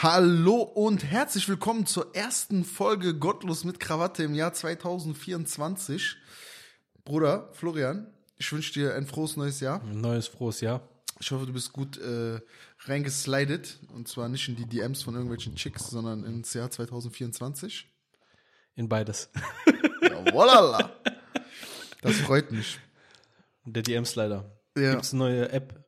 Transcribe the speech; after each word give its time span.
Hallo 0.00 0.62
und 0.62 1.02
herzlich 1.02 1.48
willkommen 1.48 1.84
zur 1.84 2.14
ersten 2.14 2.62
Folge 2.62 3.18
Gottlos 3.18 3.64
mit 3.64 3.80
Krawatte 3.80 4.22
im 4.22 4.32
Jahr 4.32 4.52
2024. 4.52 6.14
Bruder 7.04 7.50
Florian, 7.54 8.06
ich 8.36 8.52
wünsche 8.52 8.72
dir 8.72 8.94
ein 8.94 9.08
frohes 9.08 9.36
neues 9.36 9.58
Jahr. 9.58 9.82
Ein 9.82 10.00
neues 10.00 10.28
frohes 10.28 10.60
Jahr. 10.60 10.88
Ich 11.18 11.32
hoffe, 11.32 11.46
du 11.46 11.52
bist 11.52 11.72
gut 11.72 11.98
äh, 11.98 12.40
reingeslidet 12.84 13.80
und 13.92 14.06
zwar 14.06 14.28
nicht 14.28 14.48
in 14.48 14.54
die 14.54 14.66
DMs 14.66 15.02
von 15.02 15.14
irgendwelchen 15.14 15.56
Chicks, 15.56 15.90
sondern 15.90 16.22
ins 16.22 16.54
Jahr 16.54 16.70
2024. 16.70 17.92
In 18.76 18.88
beides. 18.88 19.30
Jawolala. 20.00 20.92
Das 22.02 22.14
freut 22.18 22.52
mich. 22.52 22.78
Der 23.64 23.82
DM-Slider. 23.82 24.56
Ja. 24.76 24.92
Gibt's 24.92 25.12
eine 25.12 25.24
neue 25.24 25.50
App? 25.50 25.87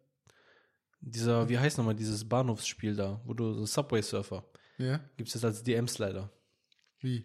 Dieser, 1.01 1.49
wie 1.49 1.59
heißt 1.59 1.79
nochmal 1.79 1.95
dieses 1.95 2.29
Bahnhofsspiel 2.29 2.95
da, 2.95 3.21
wo 3.25 3.33
du 3.35 3.55
so 3.55 3.65
Subway 3.67 4.03
Surfer. 4.03 4.45
Ja? 4.79 5.01
Gibt's 5.17 5.33
das 5.33 5.45
als 5.45 5.63
DM-Slider. 5.63 6.31
Wie? 7.01 7.25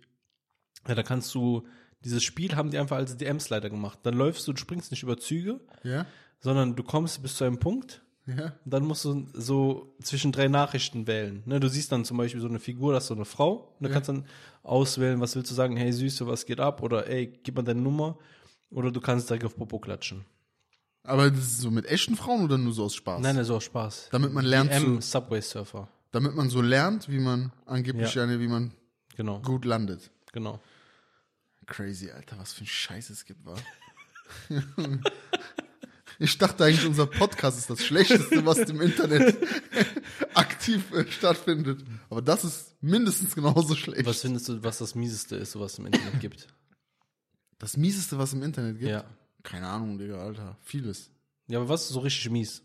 Ja, 0.87 0.95
da 0.95 1.03
kannst 1.03 1.33
du, 1.35 1.67
dieses 2.01 2.23
Spiel 2.23 2.55
haben 2.55 2.71
die 2.71 2.77
einfach 2.77 2.97
als 2.97 3.17
DM-Slider 3.17 3.69
gemacht. 3.69 3.99
Dann 4.03 4.13
läufst 4.13 4.47
du, 4.47 4.53
du 4.53 4.59
springst 4.59 4.91
nicht 4.91 5.03
über 5.03 5.17
Züge, 5.17 5.59
Ja? 5.83 6.05
sondern 6.39 6.75
du 6.75 6.83
kommst 6.83 7.21
bis 7.21 7.35
zu 7.35 7.43
einem 7.43 7.59
Punkt 7.59 8.01
Ja? 8.27 8.53
und 8.63 8.73
dann 8.73 8.85
musst 8.85 9.03
du 9.05 9.27
so 9.33 9.95
zwischen 10.01 10.31
drei 10.31 10.47
Nachrichten 10.47 11.05
wählen. 11.07 11.43
Ne, 11.45 11.59
du 11.59 11.67
siehst 11.67 11.91
dann 11.91 12.05
zum 12.05 12.17
Beispiel 12.17 12.39
so 12.41 12.47
eine 12.47 12.59
Figur, 12.59 12.93
das 12.93 13.03
ist 13.05 13.07
so 13.09 13.15
eine 13.15 13.25
Frau, 13.25 13.75
und 13.77 13.83
du 13.83 13.89
Ja. 13.89 13.93
kannst 13.93 14.09
dann 14.09 14.25
auswählen, 14.63 15.19
was 15.19 15.35
willst 15.35 15.51
du 15.51 15.55
sagen, 15.55 15.75
hey 15.75 15.91
Süße, 15.91 16.25
was 16.27 16.45
geht 16.45 16.59
ab? 16.59 16.81
Oder 16.81 17.07
ey, 17.07 17.27
gib 17.43 17.55
mal 17.55 17.61
deine 17.63 17.81
Nummer. 17.81 18.17
Oder 18.69 18.91
du 18.91 18.99
kannst 19.01 19.29
direkt 19.29 19.45
auf 19.45 19.55
Popo 19.55 19.79
klatschen. 19.79 20.25
Aber 21.05 21.29
das 21.29 21.39
ist 21.39 21.57
so 21.59 21.71
mit 21.71 21.85
echten 21.85 22.15
Frauen 22.15 22.43
oder 22.43 22.57
nur 22.57 22.73
so 22.73 22.83
aus 22.85 22.95
Spaß? 22.95 23.21
Nein, 23.21 23.35
das 23.35 23.47
ist 23.47 23.51
auch 23.53 23.61
Spaß. 23.61 24.09
Damit 24.11 24.33
man 24.33 24.43
lernt 24.45 24.71
DM 24.71 25.01
zu, 25.01 25.07
Subway 25.07 25.41
Surfer. 25.41 25.87
damit 26.11 26.35
man 26.35 26.49
so 26.49 26.61
lernt, 26.61 27.09
wie 27.09 27.19
man 27.19 27.51
angeblich 27.65 28.13
Ja. 28.15 28.23
eine, 28.23 28.39
wie 28.39 28.47
man 28.47 28.71
Genau, 29.15 29.39
gut 29.41 29.65
landet. 29.65 30.09
genau. 30.33 30.59
Crazy, 31.67 32.11
Alter, 32.11 32.37
was 32.37 32.53
für 32.53 32.63
ein 32.63 32.67
Scheiß 32.67 33.09
es 33.09 33.25
gibt, 33.25 33.45
war. 33.45 33.57
Ich 36.17 36.37
dachte 36.37 36.63
eigentlich, 36.63 36.85
unser 36.85 37.07
Podcast 37.07 37.57
ist 37.57 37.69
das 37.69 37.83
Schlechteste, 37.83 38.45
was 38.45 38.59
im 38.59 38.79
Internet 38.79 39.35
aktiv 40.33 40.81
stattfindet. 41.09 41.83
Aber 42.09 42.21
das 42.21 42.45
ist 42.45 42.81
mindestens 42.81 43.35
genauso 43.35 43.75
schlecht. 43.75 44.05
Was 44.05 44.21
findest 44.21 44.47
du, 44.47 44.63
was 44.63 44.77
das 44.77 44.95
Mieseste 44.95 45.35
ist, 45.35 45.59
was 45.59 45.77
im 45.77 45.87
Internet 45.87 46.21
gibt? 46.21 46.47
Das 47.59 47.75
Mieseste, 47.75 48.17
was 48.17 48.31
im 48.31 48.43
Internet 48.43 48.79
gibt? 48.79 48.91
Ja. 48.91 49.03
Keine 49.45 49.67
Ahnung, 49.67 49.97
Digga, 49.97 50.17
Alter. 50.17 50.57
Vieles. 50.63 51.11
Ja, 51.47 51.59
aber 51.59 51.69
was 51.69 51.83
ist 51.83 51.89
so 51.89 51.99
richtig 51.99 52.29
mies? 52.31 52.63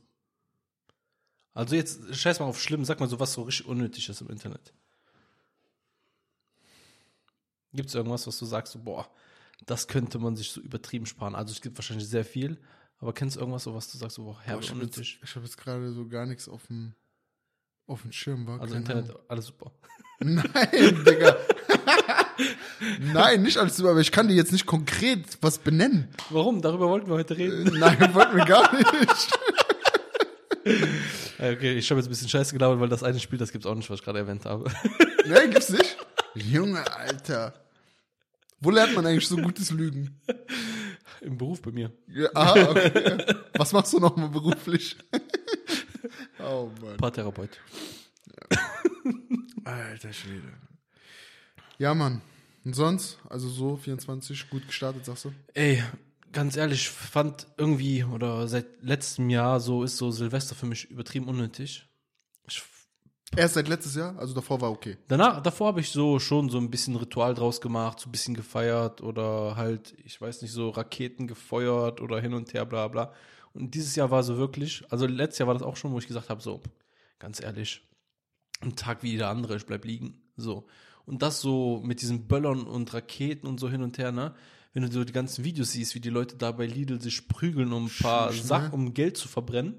Also 1.53 1.77
jetzt, 1.77 2.15
scheiß 2.15 2.41
mal 2.41 2.47
auf 2.47 2.61
schlimm, 2.61 2.85
sag 2.85 3.01
mal 3.01 3.09
so, 3.09 3.21
was 3.21 3.35
so 3.35 3.43
richtig 3.43 3.67
unnötig 3.67 4.09
ist 4.09 4.21
im 4.23 4.31
Internet. 4.31 4.73
Gibt 7.73 7.89
es 7.91 7.95
irgendwas, 7.95 8.27
was 8.27 8.39
du 8.39 8.47
sagst, 8.47 8.73
so, 8.73 8.79
boah, 8.81 9.09
das 9.67 9.87
könnte 9.89 10.19
man 10.19 10.37
sich 10.37 10.51
so 10.51 10.61
übertrieben 10.61 11.07
sparen? 11.07 11.35
Also 11.35 11.53
es 11.53 11.61
gibt 11.61 11.77
wahrscheinlich 11.77 12.09
sehr 12.09 12.25
viel, 12.25 12.59
aber 12.99 13.13
kennst 13.13 13.37
du 13.37 13.41
irgendwas, 13.41 13.65
so 13.65 13.75
was 13.75 13.91
du 13.93 13.99
sagst, 13.99 14.17
so, 14.17 14.25
boah, 14.25 14.35
Boah, 14.35 14.41
herbe 14.43 14.63
ich 14.65 14.71
habe 14.71 14.81
jetzt, 14.81 14.97
unnötig? 14.97 15.21
ich 15.23 15.37
hab 15.37 15.43
jetzt 15.43 15.59
gerade 15.59 15.93
so 15.93 16.09
gar 16.09 16.25
nichts 16.27 16.49
auf 16.49 16.67
dem, 16.69 16.95
auf 17.91 18.03
dem 18.03 18.13
Schirm. 18.13 18.47
War 18.47 18.61
Also 18.61 18.75
Internet, 18.75 19.11
Ahnung. 19.11 19.23
alles 19.29 19.47
super. 19.47 19.73
Nein, 20.21 20.45
Digga. 21.05 21.37
Nein, 23.13 23.43
nicht 23.43 23.57
alles 23.59 23.79
über, 23.79 23.91
aber 23.91 24.01
ich 24.01 24.13
kann 24.13 24.29
dir 24.29 24.35
jetzt 24.35 24.53
nicht 24.53 24.67
konkret 24.67 25.25
was 25.41 25.59
benennen. 25.59 26.09
Warum? 26.31 26.63
Darüber 26.63 26.89
wollten 26.89 27.09
wir 27.09 27.15
heute 27.17 27.37
reden. 27.37 27.79
Nein, 27.79 27.99
wollten 28.15 28.37
wir 28.37 28.45
gar 28.45 28.73
nicht. 28.75 29.29
Okay, 31.39 31.75
ich 31.79 31.91
habe 31.91 32.01
jetzt 32.01 32.07
ein 32.07 32.11
bisschen 32.11 32.29
scheiße 32.29 32.53
gelabert, 32.53 32.81
weil 32.81 32.89
das 32.89 33.03
eine 33.03 33.19
Spiel, 33.19 33.39
das 33.39 33.51
gibt's 33.51 33.67
auch 33.67 33.75
nicht, 33.75 33.89
was 33.91 34.01
ich 34.01 34.05
gerade 34.05 34.19
erwähnt 34.19 34.45
habe. 34.45 34.71
Nein, 35.27 35.51
gibt's 35.51 35.71
nicht? 35.71 35.97
Junge, 36.35 36.85
Alter. 36.95 37.55
Wo 38.61 38.71
lernt 38.71 38.95
man 38.95 39.07
eigentlich 39.07 39.27
so 39.27 39.37
gutes 39.39 39.71
Lügen? 39.71 40.21
Im 41.23 41.39
Beruf 41.39 41.63
bei 41.63 41.71
mir. 41.71 41.93
Ja, 42.09 42.29
aha, 42.35 42.71
okay. 42.71 43.35
Was 43.57 43.73
machst 43.73 43.93
du 43.95 43.99
noch 44.01 44.17
mal 44.17 44.29
beruflich? 44.29 44.97
Oh 46.45 46.71
Mann. 46.81 46.97
Paartherapeut. 46.97 47.61
Alter 49.65 50.13
Schwede. 50.13 50.53
Ja, 51.79 51.95
Mann. 51.95 52.21
Und 52.65 52.75
sonst? 52.75 53.19
Also 53.29 53.49
so 53.49 53.77
24, 53.77 54.51
gut 54.51 54.67
gestartet, 54.67 55.05
sagst 55.05 55.25
du? 55.25 55.33
Ey, 55.55 55.83
ganz 56.33 56.57
ehrlich, 56.57 56.83
ich 56.83 56.91
fand 56.91 57.47
irgendwie, 57.57 58.05
oder 58.05 58.47
seit 58.49 58.83
letztem 58.83 59.31
Jahr 59.31 59.61
so 59.61 59.83
ist 59.83 59.97
so 59.97 60.11
Silvester 60.11 60.55
für 60.55 60.67
mich 60.67 60.91
übertrieben 60.91 61.29
unnötig. 61.29 61.87
Ich, 62.47 62.63
Erst 63.37 63.55
seit 63.55 63.69
letztes 63.69 63.95
Jahr? 63.95 64.19
Also 64.19 64.35
davor 64.35 64.61
war 64.61 64.71
okay. 64.71 64.97
danach, 65.07 65.41
davor 65.41 65.69
habe 65.69 65.81
ich 65.81 65.91
so 65.91 66.19
schon 66.19 66.49
so 66.51 66.59
ein 66.59 66.71
bisschen 66.71 66.97
Ritual 66.97 67.35
draus 67.35 67.61
gemacht, 67.61 68.01
so 68.01 68.09
ein 68.09 68.13
bisschen 68.13 68.35
gefeiert 68.35 69.03
oder 69.03 69.55
halt, 69.57 69.95
ich 70.05 70.21
weiß 70.21 70.43
nicht, 70.43 70.53
so 70.53 70.71
Raketen 70.71 71.29
gefeuert 71.29 72.01
oder 72.01 72.21
hin 72.21 72.35
und 72.35 72.53
her, 72.53 72.67
bla 72.67 72.89
bla. 72.89 73.13
Und 73.61 73.75
dieses 73.75 73.95
Jahr 73.95 74.11
war 74.11 74.23
so 74.23 74.39
wirklich, 74.39 74.83
also 74.91 75.07
letztes 75.07 75.39
Jahr 75.39 75.47
war 75.49 75.55
das 75.55 75.63
auch 75.63 75.77
schon, 75.77 75.93
wo 75.93 75.99
ich 75.99 76.07
gesagt 76.07 76.31
habe, 76.31 76.41
so, 76.41 76.63
ganz 77.19 77.43
ehrlich, 77.43 77.83
ein 78.61 78.75
Tag 78.75 79.03
wie 79.03 79.13
jeder 79.13 79.29
andere, 79.29 79.57
ich 79.57 79.67
bleib 79.67 79.85
liegen. 79.85 80.23
So. 80.37 80.67
Und 81.05 81.23
das 81.23 81.41
so 81.41 81.81
mit 81.85 82.01
diesen 82.01 82.27
Böllern 82.27 82.63
und 82.63 82.93
Raketen 82.95 83.47
und 83.47 83.61
so 83.61 83.69
hin 83.69 83.83
und 83.83 83.99
her, 83.99 84.13
ne? 84.13 84.35
Wenn 84.73 84.85
du 84.85 84.93
so 84.93 85.03
die 85.03 85.13
ganzen 85.13 85.45
Videos 85.45 85.73
siehst, 85.73 85.95
wie 85.95 86.01
die 86.01 86.11
Leute 86.11 86.37
da 86.37 86.53
bei 86.53 86.65
Lidl 86.65 87.01
sich 87.01 87.27
prügeln, 87.27 87.73
um 87.73 87.87
ein 87.87 87.91
paar 88.01 88.33
Schnell. 88.33 88.45
Sachen, 88.45 88.73
um 88.73 88.95
Geld 88.95 89.17
zu 89.17 89.27
verbrennen, 89.27 89.75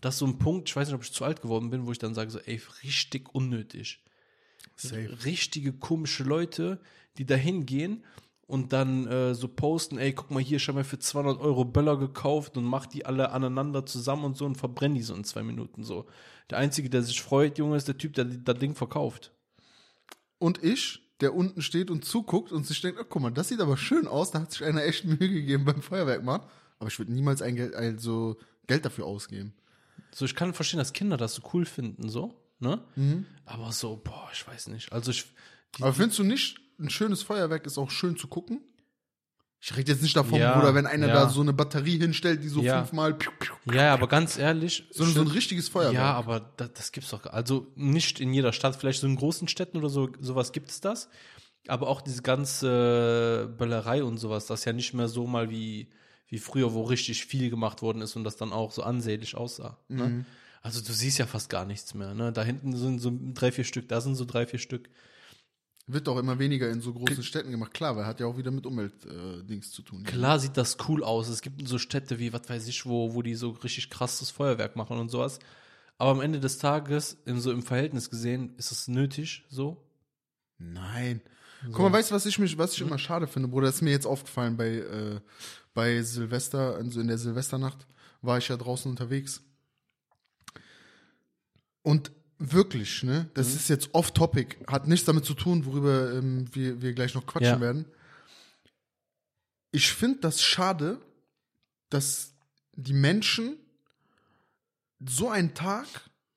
das 0.00 0.16
ist 0.16 0.18
so 0.18 0.26
ein 0.26 0.38
Punkt, 0.38 0.68
ich 0.68 0.76
weiß 0.76 0.88
nicht, 0.88 0.94
ob 0.94 1.02
ich 1.02 1.12
zu 1.12 1.24
alt 1.24 1.40
geworden 1.40 1.70
bin, 1.70 1.86
wo 1.86 1.92
ich 1.92 1.98
dann 1.98 2.14
sage, 2.14 2.30
so, 2.30 2.40
ey, 2.40 2.60
richtig 2.82 3.32
unnötig. 3.34 4.02
Safe. 4.74 5.24
Richtige 5.24 5.72
komische 5.72 6.24
Leute, 6.24 6.80
die 7.16 7.26
da 7.26 7.36
hingehen 7.36 8.04
und 8.48 8.72
dann 8.72 9.06
äh, 9.06 9.34
so 9.34 9.46
posten, 9.46 9.98
ey, 9.98 10.14
guck 10.14 10.30
mal 10.30 10.42
hier, 10.42 10.58
habe 10.58 10.78
mir 10.78 10.84
für 10.84 10.98
200 10.98 11.38
Euro 11.38 11.66
Böller 11.66 11.98
gekauft 11.98 12.56
und 12.56 12.64
mach 12.64 12.86
die 12.86 13.04
alle 13.04 13.30
aneinander 13.30 13.84
zusammen 13.84 14.24
und 14.24 14.38
so 14.38 14.46
und 14.46 14.56
verbrenn 14.56 14.94
die 14.94 15.02
so 15.02 15.14
in 15.14 15.22
zwei 15.22 15.42
Minuten 15.42 15.84
so. 15.84 16.06
Der 16.48 16.56
Einzige, 16.56 16.88
der 16.88 17.02
sich 17.02 17.20
freut, 17.20 17.58
Junge, 17.58 17.76
ist 17.76 17.88
der 17.88 17.98
Typ, 17.98 18.14
der 18.14 18.24
das 18.24 18.58
Ding 18.58 18.74
verkauft. 18.74 19.32
Und 20.38 20.64
ich, 20.64 21.02
der 21.20 21.34
unten 21.34 21.60
steht 21.60 21.90
und 21.90 22.06
zuguckt 22.06 22.50
und 22.50 22.66
sich 22.66 22.80
denkt, 22.80 22.98
oh, 22.98 23.04
guck 23.06 23.20
mal, 23.20 23.30
das 23.30 23.48
sieht 23.48 23.60
aber 23.60 23.76
schön 23.76 24.06
aus, 24.06 24.30
da 24.30 24.40
hat 24.40 24.50
sich 24.50 24.64
einer 24.64 24.82
echt 24.82 25.04
Mühe 25.04 25.28
gegeben 25.28 25.66
beim 25.66 25.82
Feuerwerk 25.82 26.24
machen. 26.24 26.46
Aber 26.78 26.88
ich 26.88 26.98
würde 26.98 27.12
niemals 27.12 27.42
ein 27.42 27.54
Geld, 27.54 27.74
also 27.74 28.38
Geld 28.66 28.86
dafür 28.86 29.04
ausgeben. 29.04 29.52
So, 30.10 30.24
ich 30.24 30.34
kann 30.34 30.54
verstehen, 30.54 30.78
dass 30.78 30.94
Kinder 30.94 31.18
das 31.18 31.34
so 31.34 31.42
cool 31.52 31.66
finden, 31.66 32.08
so, 32.08 32.34
ne? 32.60 32.80
Aber 33.44 33.72
so, 33.72 34.00
boah, 34.02 34.30
ich 34.32 34.46
weiß 34.48 34.68
nicht. 34.68 34.90
Also 34.90 35.10
ich, 35.10 35.26
die, 35.76 35.82
Aber 35.82 35.92
findest 35.92 36.18
du 36.18 36.24
nicht, 36.24 36.56
ein 36.78 36.90
schönes 36.90 37.22
Feuerwerk 37.22 37.66
ist 37.66 37.78
auch 37.78 37.90
schön 37.90 38.16
zu 38.16 38.28
gucken? 38.28 38.60
Ich 39.60 39.76
rede 39.76 39.90
jetzt 39.90 40.02
nicht 40.02 40.16
davon, 40.16 40.38
Ja, 40.38 40.56
Bruder, 40.56 40.74
wenn 40.76 40.86
einer 40.86 41.08
ja. 41.08 41.14
da 41.14 41.28
so 41.28 41.40
eine 41.40 41.52
Batterie 41.52 41.98
hinstellt, 41.98 42.44
die 42.44 42.48
so 42.48 42.62
Ja. 42.62 42.78
fünfmal, 42.78 43.14
piu, 43.14 43.32
piu, 43.40 43.54
piu, 43.66 43.74
ja, 43.74 43.92
aber 43.92 44.06
ganz 44.06 44.38
ehrlich, 44.38 44.84
so, 44.92 45.04
so 45.04 45.20
ein 45.20 45.26
richtiges 45.26 45.68
Feuerwerk. 45.68 45.94
Ja, 45.94 46.12
aber 46.14 46.52
das, 46.56 46.72
das 46.74 46.92
gibt's 46.92 47.10
doch. 47.10 47.26
Also 47.26 47.66
nicht 47.74 48.20
in 48.20 48.32
jeder 48.32 48.52
Stadt, 48.52 48.76
vielleicht 48.76 49.00
so 49.00 49.08
in 49.08 49.16
großen 49.16 49.48
Städten 49.48 49.78
oder 49.78 49.88
so, 49.88 50.10
sowas 50.20 50.52
gibt 50.52 50.70
es 50.70 50.80
das. 50.80 51.08
Aber 51.66 51.88
auch 51.88 52.00
diese 52.00 52.22
ganze 52.22 53.52
Böllerei 53.58 54.04
und 54.04 54.18
sowas, 54.18 54.46
das 54.46 54.60
ist 54.60 54.64
ja 54.64 54.72
nicht 54.72 54.94
mehr 54.94 55.08
so 55.08 55.26
mal 55.26 55.50
wie, 55.50 55.88
wie 56.28 56.38
früher, 56.38 56.72
wo 56.72 56.82
richtig 56.84 57.24
viel 57.24 57.50
gemacht 57.50 57.82
worden 57.82 58.00
ist 58.00 58.14
und 58.14 58.22
das 58.22 58.36
dann 58.36 58.52
auch 58.52 58.70
so 58.70 58.82
ansehnlich 58.84 59.36
aussah. 59.36 59.76
Ne? 59.88 60.24
Also 60.62 60.80
du 60.82 60.92
siehst 60.92 61.18
ja 61.18 61.26
fast 61.26 61.50
gar 61.50 61.64
nichts 61.64 61.94
mehr. 61.94 62.14
Ne? 62.14 62.32
Da 62.32 62.44
hinten 62.44 62.76
sind 62.76 63.00
so 63.00 63.12
drei, 63.34 63.50
vier 63.50 63.64
Stück, 63.64 63.88
da 63.88 64.00
sind 64.00 64.14
so 64.14 64.24
drei, 64.24 64.46
vier 64.46 64.60
Stück. 64.60 64.88
Wird 65.90 66.06
doch 66.06 66.18
immer 66.18 66.38
weniger 66.38 66.68
in 66.70 66.82
so 66.82 66.92
großen 66.92 67.22
Städten 67.22 67.50
gemacht. 67.50 67.72
Klar, 67.72 67.96
weil 67.96 68.04
hat 68.04 68.20
ja 68.20 68.26
auch 68.26 68.36
wieder 68.36 68.50
mit 68.50 68.66
Umweltdings 68.66 69.68
äh, 69.68 69.70
zu 69.70 69.80
tun. 69.80 70.04
Klar 70.04 70.38
sieht 70.38 70.58
das 70.58 70.76
cool 70.86 71.02
aus. 71.02 71.28
Es 71.28 71.40
gibt 71.40 71.66
so 71.66 71.78
Städte 71.78 72.18
wie, 72.18 72.34
was 72.34 72.46
weiß 72.46 72.68
ich, 72.68 72.84
wo, 72.84 73.14
wo 73.14 73.22
die 73.22 73.34
so 73.34 73.50
richtig 73.50 73.88
krasses 73.88 74.30
Feuerwerk 74.30 74.76
machen 74.76 74.98
und 74.98 75.08
sowas. 75.08 75.38
Aber 75.96 76.10
am 76.10 76.20
Ende 76.20 76.40
des 76.40 76.58
Tages, 76.58 77.16
in 77.24 77.40
so 77.40 77.50
im 77.50 77.62
Verhältnis 77.62 78.10
gesehen, 78.10 78.54
ist 78.58 78.70
es 78.70 78.86
nötig, 78.86 79.44
so. 79.48 79.82
Nein. 80.58 81.22
Guck 81.72 81.78
mal, 81.80 81.92
weißt 81.92 82.10
du, 82.10 82.14
was 82.14 82.26
ich 82.26 82.38
mich, 82.38 82.58
was 82.58 82.74
ich 82.74 82.82
immer 82.82 82.98
schade 82.98 83.26
finde, 83.26 83.48
Bruder? 83.48 83.66
Das 83.66 83.76
ist 83.76 83.82
mir 83.82 83.90
jetzt 83.90 84.06
aufgefallen 84.06 84.58
bei, 84.58 84.68
äh, 84.68 85.20
bei 85.72 86.02
Silvester, 86.02 86.76
also 86.76 87.00
in 87.00 87.08
der 87.08 87.18
Silvesternacht 87.18 87.86
war 88.20 88.36
ich 88.36 88.48
ja 88.48 88.56
draußen 88.56 88.90
unterwegs. 88.90 89.42
Und 91.82 92.12
wirklich, 92.38 93.02
ne, 93.02 93.28
das 93.34 93.54
ist 93.54 93.68
jetzt 93.68 93.90
off-topic, 93.94 94.58
hat 94.66 94.86
nichts 94.86 95.06
damit 95.06 95.24
zu 95.24 95.34
tun, 95.34 95.64
worüber 95.66 96.12
ähm, 96.14 96.46
wir, 96.54 96.80
wir 96.82 96.92
gleich 96.92 97.14
noch 97.14 97.26
quatschen 97.26 97.54
Ja. 97.54 97.60
werden. 97.60 97.84
Ich 99.72 99.92
finde 99.92 100.20
das 100.20 100.40
schade, 100.42 101.00
dass 101.90 102.32
die 102.74 102.92
Menschen 102.94 103.56
so 105.04 105.28
einen 105.28 105.54
Tag, 105.54 105.86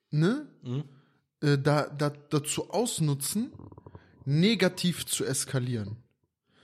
ne, 0.10 0.48
Mhm. 0.64 0.84
äh, 1.42 1.58
da, 1.58 1.88
da, 1.88 2.10
dazu 2.10 2.70
ausnutzen, 2.70 3.52
negativ 4.26 5.06
zu 5.06 5.26
eskalieren. 5.26 5.98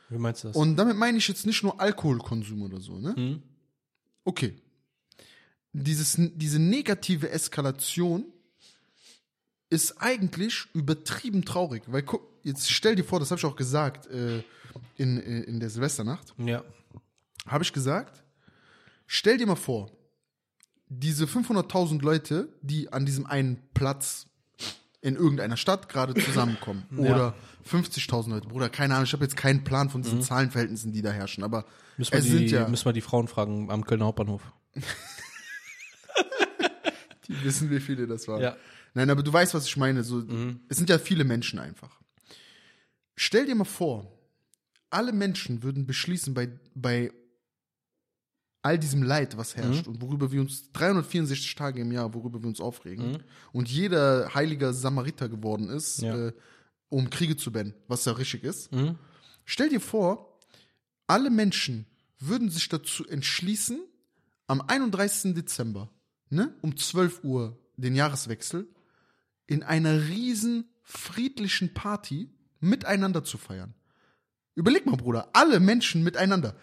Wie 0.09 0.17
meinst 0.17 0.43
du 0.43 0.49
das? 0.49 0.57
Und 0.57 0.75
damit 0.77 0.95
meine 0.97 1.17
ich 1.17 1.27
jetzt 1.27 1.45
nicht 1.45 1.63
nur 1.63 1.79
Alkoholkonsum 1.81 2.61
oder 2.63 2.79
so, 2.79 2.97
ne? 2.99 3.13
Mhm. 3.17 3.43
Okay. 4.23 4.55
Dieses, 5.73 6.15
diese 6.17 6.59
negative 6.59 7.29
Eskalation 7.29 8.25
ist 9.69 10.01
eigentlich 10.01 10.65
übertrieben 10.73 11.43
traurig. 11.45 11.83
Weil 11.87 12.03
guck, 12.03 12.21
jetzt 12.43 12.71
stell 12.71 12.95
dir 12.95 13.03
vor, 13.03 13.19
das 13.19 13.31
habe 13.31 13.39
ich 13.39 13.45
auch 13.45 13.55
gesagt 13.55 14.07
äh, 14.07 14.43
in, 14.95 15.17
äh, 15.21 15.41
in 15.41 15.59
der 15.59 15.69
Silvesternacht, 15.69 16.33
Ja. 16.37 16.63
habe 17.47 17.63
ich 17.63 17.73
gesagt, 17.73 18.23
stell 19.05 19.37
dir 19.37 19.47
mal 19.47 19.55
vor, 19.55 19.91
diese 20.89 21.25
500.000 21.25 22.01
Leute, 22.01 22.47
die 22.61 22.91
an 22.93 23.05
diesem 23.05 23.25
einen 23.25 23.57
Platz 23.73 24.27
in 25.01 25.15
irgendeiner 25.15 25.57
Stadt 25.57 25.89
gerade 25.89 26.13
zusammenkommen. 26.15 26.85
Ja. 26.97 27.13
Oder 27.13 27.35
50.000 27.69 28.29
Leute. 28.29 28.47
Bruder, 28.47 28.69
keine 28.69 28.93
Ahnung, 28.93 29.03
ich 29.05 29.13
habe 29.13 29.23
jetzt 29.25 29.35
keinen 29.35 29.63
Plan 29.65 29.89
von 29.89 30.01
diesen 30.01 30.21
Zahlenverhältnissen, 30.21 30.93
die 30.93 31.01
da 31.01 31.11
herrschen. 31.11 31.43
Aber 31.43 31.65
Müssen 31.97 32.13
wir, 32.13 32.19
es 32.19 32.25
die, 32.25 32.31
sind 32.31 32.51
ja, 32.51 32.67
müssen 32.67 32.85
wir 32.85 32.93
die 32.93 33.01
Frauen 33.01 33.27
fragen 33.27 33.69
am 33.69 33.85
Kölner 33.85 34.05
Hauptbahnhof. 34.05 34.41
die 37.27 37.43
wissen, 37.43 37.69
wie 37.69 37.79
viele 37.79 38.07
das 38.07 38.27
waren. 38.27 38.41
Ja. 38.41 38.55
Nein, 38.93 39.09
aber 39.09 39.23
du 39.23 39.31
weißt, 39.31 39.53
was 39.53 39.67
ich 39.67 39.77
meine. 39.77 40.03
So, 40.03 40.23
Es 40.69 40.77
sind 40.77 40.89
ja 40.89 40.97
viele 40.99 41.23
Menschen 41.23 41.59
einfach. 41.59 41.99
Stell 43.15 43.45
dir 43.45 43.55
mal 43.55 43.63
vor, 43.65 44.11
alle 44.89 45.11
Menschen 45.11 45.63
würden 45.63 45.85
beschließen, 45.85 46.33
bei, 46.33 46.49
bei 46.75 47.11
all 48.61 48.77
diesem 48.79 49.03
Leid, 49.03 49.37
was 49.37 49.55
herrscht 49.55 49.87
und 49.87 50.01
worüber 50.01 50.31
wir 50.31 50.41
uns 50.41 50.71
364 50.73 51.55
Tage 51.55 51.81
im 51.81 51.91
Jahr, 51.91 52.13
worüber 52.13 52.41
wir 52.41 52.47
uns 52.47 52.59
aufregen, 52.59 53.23
und 53.53 53.69
jeder 53.69 54.33
heiliger 54.33 54.73
Samariter 54.73 55.29
geworden 55.29 55.69
ist, 55.69 56.01
Ja. 56.01 56.27
äh, 56.27 56.33
um 56.89 57.09
Kriege 57.09 57.35
zu 57.37 57.51
beenden, 57.51 57.75
was 57.87 58.05
ja 58.05 58.13
richtig 58.13 58.43
ist. 58.43 58.71
Mhm. 58.71 58.97
Stell 59.45 59.69
dir 59.69 59.79
vor, 59.81 60.37
alle 61.05 61.29
Menschen 61.29 61.85
würden 62.19 62.49
sich 62.49 62.67
dazu 62.69 63.05
entschließen, 63.07 63.79
am 64.47 64.61
31. 64.61 65.33
Dezember, 65.33 65.89
ne, 66.29 66.53
um 66.61 66.75
12 66.77 67.23
Uhr, 67.23 67.57
den 67.77 67.95
Jahreswechsel, 67.95 68.67
in 69.47 69.63
einer 69.63 70.07
riesen 70.07 70.65
friedlichen 70.83 71.73
Party 71.73 72.29
miteinander 72.59 73.23
zu 73.23 73.37
feiern. 73.37 73.73
Überleg 74.55 74.85
mal, 74.85 74.97
Bruder, 74.97 75.29
alle 75.33 75.59
Menschen 75.59 76.03
miteinander, 76.03 76.55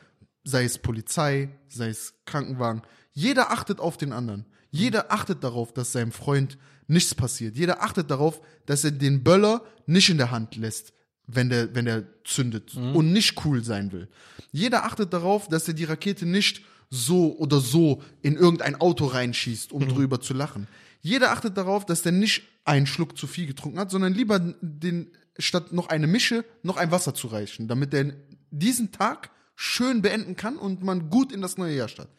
sei 0.45 0.65
es 0.65 0.79
Polizei, 0.79 1.51
sei 1.69 1.89
es 1.89 2.15
Krankenwagen, 2.27 2.83
jeder 3.13 3.51
achtet 3.51 3.81
auf 3.81 3.97
den 3.97 4.13
anderen. 4.13 4.47
Jeder 4.71 5.13
achtet 5.13 5.45
darauf, 5.45 5.73
dass 5.73 5.93
seinem 5.93 6.11
Freund 6.11 6.59
nichts 6.89 7.15
passiert. 7.15 7.57
Jeder 7.57 7.83
achtet 7.83 8.11
darauf, 8.11 8.41
dass 8.67 8.83
er 8.83 8.91
den 8.91 9.23
Böller 9.23 9.63
nicht 9.87 10.11
in 10.11 10.19
der 10.19 10.33
Hand 10.33 10.57
lässt, 10.57 10.93
wenn 11.27 11.49
der, 11.49 11.75
wenn 11.75 11.85
der 11.85 12.05
zündet 12.25 12.75
und 12.75 13.13
nicht 13.13 13.45
cool 13.45 13.63
sein 13.63 13.93
will. 13.93 14.09
Jeder 14.51 14.85
achtet 14.85 15.13
darauf, 15.13 15.49
dass 15.49 15.69
er 15.69 15.75
die 15.75 15.85
Rakete 15.85 16.27
nicht 16.27 16.63
so 16.91 17.37
oder 17.39 17.61
so 17.61 18.03
in 18.23 18.37
irgendein 18.37 18.75
Auto 18.81 19.07
reinschießt, 19.07 19.73
um 19.73 19.89
drüber 19.89 20.21
zu 20.21 20.35
lachen. 20.35 20.67
Jeder 21.01 21.31
achtet 21.33 21.57
darauf, 21.57 21.87
dass 21.87 22.03
der 22.03 22.13
nicht 22.13 22.43
einen 22.65 22.87
Schluck 22.87 23.17
zu 23.17 23.27
viel 23.27 23.47
getrunken 23.47 23.79
hat, 23.79 23.91
sondern 23.91 24.15
lieber 24.15 24.39
den, 24.39 25.11
statt 25.39 25.73
noch 25.73 25.89
eine 25.89 26.07
Mische, 26.07 26.45
noch 26.63 26.77
ein 26.77 26.91
Wasser 26.91 27.15
zu 27.15 27.29
reichen, 27.29 27.69
damit 27.69 27.93
der 27.93 28.15
diesen 28.51 28.93
Tag 28.93 29.31
schön 29.55 30.03
beenden 30.03 30.37
kann 30.37 30.57
und 30.57 30.83
man 30.83 31.11
gut 31.11 31.33
in 31.33 31.43
das 31.43 31.59
neue 31.59 31.77
Jahr 31.77 31.89
startet. 31.89 32.15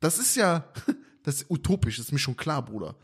Das 0.00 0.18
ist 0.18 0.36
ja, 0.36 0.64
das 1.22 1.42
ist 1.42 1.50
utopisch, 1.50 1.96
das 1.98 2.06
ist 2.06 2.12
mir 2.12 2.18
schon 2.18 2.36
klar, 2.36 2.64
Bruder. 2.64 2.96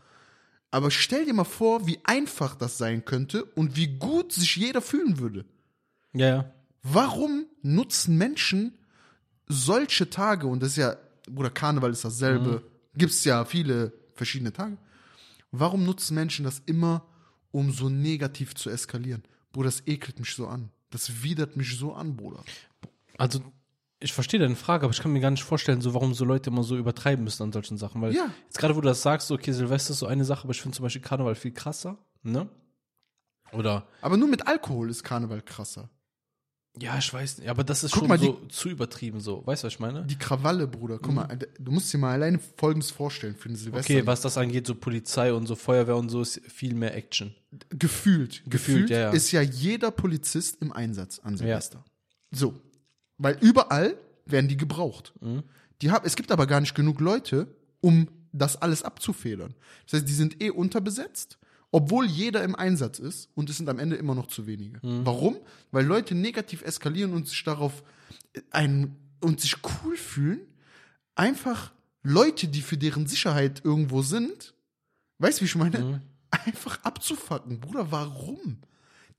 Aber 0.71 0.91
stell 0.91 1.25
dir 1.25 1.33
mal 1.33 1.45
vor, 1.45 1.87
wie 1.87 1.99
einfach 2.03 2.55
das 2.55 2.77
sein 2.77 3.05
könnte 3.05 3.43
und 3.43 3.75
wie 3.75 3.97
gut 3.97 4.33
sich 4.33 4.55
jeder 4.55 4.81
fühlen 4.81 5.19
würde. 5.19 5.45
Ja, 6.13 6.27
ja. 6.27 6.53
Warum 6.83 7.45
nutzen 7.61 8.17
Menschen 8.17 8.77
solche 9.47 10.09
Tage, 10.09 10.47
und 10.47 10.61
das 10.61 10.69
ist 10.69 10.77
ja, 10.77 10.95
Bruder, 11.27 11.49
Karneval 11.49 11.91
ist 11.91 12.05
dasselbe, 12.05 12.63
gibt's 12.95 13.23
ja 13.25 13.45
viele 13.45 13.93
verschiedene 14.13 14.53
Tage. 14.53 14.77
Warum 15.51 15.83
nutzen 15.85 16.15
Menschen 16.15 16.45
das 16.45 16.61
immer, 16.65 17.05
um 17.51 17.71
so 17.71 17.89
negativ 17.89 18.55
zu 18.55 18.69
eskalieren? 18.69 19.23
Bruder, 19.51 19.67
das 19.67 19.83
ekelt 19.87 20.19
mich 20.19 20.35
so 20.35 20.47
an. 20.47 20.69
Das 20.91 21.23
widert 21.23 21.57
mich 21.57 21.77
so 21.77 21.93
an, 21.93 22.15
Bruder. 22.15 22.43
Also, 23.17 23.41
ich 23.99 24.13
verstehe 24.13 24.39
deine 24.39 24.55
Frage, 24.55 24.85
aber 24.85 24.93
ich 24.93 24.99
kann 25.01 25.11
mir 25.11 25.19
gar 25.19 25.31
nicht 25.31 25.43
vorstellen, 25.43 25.81
so 25.81 25.93
warum 25.93 26.13
so 26.13 26.23
Leute 26.23 26.49
immer 26.49 26.63
so 26.63 26.77
übertreiben 26.77 27.23
müssen 27.23 27.43
an 27.43 27.51
solchen 27.51 27.77
Sachen. 27.77 28.01
Weil 28.01 28.13
Ja. 28.13 28.31
jetzt 28.45 28.57
gerade, 28.57 28.75
wo 28.75 28.81
du 28.81 28.87
das 28.87 29.01
sagst, 29.01 29.29
okay, 29.31 29.51
Silvester 29.51 29.91
ist 29.91 29.99
so 29.99 30.07
eine 30.07 30.23
Sache, 30.25 30.43
aber 30.43 30.51
ich 30.51 30.61
finde 30.61 30.75
zum 30.77 30.83
Beispiel 30.83 31.01
Karneval 31.01 31.35
viel 31.35 31.51
krasser, 31.51 31.97
ne? 32.23 32.47
Oder, 33.51 33.87
Aber 34.01 34.15
nur 34.15 34.27
mit 34.29 34.47
Alkohol 34.47 34.89
ist 34.91 35.03
Karneval 35.03 35.41
krasser. 35.41 35.89
Ja, 36.81 36.97
ich 36.97 37.13
weiß 37.13 37.39
nicht, 37.39 37.49
aber 37.49 37.63
das 37.63 37.83
ist 37.83 37.91
Guck 37.91 38.01
schon 38.01 38.07
mal, 38.07 38.19
so 38.19 38.33
zu 38.47 38.69
übertrieben, 38.69 39.19
so. 39.19 39.45
Weißt 39.45 39.63
du, 39.63 39.67
was 39.67 39.73
ich 39.73 39.79
meine? 39.79 40.05
Die 40.05 40.17
Krawalle, 40.17 40.67
Bruder. 40.67 40.99
Guck 40.99 41.13
mal, 41.13 41.27
du 41.59 41.71
musst 41.71 41.91
dir 41.93 41.97
mal 41.97 42.13
alleine 42.13 42.39
Folgendes 42.57 42.91
vorstellen 42.91 43.35
für 43.35 43.49
den 43.49 43.55
Silvester. 43.55 43.93
Okay, 43.93 44.05
was 44.05 44.21
das 44.21 44.37
angeht, 44.37 44.67
so 44.67 44.75
Polizei 44.75 45.33
und 45.33 45.47
so 45.47 45.55
Feuerwehr 45.55 45.97
und 45.97 46.09
so, 46.09 46.21
ist 46.21 46.41
viel 46.47 46.73
mehr 46.73 46.95
Action. 46.95 47.35
Gefühlt. 47.69 48.43
Gefühlt 48.47 48.89
ja, 48.89 48.99
ja. 48.99 49.09
ist 49.11 49.31
ja 49.31 49.41
jeder 49.41 49.91
Polizist 49.91 50.61
im 50.61 50.71
Einsatz 50.71 51.19
an 51.19 51.37
Silvester. 51.37 51.83
So. 52.31 52.53
Weil 53.17 53.37
überall 53.41 53.95
werden 54.25 54.47
die 54.47 54.57
gebraucht. 54.57 55.13
Mhm. 55.21 55.43
Die 55.81 55.91
hab, 55.91 56.05
es 56.05 56.15
gibt 56.15 56.31
aber 56.31 56.47
gar 56.47 56.61
nicht 56.61 56.75
genug 56.75 56.99
Leute, 56.99 57.47
um 57.81 58.07
das 58.31 58.61
alles 58.61 58.83
abzufedern. 58.83 59.55
Das 59.85 59.99
heißt, 59.99 60.09
die 60.09 60.13
sind 60.13 60.41
eh 60.41 60.49
unterbesetzt, 60.49 61.39
obwohl 61.71 62.05
jeder 62.05 62.43
im 62.43 62.55
Einsatz 62.55 62.99
ist 62.99 63.29
und 63.35 63.49
es 63.49 63.57
sind 63.57 63.69
am 63.69 63.79
Ende 63.79 63.95
immer 63.95 64.15
noch 64.15 64.27
zu 64.27 64.47
wenige. 64.47 64.85
Mhm. 64.85 65.05
Warum? 65.05 65.37
Weil 65.71 65.85
Leute 65.85 66.15
negativ 66.15 66.61
eskalieren 66.63 67.13
und 67.13 67.27
sich 67.27 67.43
darauf 67.43 67.83
ein 68.51 68.95
und 69.21 69.41
sich 69.41 69.55
cool 69.63 69.97
fühlen, 69.97 70.41
einfach 71.15 71.71
Leute, 72.01 72.47
die 72.47 72.61
für 72.61 72.77
deren 72.77 73.07
Sicherheit 73.07 73.61
irgendwo 73.63 74.01
sind, 74.01 74.53
weißt 75.19 75.39
du, 75.39 75.41
wie 75.41 75.47
ich 75.47 75.55
meine? 75.55 75.79
Mhm. 75.79 76.01
Einfach 76.31 76.83
abzufacken. 76.83 77.59
Bruder, 77.59 77.91
warum? 77.91 78.59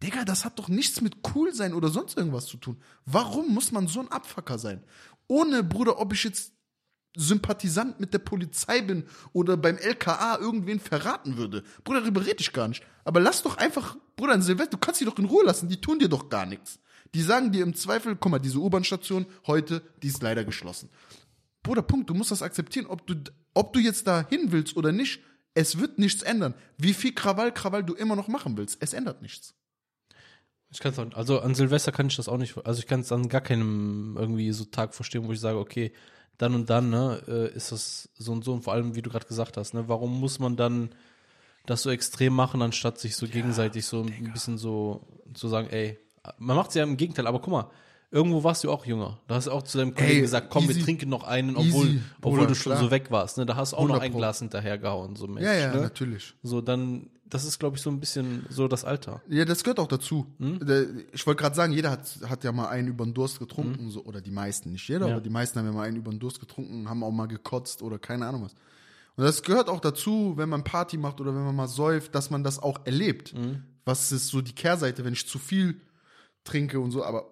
Digga, 0.02 0.24
das 0.24 0.44
hat 0.44 0.58
doch 0.58 0.68
nichts 0.68 1.00
mit 1.00 1.16
cool 1.34 1.52
sein 1.54 1.74
oder 1.74 1.88
sonst 1.88 2.16
irgendwas 2.16 2.46
zu 2.46 2.56
tun. 2.56 2.80
Warum 3.04 3.52
muss 3.52 3.70
man 3.70 3.86
so 3.86 4.00
ein 4.00 4.10
Abfacker 4.10 4.58
sein? 4.58 4.82
Ohne, 5.26 5.62
Bruder, 5.62 6.00
ob 6.00 6.12
ich 6.12 6.24
jetzt 6.24 6.52
Sympathisant 7.16 7.98
mit 7.98 8.14
der 8.14 8.20
Polizei 8.20 8.82
bin 8.82 9.04
oder 9.32 9.56
beim 9.56 9.76
LKA 9.76 10.38
irgendwen 10.38 10.78
verraten 10.78 11.36
würde. 11.36 11.64
Bruder, 11.82 12.00
darüber 12.00 12.24
rede 12.24 12.40
ich 12.40 12.52
gar 12.52 12.68
nicht. 12.68 12.84
Aber 13.04 13.20
lass 13.20 13.42
doch 13.42 13.56
einfach, 13.56 13.96
Bruder, 14.16 14.34
ein 14.34 14.42
Silvester, 14.42 14.72
du 14.72 14.78
kannst 14.78 15.00
die 15.00 15.04
doch 15.04 15.18
in 15.18 15.24
Ruhe 15.24 15.44
lassen, 15.44 15.68
die 15.68 15.80
tun 15.80 15.98
dir 15.98 16.08
doch 16.08 16.28
gar 16.28 16.46
nichts. 16.46 16.78
Die 17.14 17.22
sagen 17.22 17.50
dir 17.50 17.64
im 17.64 17.74
Zweifel, 17.74 18.14
guck 18.14 18.30
mal, 18.30 18.38
diese 18.38 18.58
U-Bahn-Station 18.58 19.26
heute, 19.46 19.82
die 20.02 20.08
ist 20.08 20.22
leider 20.22 20.44
geschlossen. 20.44 20.88
Bruder, 21.62 21.82
Punkt, 21.82 22.08
du 22.08 22.14
musst 22.14 22.30
das 22.30 22.42
akzeptieren, 22.42 22.86
ob 22.86 23.06
du, 23.06 23.16
ob 23.54 23.72
du 23.72 23.80
jetzt 23.80 24.06
da 24.06 24.26
hin 24.28 24.52
willst 24.52 24.76
oder 24.76 24.92
nicht. 24.92 25.20
Es 25.54 25.78
wird 25.78 25.98
nichts 25.98 26.22
ändern. 26.22 26.54
Wie 26.78 26.94
viel 26.94 27.12
Krawall, 27.12 27.52
Krawall 27.52 27.82
du 27.82 27.94
immer 27.94 28.14
noch 28.14 28.28
machen 28.28 28.56
willst, 28.56 28.78
es 28.80 28.92
ändert 28.92 29.20
nichts. 29.20 29.54
Ich 30.72 30.78
kann 30.78 30.96
auch, 30.96 31.16
also 31.16 31.40
an 31.40 31.56
Silvester 31.56 31.90
kann 31.90 32.06
ich 32.06 32.16
das 32.16 32.28
auch 32.28 32.38
nicht, 32.38 32.56
also 32.64 32.78
ich 32.78 32.86
kann 32.86 33.00
es 33.00 33.10
an 33.10 33.28
gar 33.28 33.40
keinem 33.40 34.16
irgendwie 34.16 34.52
so 34.52 34.64
Tag 34.64 34.94
verstehen, 34.94 35.26
wo 35.26 35.32
ich 35.32 35.40
sage, 35.40 35.58
okay, 35.58 35.92
dann 36.40 36.54
und 36.54 36.70
dann, 36.70 36.90
ne, 36.90 37.20
äh, 37.28 37.54
ist 37.54 37.72
das 37.72 38.08
so 38.16 38.32
und 38.32 38.44
so 38.44 38.52
und 38.52 38.62
vor 38.62 38.72
allem, 38.72 38.94
wie 38.94 39.02
du 39.02 39.10
gerade 39.10 39.26
gesagt 39.26 39.56
hast, 39.56 39.74
ne, 39.74 39.84
warum 39.88 40.18
muss 40.20 40.38
man 40.38 40.56
dann 40.56 40.90
das 41.66 41.82
so 41.82 41.90
extrem 41.90 42.32
machen, 42.34 42.62
anstatt 42.62 42.98
sich 42.98 43.16
so 43.16 43.26
gegenseitig 43.26 43.84
so 43.84 44.02
ein 44.02 44.32
bisschen 44.32 44.56
so 44.58 45.06
zu 45.34 45.48
sagen, 45.48 45.68
ey, 45.70 45.98
man 46.38 46.56
macht 46.56 46.70
es 46.70 46.74
ja 46.76 46.82
im 46.82 46.96
Gegenteil, 46.96 47.26
aber 47.26 47.40
guck 47.40 47.52
mal, 47.52 47.70
irgendwo 48.10 48.42
warst 48.42 48.64
du 48.64 48.70
auch 48.72 48.84
jünger. 48.86 49.18
Da 49.28 49.36
hast 49.36 49.46
du 49.46 49.52
auch 49.52 49.62
zu 49.62 49.78
deinem 49.78 49.94
Kollegen 49.94 50.16
Ey, 50.16 50.20
gesagt, 50.22 50.48
komm, 50.50 50.64
easy. 50.64 50.76
wir 50.76 50.84
trinken 50.84 51.08
noch 51.10 51.22
einen, 51.24 51.56
obwohl, 51.56 51.86
Easy, 51.88 52.00
obwohl 52.18 52.32
Bruder, 52.38 52.46
du 52.48 52.54
schon 52.54 52.72
klar. 52.72 52.82
so 52.84 52.90
weg 52.90 53.10
warst, 53.10 53.36
ne, 53.38 53.46
da 53.46 53.56
hast 53.56 53.72
du 53.72 53.76
auch 53.76 53.82
noch 53.86 54.00
100 54.00 54.02
ein. 54.02 54.12
Glas 54.16 54.38
hinterhergehauen, 54.40 55.16
so 55.16 55.26
Mensch, 55.28 55.44
Ja, 55.46 55.52
ja, 55.54 55.74
ne? 55.74 55.82
natürlich. 55.82 56.34
So, 56.42 56.60
dann, 56.62 57.10
das 57.30 57.44
ist, 57.44 57.58
glaube 57.58 57.76
ich, 57.76 57.82
so 57.82 57.90
ein 57.90 58.00
bisschen 58.00 58.44
so 58.50 58.68
das 58.68 58.84
Alter. 58.84 59.22
Ja, 59.28 59.44
das 59.44 59.64
gehört 59.64 59.78
auch 59.78 59.86
dazu. 59.86 60.26
Hm? 60.38 60.60
Ich 61.12 61.26
wollte 61.26 61.40
gerade 61.42 61.56
sagen, 61.56 61.72
jeder 61.72 61.90
hat, 61.90 62.18
hat 62.28 62.44
ja 62.44 62.52
mal 62.52 62.68
einen 62.68 62.88
über 62.88 63.04
den 63.04 63.14
Durst 63.14 63.38
getrunken, 63.38 63.90
so, 63.90 64.04
oder 64.04 64.20
die 64.20 64.30
meisten, 64.30 64.72
nicht 64.72 64.86
jeder, 64.88 65.06
Hm? 65.06 65.08
Ja. 65.08 65.14
aber 65.14 65.22
die 65.22 65.30
meisten 65.30 65.58
haben 65.58 65.66
ja 65.66 65.72
mal 65.72 65.86
einen 65.86 65.96
über 65.96 66.10
den 66.10 66.20
Durst 66.20 66.40
getrunken, 66.40 66.88
haben 66.88 67.02
auch 67.02 67.12
mal 67.12 67.26
gekotzt 67.26 67.82
oder 67.82 67.98
keine 67.98 68.26
Ahnung 68.26 68.44
was. 68.44 68.54
Und 69.16 69.24
das 69.24 69.42
gehört 69.42 69.68
auch 69.68 69.80
dazu, 69.80 70.34
wenn 70.36 70.48
man 70.48 70.64
Party 70.64 70.96
macht 70.96 71.20
oder 71.20 71.34
wenn 71.34 71.44
man 71.44 71.54
mal 71.56 71.68
säuft, 71.68 72.14
dass 72.14 72.30
man 72.30 72.44
das 72.44 72.58
auch 72.58 72.84
erlebt. 72.86 73.32
Hm? 73.32 73.62
Was 73.84 74.12
ist 74.12 74.28
so 74.28 74.40
die 74.40 74.54
Kehrseite, 74.54 75.04
wenn 75.04 75.12
ich 75.12 75.26
zu 75.26 75.38
viel 75.38 75.80
trinke 76.44 76.80
und 76.80 76.90
so, 76.90 77.04
aber 77.04 77.26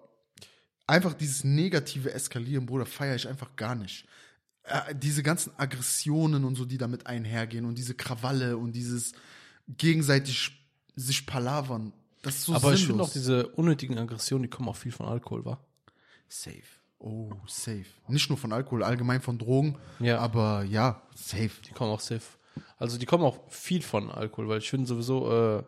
einfach 0.87 1.13
dieses 1.13 1.43
negative 1.43 2.13
Eskalieren, 2.13 2.65
Bruder, 2.65 2.85
feiere 2.85 3.15
ich 3.15 3.27
einfach 3.27 3.55
gar 3.55 3.75
nicht. 3.75 4.05
Äh, 4.63 4.95
diese 4.95 5.23
ganzen 5.23 5.51
Aggressionen 5.57 6.43
und 6.45 6.55
so, 6.55 6.65
die 6.65 6.77
damit 6.77 7.07
einhergehen 7.07 7.65
und 7.65 7.77
diese 7.77 7.95
Krawalle 7.95 8.57
und 8.57 8.73
dieses 8.73 9.13
gegenseitig 9.77 10.51
sich 10.95 11.25
palavern, 11.25 11.93
das 12.21 12.35
ist 12.35 12.43
so 12.45 12.53
Aber 12.55 12.73
ich 12.73 12.79
sinnlos. 12.81 12.87
finde 12.87 13.03
auch 13.03 13.11
diese 13.13 13.47
unnötigen 13.49 13.97
Aggressionen, 13.97 14.43
die 14.43 14.49
kommen 14.49 14.67
auch 14.69 14.75
viel 14.75 14.91
von 14.91 15.05
Alkohol, 15.07 15.45
war. 15.45 15.63
safe. 16.27 16.63
Oh, 17.01 17.31
safe. 17.47 17.85
Nicht 18.09 18.27
nur 18.29 18.37
von 18.37 18.51
Alkohol, 18.51 18.83
allgemein 18.83 19.21
von 19.21 19.37
Drogen, 19.37 19.77
Ja. 20.01 20.19
aber 20.19 20.63
ja, 20.65 21.01
safe. 21.15 21.51
Die 21.65 21.71
kommen 21.71 21.91
auch 21.91 22.01
safe. 22.01 22.21
Also 22.77 22.97
die 22.97 23.05
kommen 23.05 23.23
auch 23.23 23.39
viel 23.49 23.81
von 23.81 24.09
Alkohol, 24.11 24.49
weil 24.49 24.57
ich 24.59 24.69
finde 24.69 24.85
sowieso 24.85 25.31
äh, 25.59 25.63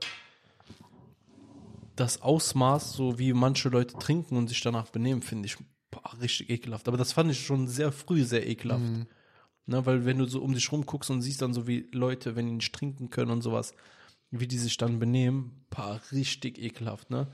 das 1.95 2.21
Ausmaß, 2.21 2.93
so 2.93 3.17
wie 3.19 3.33
manche 3.33 3.69
Leute 3.69 3.97
trinken 3.97 4.35
und 4.37 4.47
sich 4.47 4.61
danach 4.61 4.87
benehmen, 4.89 5.21
finde 5.21 5.45
ich 5.45 5.57
boah, 5.89 6.01
richtig 6.21 6.49
ekelhaft. 6.49 6.87
Aber 6.87 6.97
das 6.97 7.13
fand 7.13 7.31
ich 7.31 7.45
schon 7.45 7.67
sehr 7.67 7.91
früh 7.91 8.23
sehr 8.23 8.47
ekelhaft. 8.47 8.83
Ne, 9.71 9.85
weil 9.85 10.05
wenn 10.05 10.17
du 10.17 10.25
so 10.25 10.41
um 10.41 10.53
dich 10.53 10.69
rum 10.73 10.85
guckst 10.85 11.09
und 11.11 11.21
siehst 11.21 11.41
dann 11.41 11.53
so 11.53 11.65
wie 11.65 11.87
Leute, 11.93 12.35
wenn 12.35 12.45
die 12.45 12.55
nicht 12.55 12.73
trinken 12.75 13.09
können 13.09 13.31
und 13.31 13.41
sowas, 13.41 13.73
wie 14.29 14.45
die 14.45 14.57
sich 14.57 14.75
dann 14.75 14.99
benehmen, 14.99 15.65
paar 15.69 16.01
richtig 16.11 16.61
ekelhaft, 16.61 17.09
ne? 17.09 17.27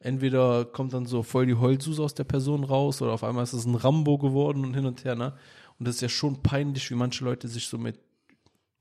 Entweder 0.00 0.64
kommt 0.64 0.92
dann 0.92 1.06
so 1.06 1.22
voll 1.22 1.46
die 1.46 1.54
Heulsuse 1.54 2.02
aus 2.02 2.14
der 2.14 2.24
Person 2.24 2.64
raus 2.64 3.00
oder 3.00 3.12
auf 3.12 3.22
einmal 3.22 3.44
ist 3.44 3.52
es 3.52 3.64
ein 3.64 3.76
Rambo 3.76 4.18
geworden 4.18 4.64
und 4.64 4.74
hin 4.74 4.86
und 4.86 5.04
her, 5.04 5.14
ne? 5.14 5.34
Und 5.78 5.86
das 5.86 5.96
ist 5.96 6.00
ja 6.00 6.08
schon 6.08 6.42
peinlich, 6.42 6.90
wie 6.90 6.96
manche 6.96 7.24
Leute 7.24 7.46
sich 7.46 7.68
so 7.68 7.78
mit 7.78 8.00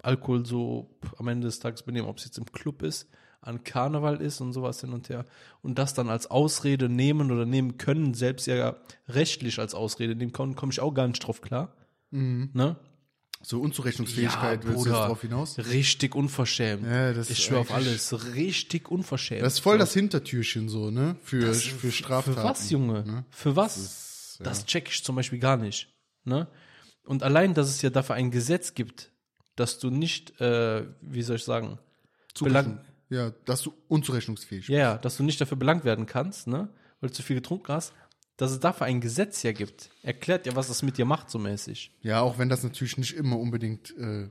Alkohol 0.01 0.44
so 0.44 0.89
am 1.18 1.27
Ende 1.27 1.46
des 1.46 1.60
Tages 1.60 1.84
benehmen, 1.84 2.08
ob 2.08 2.18
es 2.18 2.25
jetzt 2.25 2.39
im 2.39 2.51
Club 2.51 2.82
ist, 2.82 3.08
an 3.42 3.63
Karneval 3.63 4.22
ist 4.22 4.42
und 4.42 4.54
sowas 4.54 4.82
hin 4.82 4.94
und 4.94 5.10
her. 5.10 5.25
Und 5.62 5.77
das 5.77 5.94
dann 5.94 6.10
als 6.10 6.32
Ausrede 6.32 6.89
nehmen 6.89 7.32
oder 7.32 7.46
nehmen 7.46 7.77
können, 7.77 8.16
selbst 8.16 8.48
ja 8.48 8.75
rechtlich 9.08 9.60
als 9.60 9.75
Ausrede 9.75 10.16
nehmen 10.16 10.34
können, 10.34 10.56
komme 10.56 10.72
ich 10.72 10.80
auch 10.80 10.96
gar 10.96 11.08
nicht 11.08 11.20
drauf 11.20 11.42
klar. 11.42 11.75
Ne? 12.12 12.76
So 13.44 13.62
Unzurechnungsfähigkeit, 13.62 14.66
willst 14.66 14.86
du 14.86 14.90
drauf 14.90 15.22
hinaus? 15.22 15.58
Richtig 15.60 16.16
unverschämt. 16.16 16.84
Ja, 16.86 17.14
das 17.14 17.30
ich 17.30 17.38
ist 17.38 17.46
schwöre 17.46 17.62
auf 17.62 17.72
alles. 17.72 18.34
Richtig 18.34 18.90
unverschämt. 18.90 19.44
Das 19.44 19.54
ist 19.54 19.60
voll 19.60 19.78
das 19.78 19.94
Hintertürchen 19.94 20.70
so, 20.70 20.90
ne? 20.90 21.18
Für, 21.24 21.54
für 21.54 21.92
Straftaten. 21.92 22.40
Für 22.40 22.44
was, 22.44 22.70
Junge? 22.72 23.26
Für 23.30 23.56
was? 23.56 24.38
Das, 24.44 24.66
check 24.66 24.90
ich 24.90 25.04
zum 25.04 25.16
Beispiel 25.16 25.40
gar 25.40 25.58
nicht. 25.58 25.88
Ne? 26.24 26.48
Und 27.04 27.24
allein, 27.24 27.54
dass 27.54 27.70
es 27.70 27.82
ja 27.82 27.90
dafür 27.90 28.16
ein 28.16 28.32
Gesetz 28.32 28.74
gibt, 28.74 29.12
dass 29.56 29.80
du 29.80 29.90
nicht, 29.90 30.40
äh, 30.42 30.86
wie 31.02 31.22
soll 31.22 31.38
ich 31.38 31.44
sagen, 31.44 31.80
belang, 32.40 32.82
Ja, 33.10 33.32
dass 33.46 33.62
du 33.64 33.74
unzurechnungsfähig 33.88 34.68
ja, 34.68 34.78
ja, 34.78 34.98
dass 34.98 35.18
du 35.18 35.24
nicht 35.24 35.40
dafür 35.40 35.58
belangt 35.58 35.86
werden 35.86 36.06
kannst, 36.06 36.48
ne? 36.48 36.70
weil 37.00 37.10
du 37.10 37.16
zu 37.16 37.24
viel 37.24 37.36
getrunken 37.36 37.72
hast, 37.72 37.94
dass 38.38 38.51
es 38.51 38.60
dafür 38.60 38.86
ein 38.86 39.01
Gesetz 39.01 39.44
ja 39.44 39.51
gibt. 39.51 39.89
Erklärt 40.03 40.46
ja, 40.46 40.56
was 40.56 40.67
das 40.67 40.84
mit 40.84 40.98
dir 40.98 41.06
macht, 41.06 41.29
so 41.29 41.39
mäßig. 41.39 41.91
Ja, 42.01 42.22
auch 42.22 42.38
wenn 42.38 42.50
das 42.50 42.63
natürlich 42.63 42.98
nicht 42.98 43.13
immer 43.13 43.38
unbedingt, 43.38 43.98
äh, 43.98 44.29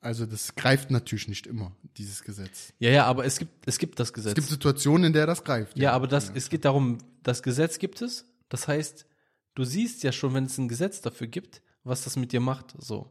also 0.00 0.24
das 0.24 0.54
greift 0.54 0.90
natürlich 0.90 1.28
nicht 1.28 1.46
immer, 1.46 1.76
dieses 1.98 2.24
Gesetz. 2.24 2.72
Ja, 2.78 2.90
ja, 2.90 3.04
aber 3.04 3.26
es 3.26 3.38
gibt, 3.38 3.68
es 3.68 3.78
gibt 3.78 4.00
das 4.00 4.14
Gesetz. 4.14 4.30
Es 4.30 4.34
gibt 4.34 4.48
Situationen, 4.48 5.08
in 5.08 5.12
der 5.12 5.26
das 5.26 5.44
greift. 5.44 5.78
Ja, 5.78 5.92
aber 5.92 6.08
das, 6.08 6.32
es 6.34 6.48
geht 6.48 6.64
darum, 6.64 6.98
das 7.22 7.42
Gesetz 7.42 7.78
gibt 7.78 8.00
es. 8.00 8.24
Das 8.48 8.66
heißt, 8.66 9.06
du 9.54 9.64
siehst 9.64 10.02
ja 10.02 10.10
schon, 10.10 10.32
wenn 10.32 10.44
es 10.44 10.56
ein 10.56 10.68
Gesetz 10.68 11.02
dafür 11.02 11.26
gibt, 11.26 11.62
was 11.84 12.04
das 12.04 12.16
mit 12.16 12.32
dir 12.32 12.40
macht. 12.40 12.74
So. 12.78 12.96
ja, 12.96 13.08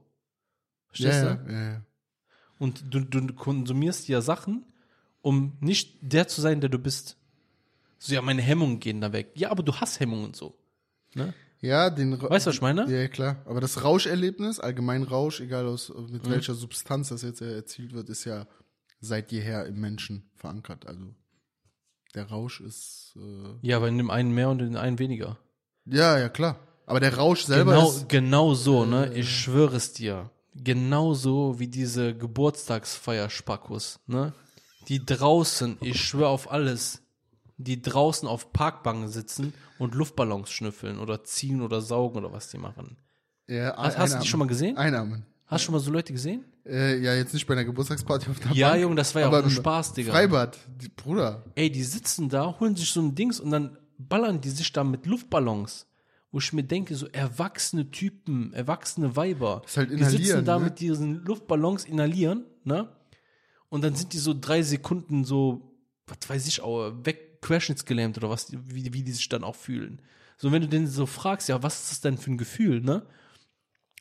Verstehst 0.88 1.23
ja, 1.23 1.35
du? 1.35 1.51
ja, 1.51 1.71
ja. 1.73 1.85
Und 2.57 2.83
du, 2.93 2.99
du 3.01 3.33
konsumierst 3.33 4.07
ja 4.07 4.19
Sachen, 4.21 4.65
um 5.21 5.57
nicht 5.61 5.97
der 6.01 6.27
zu 6.27 6.41
sein, 6.41 6.59
der 6.59 6.69
du 6.69 6.79
bist. 6.79 7.18
So, 8.00 8.13
ja, 8.13 8.22
meine 8.22 8.41
Hemmungen 8.41 8.79
gehen 8.79 9.01
da 9.01 9.12
weg. 9.13 9.32
Ja, 9.36 9.51
aber 9.51 9.62
du 9.62 9.74
hast 9.75 10.00
Hemmungen 10.00 10.34
so. 10.34 10.56
Ne? 11.13 11.34
Ja, 11.62 11.89
den 11.89 12.13
Ra- 12.13 12.29
Weißt 12.29 12.46
du, 12.46 12.50
was 12.50 12.56
ich 12.56 12.62
meine? 12.62 12.89
Ja, 12.89 13.08
klar. 13.10 13.41
Aber 13.46 13.60
das 13.60 13.84
Rauscherlebnis, 13.84 14.60
allgemein 14.60 15.03
Rausch, 15.03 15.41
egal 15.41 15.68
aus, 15.68 15.89
mit 16.10 16.25
Mhm. 16.25 16.32
welcher 16.32 16.53
Substanz 16.56 17.10
das 17.10 17.22
jetzt 17.22 17.41
erzielt 17.41 17.94
wird, 17.94 18.08
ist 18.10 18.24
ja 18.24 18.48
seit 19.01 19.32
jeher 19.32 19.65
im 19.65 19.79
Menschen 19.79 20.29
verankert. 20.36 20.88
Also 20.88 21.13
der 22.15 22.25
Rausch 22.29 22.62
ist 22.62 23.13
äh, 23.18 23.68
Ja, 23.68 23.77
aber 23.77 23.89
in 23.89 23.98
dem 23.98 24.10
einen 24.10 24.34
mehr 24.34 24.50
und 24.50 24.62
in 24.62 24.72
dem 24.74 24.77
einen 24.82 25.00
weniger. 25.00 25.38
ja, 25.86 26.18
ja 26.18 26.29
klar. 26.29 26.60
Aber 26.86 27.00
der 27.01 27.15
Rausch 27.18 27.44
selber 27.44 27.74
Genau, 27.74 27.89
ist 27.91 28.10
genau 28.10 28.53
so, 28.56 28.86
ne? 28.86 29.13
Ich 29.13 29.29
schwöre 29.29 29.75
es 29.75 29.94
dir. 29.94 30.32
Genau 30.56 31.13
so 31.13 31.60
wie 31.60 31.68
diese 31.68 32.15
Geburtstagsfeier-Spackus, 32.89 34.00
ne? 34.08 34.34
Die 34.88 35.06
draußen, 35.06 35.77
ich 35.82 36.01
schwöre 36.01 36.29
auf 36.29 36.51
alles, 36.51 37.01
die 37.60 37.82
draußen 37.82 38.28
auf 38.28 38.51
Parkbanken 38.54 39.10
sitzen 39.10 39.54
und 39.78 39.94
Luftballons 39.94 40.50
schnüffeln 40.50 40.98
oder 40.98 41.24
ziehen 41.24 41.62
oder 41.62 41.82
saugen 41.82 42.18
oder 42.18 42.32
was 42.34 42.50
die 42.50 42.58
machen. 42.58 42.98
ja, 43.48 43.75
Hast, 43.78 43.98
hast 43.98 44.16
du 44.16 44.20
die 44.20 44.28
schon 44.28 44.39
mal 44.39 44.48
gesehen? 44.48 44.78
Einarmen. 44.78 45.25
Hast 45.46 45.63
du 45.63 45.66
schon 45.66 45.74
mal 45.74 45.80
so 45.80 45.92
Leute 45.92 46.13
gesehen? 46.13 46.46
Äh, 46.66 47.00
ja, 47.00 47.13
jetzt 47.16 47.34
nicht 47.34 47.46
bei 47.48 47.54
einer 47.54 47.66
Geburtstagsparty 47.66 48.30
auf 48.30 48.39
der 48.39 48.51
Ja, 48.51 48.70
Bank, 48.70 48.82
Junge, 48.82 48.96
das 48.96 49.13
war 49.13 49.24
ja 49.24 49.30
auch 49.30 49.44
im 49.44 49.50
Spaß, 49.50 49.94
Digga. 49.94 50.12
Freibad, 50.12 50.58
die, 50.80 50.89
Bruder. 50.89 51.44
Ey, 51.56 51.72
die 51.72 51.84
sitzen 51.84 52.30
da, 52.30 52.60
holen 52.60 52.75
sich 52.75 52.89
so 52.92 53.01
ein 53.01 53.16
Dings 53.16 53.39
und 53.39 53.51
dann 53.51 53.78
ballern 53.98 54.39
die 54.39 54.50
sich 54.50 54.72
da 54.72 54.84
mit 54.84 55.06
Luftballons. 55.06 55.88
Wo 56.32 56.38
ich 56.38 56.54
mir 56.54 56.63
denke, 56.63 56.96
so 56.96 57.08
erwachsene 57.08 57.89
Typen, 57.89 58.54
erwachsene 58.54 59.16
Weiber. 59.16 59.63
ist 59.66 59.78
halt 59.78 59.89
die 59.89 60.04
sitzen 60.04 60.46
da 60.46 60.60
ne? 60.60 60.66
mit 60.66 60.80
diesen 60.80 61.25
Luftballons 61.25 61.86
inhalieren, 61.86 62.46
ne? 62.63 62.88
Und 63.70 63.84
dann 63.84 63.96
sind 63.96 64.13
die 64.13 64.18
so 64.20 64.36
drei 64.39 64.62
Sekunden 64.62 65.25
so, 65.25 65.74
was 66.06 66.18
weiß 66.30 66.48
ich, 66.48 66.60
weg, 66.60 67.28
querschnittsgelähmt 67.41 68.17
oder 68.17 68.29
was, 68.29 68.51
wie, 68.51 68.93
wie 68.93 69.03
die 69.03 69.12
sich 69.12 69.29
dann 69.29 69.43
auch 69.43 69.55
fühlen. 69.55 70.01
So, 70.38 70.51
wenn 70.51 70.62
du 70.62 70.67
den 70.67 70.88
so 70.88 71.05
fragst, 71.05 71.50
ja, 71.50 71.62
was 71.63 71.81
ist 71.81 71.91
das 71.91 72.01
denn 72.01 72.17
für 72.17 72.31
ein 72.31 72.38
Gefühl, 72.38 72.81
ne? 72.81 73.05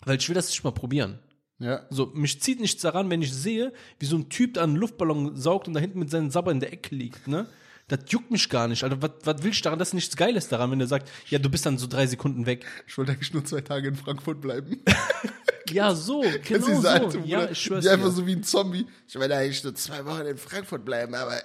Weil 0.05 0.19
ich 0.19 0.29
will 0.29 0.35
das 0.35 0.49
nicht 0.49 0.63
mal 0.63 0.71
probieren. 0.71 1.19
Ja. 1.59 1.87
So, 1.91 2.07
mich 2.07 2.41
zieht 2.41 2.61
nichts 2.61 2.83
daran, 2.83 3.11
wenn 3.11 3.23
ich 3.23 3.35
sehe, 3.35 3.73
wie 3.99 4.07
so 4.07 4.17
ein 4.17 4.29
Typ 4.29 4.55
da 4.55 4.63
einen 4.63 4.77
Luftballon 4.77 5.37
saugt 5.37 5.67
und 5.67 5.75
da 5.75 5.81
hinten 5.81 5.99
mit 5.99 6.11
seinen 6.11 6.31
Sabber 6.31 6.53
in 6.53 6.61
der 6.61 6.73
Ecke 6.73 6.95
liegt, 6.95 7.27
ne? 7.27 7.49
Das 7.89 8.01
juckt 8.09 8.31
mich 8.31 8.51
gar 8.51 8.69
nicht. 8.69 8.85
Alter, 8.85 9.01
was, 9.01 9.13
was 9.25 9.43
will 9.43 9.51
ich 9.51 9.63
daran? 9.63 9.79
Das 9.79 9.89
ist 9.89 9.95
nichts 9.95 10.15
Geiles 10.15 10.49
daran, 10.49 10.71
wenn 10.71 10.81
er 10.81 10.87
sagt, 10.87 11.11
ja, 11.31 11.39
du 11.39 11.49
bist 11.49 11.65
dann 11.65 11.79
so 11.79 11.87
drei 11.87 12.07
Sekunden 12.07 12.45
weg. 12.45 12.67
Ich 12.87 12.99
wollte 12.99 13.13
eigentlich 13.13 13.33
nur 13.33 13.47
zwei 13.47 13.63
Tage 13.63 13.89
in 13.89 13.97
Frankfurt 13.97 14.41
bleiben. 14.41 14.83
Ja, 15.71 15.95
so, 15.95 16.25
genau 16.45 16.81
so. 16.81 16.89
alte, 16.89 17.19
ja, 17.25 17.51
ich 17.51 17.59
schwör's 17.59 17.85
Die 17.85 17.91
einfach 17.91 18.11
so 18.11 18.27
wie 18.27 18.33
ein 18.33 18.43
Zombie. 18.43 18.87
Ich 19.07 19.17
wollte 19.17 19.37
eigentlich 19.37 19.63
nur 19.65 19.75
zwei 19.75 20.05
Wochen 20.07 20.23
in 20.23 20.39
Frankfurt 20.39 20.85
bleiben, 20.85 21.15
aber 21.15 21.43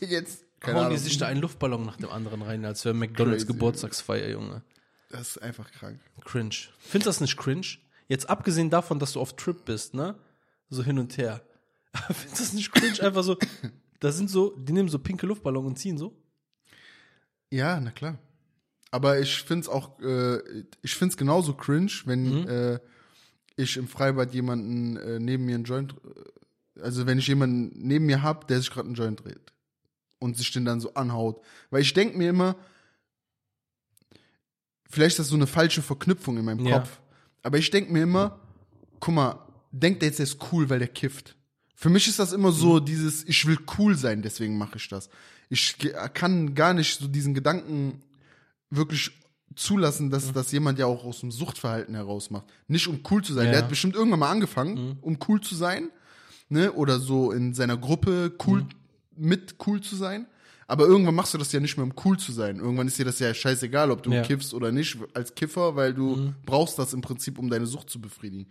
jetzt, 0.00 0.44
keine 0.60 0.80
Hauen 0.80 0.90
die 0.90 0.96
sich 0.98 1.18
da 1.18 1.26
einen 1.26 1.40
Luftballon 1.40 1.84
nach 1.84 1.96
dem 1.96 2.10
anderen 2.10 2.42
rein, 2.42 2.64
als 2.64 2.84
wäre 2.84 2.94
McDonalds 2.94 3.44
Crazy. 3.44 3.52
Geburtstagsfeier, 3.52 4.28
Junge. 4.30 4.62
Das 5.10 5.28
ist 5.36 5.38
einfach 5.38 5.70
krank. 5.70 6.00
Cringe. 6.24 6.54
Findest 6.78 7.06
du 7.06 7.08
das 7.10 7.20
nicht 7.20 7.36
cringe? 7.36 7.66
Jetzt 8.08 8.28
abgesehen 8.28 8.68
davon, 8.70 8.98
dass 8.98 9.12
du 9.12 9.20
auf 9.20 9.36
Trip 9.36 9.64
bist, 9.64 9.94
ne? 9.94 10.16
So 10.70 10.82
hin 10.82 10.98
und 10.98 11.16
her. 11.16 11.40
Findest 11.94 12.38
du 12.38 12.42
das 12.44 12.52
nicht 12.52 12.72
cringe? 12.72 13.00
Einfach 13.02 13.22
so, 13.22 13.36
da 14.00 14.12
sind 14.12 14.28
so, 14.30 14.54
die 14.56 14.72
nehmen 14.72 14.88
so 14.88 14.98
pinke 14.98 15.26
Luftballon 15.26 15.64
und 15.66 15.78
ziehen 15.78 15.96
so. 15.98 16.14
Ja, 17.50 17.80
na 17.80 17.90
klar. 17.90 18.18
Aber 18.90 19.18
ich 19.20 19.42
find's 19.42 19.68
auch, 19.68 19.98
äh, 20.00 20.38
ich 20.82 20.94
find's 20.94 21.16
genauso 21.16 21.54
cringe, 21.54 21.92
wenn 22.04 22.42
Mhm. 22.42 22.48
äh, 22.48 22.78
ich 23.56 23.76
im 23.76 23.88
Freibad 23.88 24.32
jemanden 24.34 24.96
äh, 24.96 25.18
neben 25.18 25.44
mir 25.46 25.56
einen 25.56 25.64
Joint, 25.64 25.94
äh, 26.76 26.80
also 26.80 27.06
wenn 27.06 27.18
ich 27.18 27.26
jemanden 27.26 27.72
neben 27.76 28.06
mir 28.06 28.22
hab, 28.22 28.46
der 28.48 28.58
sich 28.60 28.70
gerade 28.70 28.86
einen 28.86 28.94
Joint 28.94 29.24
dreht 29.24 29.52
und 30.18 30.36
sich 30.36 30.50
den 30.52 30.64
dann 30.64 30.80
so 30.80 30.94
anhaut. 30.94 31.40
Weil 31.70 31.82
ich 31.82 31.92
denk 31.94 32.16
mir 32.16 32.28
immer, 32.30 32.56
vielleicht 34.88 35.14
ist 35.14 35.18
das 35.20 35.28
so 35.28 35.36
eine 35.36 35.46
falsche 35.46 35.82
Verknüpfung 35.82 36.38
in 36.38 36.44
meinem 36.44 36.66
Ja. 36.66 36.80
Kopf. 36.80 37.00
Aber 37.42 37.58
ich 37.58 37.70
denk 37.70 37.90
mir 37.90 38.02
immer, 38.02 38.38
guck 39.00 39.14
mal, 39.14 39.38
denkt 39.70 40.02
der 40.02 40.08
jetzt, 40.08 40.18
der 40.18 40.24
ist 40.24 40.38
cool, 40.52 40.68
weil 40.70 40.78
der 40.78 40.88
kifft. 40.88 41.36
Für 41.74 41.90
mich 41.90 42.08
ist 42.08 42.18
das 42.18 42.32
immer 42.32 42.50
Mhm. 42.50 42.54
so 42.56 42.80
dieses, 42.80 43.24
ich 43.24 43.46
will 43.46 43.58
cool 43.78 43.94
sein, 43.94 44.22
deswegen 44.22 44.58
mache 44.58 44.76
ich 44.76 44.88
das. 44.88 45.08
Ich 45.48 45.76
kann 46.14 46.54
gar 46.54 46.74
nicht 46.74 46.98
so 46.98 47.06
diesen 47.06 47.34
Gedanken 47.34 48.02
wirklich 48.70 49.12
zulassen, 49.54 50.06
Mhm. 50.06 50.10
dass 50.10 50.32
das 50.32 50.50
jemand 50.52 50.78
ja 50.78 50.86
auch 50.86 51.04
aus 51.04 51.20
dem 51.20 51.30
Suchtverhalten 51.30 51.94
heraus 51.94 52.30
macht. 52.30 52.46
Nicht 52.66 52.86
um 52.88 53.00
cool 53.10 53.22
zu 53.22 53.32
sein. 53.34 53.46
Ja. 53.46 53.52
Der 53.52 53.62
hat 53.62 53.68
bestimmt 53.68 53.94
irgendwann 53.94 54.20
mal 54.20 54.30
angefangen, 54.30 54.74
Mhm. 54.74 54.96
um 55.00 55.18
cool 55.28 55.40
zu 55.40 55.54
sein, 55.54 55.90
ne? 56.48 56.72
Oder 56.72 56.98
so 56.98 57.30
in 57.32 57.54
seiner 57.54 57.76
Gruppe 57.76 58.34
cool 58.46 58.62
Mhm. 58.62 58.68
Mit 59.18 59.56
cool 59.66 59.80
zu 59.80 59.96
sein. 59.96 60.26
Aber 60.66 60.84
irgendwann 60.86 61.14
machst 61.14 61.32
du 61.32 61.38
das 61.38 61.50
ja 61.52 61.60
nicht 61.60 61.76
mehr, 61.78 61.84
um 61.86 61.94
cool 62.04 62.18
zu 62.18 62.30
sein. 62.30 62.58
Irgendwann 62.58 62.86
ist 62.88 62.98
dir 62.98 63.04
das 63.06 63.18
ja 63.20 63.32
scheißegal, 63.32 63.90
ob 63.90 64.02
du 64.02 64.12
Ja. 64.12 64.22
kiffst 64.22 64.52
oder 64.52 64.70
nicht, 64.70 64.98
als 65.14 65.34
Kiffer, 65.34 65.76
weil 65.76 65.94
du 65.94 66.16
Mhm. 66.16 66.34
brauchst 66.44 66.78
das 66.78 66.92
im 66.92 67.00
Prinzip, 67.00 67.38
um 67.38 67.48
deine 67.48 67.66
Sucht 67.66 67.88
zu 67.88 68.00
befriedigen. 68.00 68.48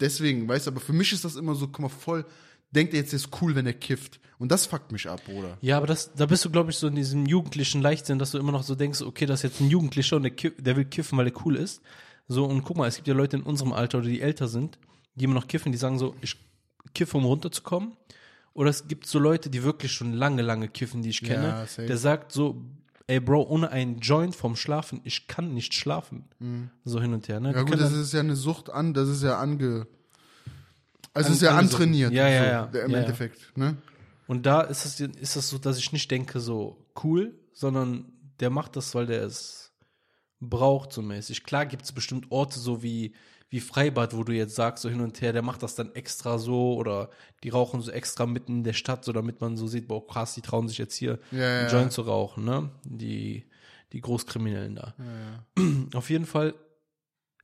Deswegen, 0.00 0.46
weißt 0.48 0.66
du, 0.66 0.70
aber 0.70 0.80
für 0.80 0.92
mich 0.92 1.12
ist 1.12 1.24
das 1.24 1.34
immer 1.36 1.54
so, 1.56 1.66
guck 1.66 1.80
mal, 1.80 1.88
voll, 1.88 2.24
denkt 2.70 2.94
er 2.94 3.00
jetzt, 3.00 3.12
ist 3.12 3.30
cool, 3.42 3.56
wenn 3.56 3.66
er 3.66 3.72
kifft. 3.72 4.20
Und 4.38 4.52
das 4.52 4.66
fuckt 4.66 4.92
mich 4.92 5.08
ab, 5.08 5.20
Bruder. 5.24 5.58
Ja, 5.60 5.78
aber 5.78 5.88
das, 5.88 6.12
da 6.14 6.26
bist 6.26 6.44
du, 6.44 6.50
glaube 6.50 6.70
ich, 6.70 6.76
so 6.76 6.86
in 6.86 6.94
diesem 6.94 7.26
jugendlichen 7.26 7.82
Leichtsinn, 7.82 8.20
dass 8.20 8.30
du 8.30 8.38
immer 8.38 8.52
noch 8.52 8.62
so 8.62 8.76
denkst, 8.76 9.02
okay, 9.02 9.26
das 9.26 9.40
ist 9.40 9.50
jetzt 9.50 9.60
ein 9.60 9.68
Jugendlicher 9.68 10.14
und 10.16 10.22
der, 10.22 10.30
der 10.30 10.76
will 10.76 10.84
kiffen, 10.84 11.18
weil 11.18 11.26
er 11.26 11.44
cool 11.44 11.56
ist. 11.56 11.82
So, 12.28 12.44
und 12.44 12.62
guck 12.62 12.76
mal, 12.76 12.86
es 12.86 12.94
gibt 12.96 13.08
ja 13.08 13.14
Leute 13.14 13.36
in 13.38 13.42
unserem 13.42 13.72
Alter 13.72 13.98
oder 13.98 14.06
die 14.08 14.20
älter 14.20 14.46
sind, 14.46 14.78
die 15.16 15.24
immer 15.24 15.34
noch 15.34 15.48
kiffen, 15.48 15.72
die 15.72 15.78
sagen 15.78 15.98
so, 15.98 16.14
ich 16.20 16.36
kiffe, 16.94 17.16
um 17.16 17.24
runterzukommen. 17.24 17.96
Oder 18.58 18.70
es 18.70 18.88
gibt 18.88 19.06
so 19.06 19.20
Leute, 19.20 19.50
die 19.50 19.62
wirklich 19.62 19.92
schon 19.92 20.12
lange, 20.12 20.42
lange 20.42 20.66
kiffen, 20.66 21.00
die 21.00 21.10
ich 21.10 21.22
kenne. 21.22 21.64
Ja, 21.76 21.84
der 21.84 21.96
sagt 21.96 22.32
so, 22.32 22.60
ey 23.06 23.20
Bro, 23.20 23.44
ohne 23.48 23.70
einen 23.70 24.00
Joint 24.00 24.34
vom 24.34 24.56
Schlafen, 24.56 25.00
ich 25.04 25.28
kann 25.28 25.54
nicht 25.54 25.74
schlafen. 25.74 26.24
So 26.84 27.00
hin 27.00 27.14
und 27.14 27.28
her, 27.28 27.38
ne? 27.38 27.50
Mhm. 27.50 27.54
Ja 27.54 27.62
Die 27.62 27.70
gut, 27.70 27.80
das 27.80 27.92
ist 27.92 28.12
ja 28.12 28.18
eine 28.18 28.34
Sucht 28.34 28.68
an, 28.68 28.94
das 28.94 29.08
ist 29.08 29.22
ja 29.22 29.38
ange... 29.38 29.86
Also 31.14 31.28
An- 31.28 31.32
es 31.32 31.36
ist 31.36 31.42
ja 31.42 31.56
antrainiert. 31.56 32.12
Ja, 32.12 32.28
ja, 32.28 32.68
so, 32.72 32.76
ja. 32.76 32.84
Im 32.84 32.90
Ja, 32.90 32.96
ja. 32.96 33.02
Endeffekt, 33.04 33.56
ne? 33.56 33.76
Und 34.26 34.44
da 34.44 34.62
ist 34.62 34.84
es, 34.84 34.98
ist 34.98 35.36
es 35.36 35.48
so, 35.48 35.58
dass 35.58 35.78
ich 35.78 35.92
nicht 35.92 36.10
denke, 36.10 36.40
so 36.40 36.84
cool, 37.04 37.34
sondern 37.52 38.06
der 38.40 38.50
macht 38.50 38.74
das, 38.74 38.92
weil 38.92 39.06
der 39.06 39.22
es 39.22 39.70
braucht, 40.40 40.92
so 40.92 41.00
mäßig. 41.00 41.44
Klar 41.44 41.64
gibt 41.64 41.84
es 41.84 41.92
bestimmt 41.92 42.26
Orte 42.32 42.58
so 42.58 42.82
wie, 42.82 43.12
wie 43.50 43.60
Freibad, 43.60 44.16
wo 44.16 44.24
du 44.24 44.32
jetzt 44.32 44.54
sagst, 44.54 44.82
so 44.82 44.88
hin 44.88 45.00
und 45.00 45.20
her, 45.20 45.32
der 45.32 45.42
macht 45.42 45.62
das 45.62 45.74
dann 45.74 45.94
extra 45.94 46.38
so 46.38 46.74
oder 46.74 47.08
die 47.42 47.48
rauchen 47.48 47.80
so 47.80 47.90
extra 47.90 48.26
mitten 48.26 48.58
in 48.58 48.64
der 48.64 48.74
Stadt, 48.74 49.04
so 49.04 49.12
damit 49.12 49.40
man 49.40 49.56
so 49.56 49.66
sieht, 49.66 49.88
boah, 49.88 50.06
krass, 50.06 50.34
die 50.34 50.42
trauen 50.42 50.68
sich 50.68 50.78
jetzt 50.78 50.94
hier 50.94 51.18
Ja, 51.30 51.38
ja, 51.38 51.58
einen 51.60 51.68
Joint 51.68 51.92
zu 51.92 52.02
rauchen, 52.02 52.44
ne? 52.44 52.70
Die, 52.84 53.46
die 53.92 54.00
Großkriminellen 54.00 54.76
da. 54.76 54.94
Auf 55.94 56.10
jeden 56.10 56.26
Fall 56.26 56.54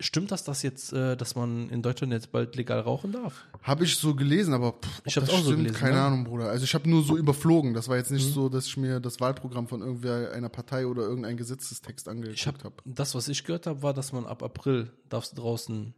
Stimmt 0.04 0.30
das, 0.32 0.44
dass 0.44 0.62
jetzt, 0.62 0.92
äh, 0.92 1.16
dass 1.16 1.34
man 1.34 1.70
in 1.70 1.80
Deutschland 1.80 2.12
jetzt 2.12 2.30
bald 2.30 2.56
legal 2.56 2.80
rauchen 2.80 3.12
darf? 3.12 3.46
Habe 3.62 3.84
ich 3.84 3.96
so 3.96 4.14
gelesen, 4.14 4.52
aber 4.52 4.72
pff, 4.72 5.00
Ich 5.06 5.14
das 5.14 5.30
auch 5.30 5.40
so 5.40 5.56
gelesen, 5.56 5.74
Keine 5.74 5.94
ne? 5.94 6.00
Mhm. 6.00 6.06
Ahnung, 6.06 6.24
Bruder. 6.24 6.50
Also 6.50 6.64
ich 6.64 6.74
habe 6.74 6.90
nur 6.90 7.02
so 7.02 7.16
überflogen. 7.16 7.72
Das 7.72 7.88
war 7.88 7.96
jetzt 7.96 8.10
nicht 8.10 8.30
so, 8.34 8.50
dass 8.50 8.66
ich 8.66 8.76
mir 8.76 9.00
das 9.00 9.18
Wahlprogramm 9.20 9.66
von 9.66 9.80
irgendwer 9.80 10.32
einer 10.32 10.50
Partei 10.50 10.86
oder 10.86 11.02
irgendein 11.04 11.38
Gesetzestext 11.38 12.06
angeguckt 12.06 12.46
habe 12.46 12.64
habe. 12.64 12.74
das, 12.84 13.14
was 13.14 13.28
ich 13.28 13.44
gehört 13.44 13.66
habe, 13.66 13.82
war, 13.82 13.94
dass 13.94 14.12
man 14.12 14.26
ab 14.26 14.42
April 14.42 14.90
darfst 15.08 15.38
draußen 15.38 15.94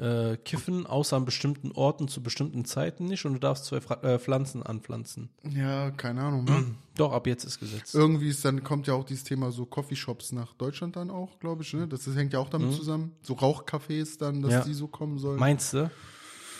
äh, 0.00 0.36
kiffen, 0.38 0.86
außer 0.86 1.16
an 1.16 1.24
bestimmten 1.26 1.72
Orten 1.72 2.08
zu 2.08 2.22
bestimmten 2.22 2.64
Zeiten 2.64 3.04
nicht 3.04 3.26
und 3.26 3.34
du 3.34 3.38
darfst 3.38 3.66
zwei 3.66 3.80
Fra 3.82 3.96
äh, 4.02 4.18
Pflanzen 4.18 4.62
anpflanzen. 4.62 5.28
Ja, 5.44 5.90
keine 5.90 6.22
Ahnung. 6.22 6.44
Ne? 6.44 6.64
Doch, 6.96 7.12
ab 7.12 7.26
jetzt 7.26 7.44
ist 7.44 7.60
Gesetz. 7.60 7.92
Irgendwie 7.94 8.28
ist 8.28 8.44
dann 8.44 8.64
kommt 8.64 8.86
ja 8.86 8.94
auch 8.94 9.04
dieses 9.04 9.24
Thema 9.24 9.52
so 9.52 9.66
Coffeeshops 9.66 10.32
nach 10.32 10.54
Deutschland 10.54 10.96
dann 10.96 11.10
auch, 11.10 11.38
glaube 11.38 11.62
ich. 11.62 11.72
Ne? 11.74 11.86
Das, 11.86 12.04
das 12.04 12.16
hängt 12.16 12.32
ja 12.32 12.38
auch 12.38 12.48
damit 12.48 12.72
zusammen. 12.72 13.12
So 13.22 13.34
Rauchcafés 13.34 14.18
dann, 14.18 14.40
dass 14.42 14.50
Mhm. 14.52 14.58
Ja. 14.58 14.64
die 14.64 14.74
so 14.74 14.88
kommen 14.88 15.18
sollen. 15.18 15.38
Meinst 15.38 15.74
du? 15.74 15.90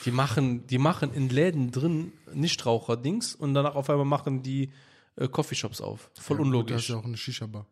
Die 0.05 0.11
machen, 0.11 0.67
die 0.67 0.79
machen 0.79 1.13
in 1.13 1.29
Läden 1.29 1.71
drin 1.73 2.13
Nichtraucher-Dings 2.33 3.35
und 3.35 3.55
danach 3.55 3.75
auf 3.75 3.89
einmal 3.91 4.07
machen 4.07 4.43
die 4.43 4.71
äh, 5.17 5.29
Coffeeshops 5.29 5.81
auf. 5.81 6.11
Voll 6.19 6.37
Ja, 6.37 6.43
gut, 6.43 6.47
unlogisch. 6.47 6.73
Das 6.73 6.83
ist 6.83 6.89
ja 6.89 6.97
auch 6.97 7.05
eine 7.05 7.17
Shisha-Bar. 7.17 7.67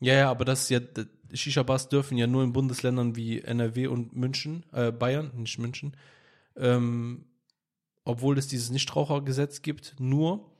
Ja, 0.00 0.14
ja, 0.14 0.30
aber 0.30 0.44
das 0.44 0.62
ist 0.62 0.70
ja, 0.70 0.80
Shisha-Bars 1.34 1.88
dürfen 1.88 2.16
ja 2.18 2.26
nur 2.26 2.42
in 2.44 2.52
Bundesländern 2.52 3.16
wie 3.16 3.40
NRW 3.40 3.86
und 3.88 4.14
München, 4.14 4.64
äh, 4.72 4.92
Bayern, 4.92 5.30
nicht 5.36 5.58
München, 5.58 5.96
ähm, 6.56 7.24
obwohl 8.04 8.38
es 8.38 8.48
dieses 8.48 8.70
Nichtrauchergesetz 8.70 9.62
gibt, 9.62 9.94
nur 9.98 10.50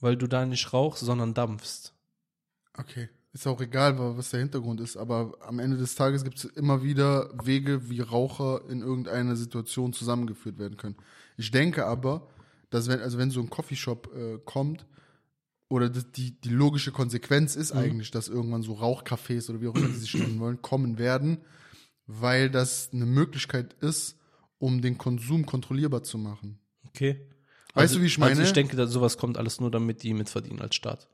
weil 0.00 0.16
du 0.16 0.26
da 0.26 0.44
nicht 0.46 0.72
rauchst, 0.72 1.04
sondern 1.04 1.34
dampfst. 1.34 1.92
Okay. 2.76 3.08
Ist 3.34 3.46
auch 3.46 3.60
egal, 3.60 3.98
wa- 3.98 4.14
was 4.16 4.30
der 4.30 4.40
Hintergrund 4.40 4.80
ist, 4.80 4.96
aber 4.96 5.32
am 5.40 5.58
Ende 5.58 5.78
des 5.78 5.94
Tages 5.94 6.22
gibt 6.22 6.36
es 6.38 6.44
immer 6.44 6.82
wieder 6.82 7.30
Wege, 7.44 7.88
wie 7.88 8.00
Raucher 8.00 8.62
in 8.68 8.82
irgendeiner 8.82 9.36
Situation 9.36 9.92
zusammengeführt 9.94 10.58
werden 10.58 10.76
können. 10.76 10.96
Ich 11.38 11.50
denke 11.50 11.86
aber, 11.86 12.28
dass 12.68 12.88
wenn, 12.88 13.00
also 13.00 13.16
wenn 13.18 13.30
so 13.30 13.40
ein 13.40 13.48
Coffeeshop 13.48 14.10
äh, 14.14 14.38
kommt, 14.44 14.86
oder 15.72 15.88
die, 15.88 16.38
die 16.38 16.50
logische 16.50 16.92
Konsequenz 16.92 17.56
ist 17.56 17.72
eigentlich, 17.72 18.10
dass 18.10 18.28
irgendwann 18.28 18.62
so 18.62 18.74
Rauchcafés 18.74 19.48
oder 19.48 19.62
wie 19.62 19.68
auch 19.68 19.74
immer 19.74 19.88
die 19.88 19.94
sich 19.94 20.14
nennen 20.18 20.38
wollen, 20.38 20.60
kommen 20.60 20.98
werden, 20.98 21.38
weil 22.06 22.50
das 22.50 22.90
eine 22.92 23.06
Möglichkeit 23.06 23.72
ist, 23.80 24.18
um 24.58 24.82
den 24.82 24.98
Konsum 24.98 25.46
kontrollierbar 25.46 26.02
zu 26.02 26.18
machen. 26.18 26.58
Okay? 26.88 27.26
Weißt 27.72 27.94
du, 27.94 28.02
wie 28.02 28.06
ich 28.06 28.18
meine? 28.18 28.32
Also 28.32 28.42
ich 28.42 28.52
denke, 28.52 28.76
dass 28.76 28.90
sowas 28.90 29.16
kommt 29.16 29.38
alles 29.38 29.60
nur, 29.60 29.70
damit 29.70 30.02
die 30.02 30.12
mitverdienen 30.12 30.60
als 30.60 30.74
Staat. 30.74 31.08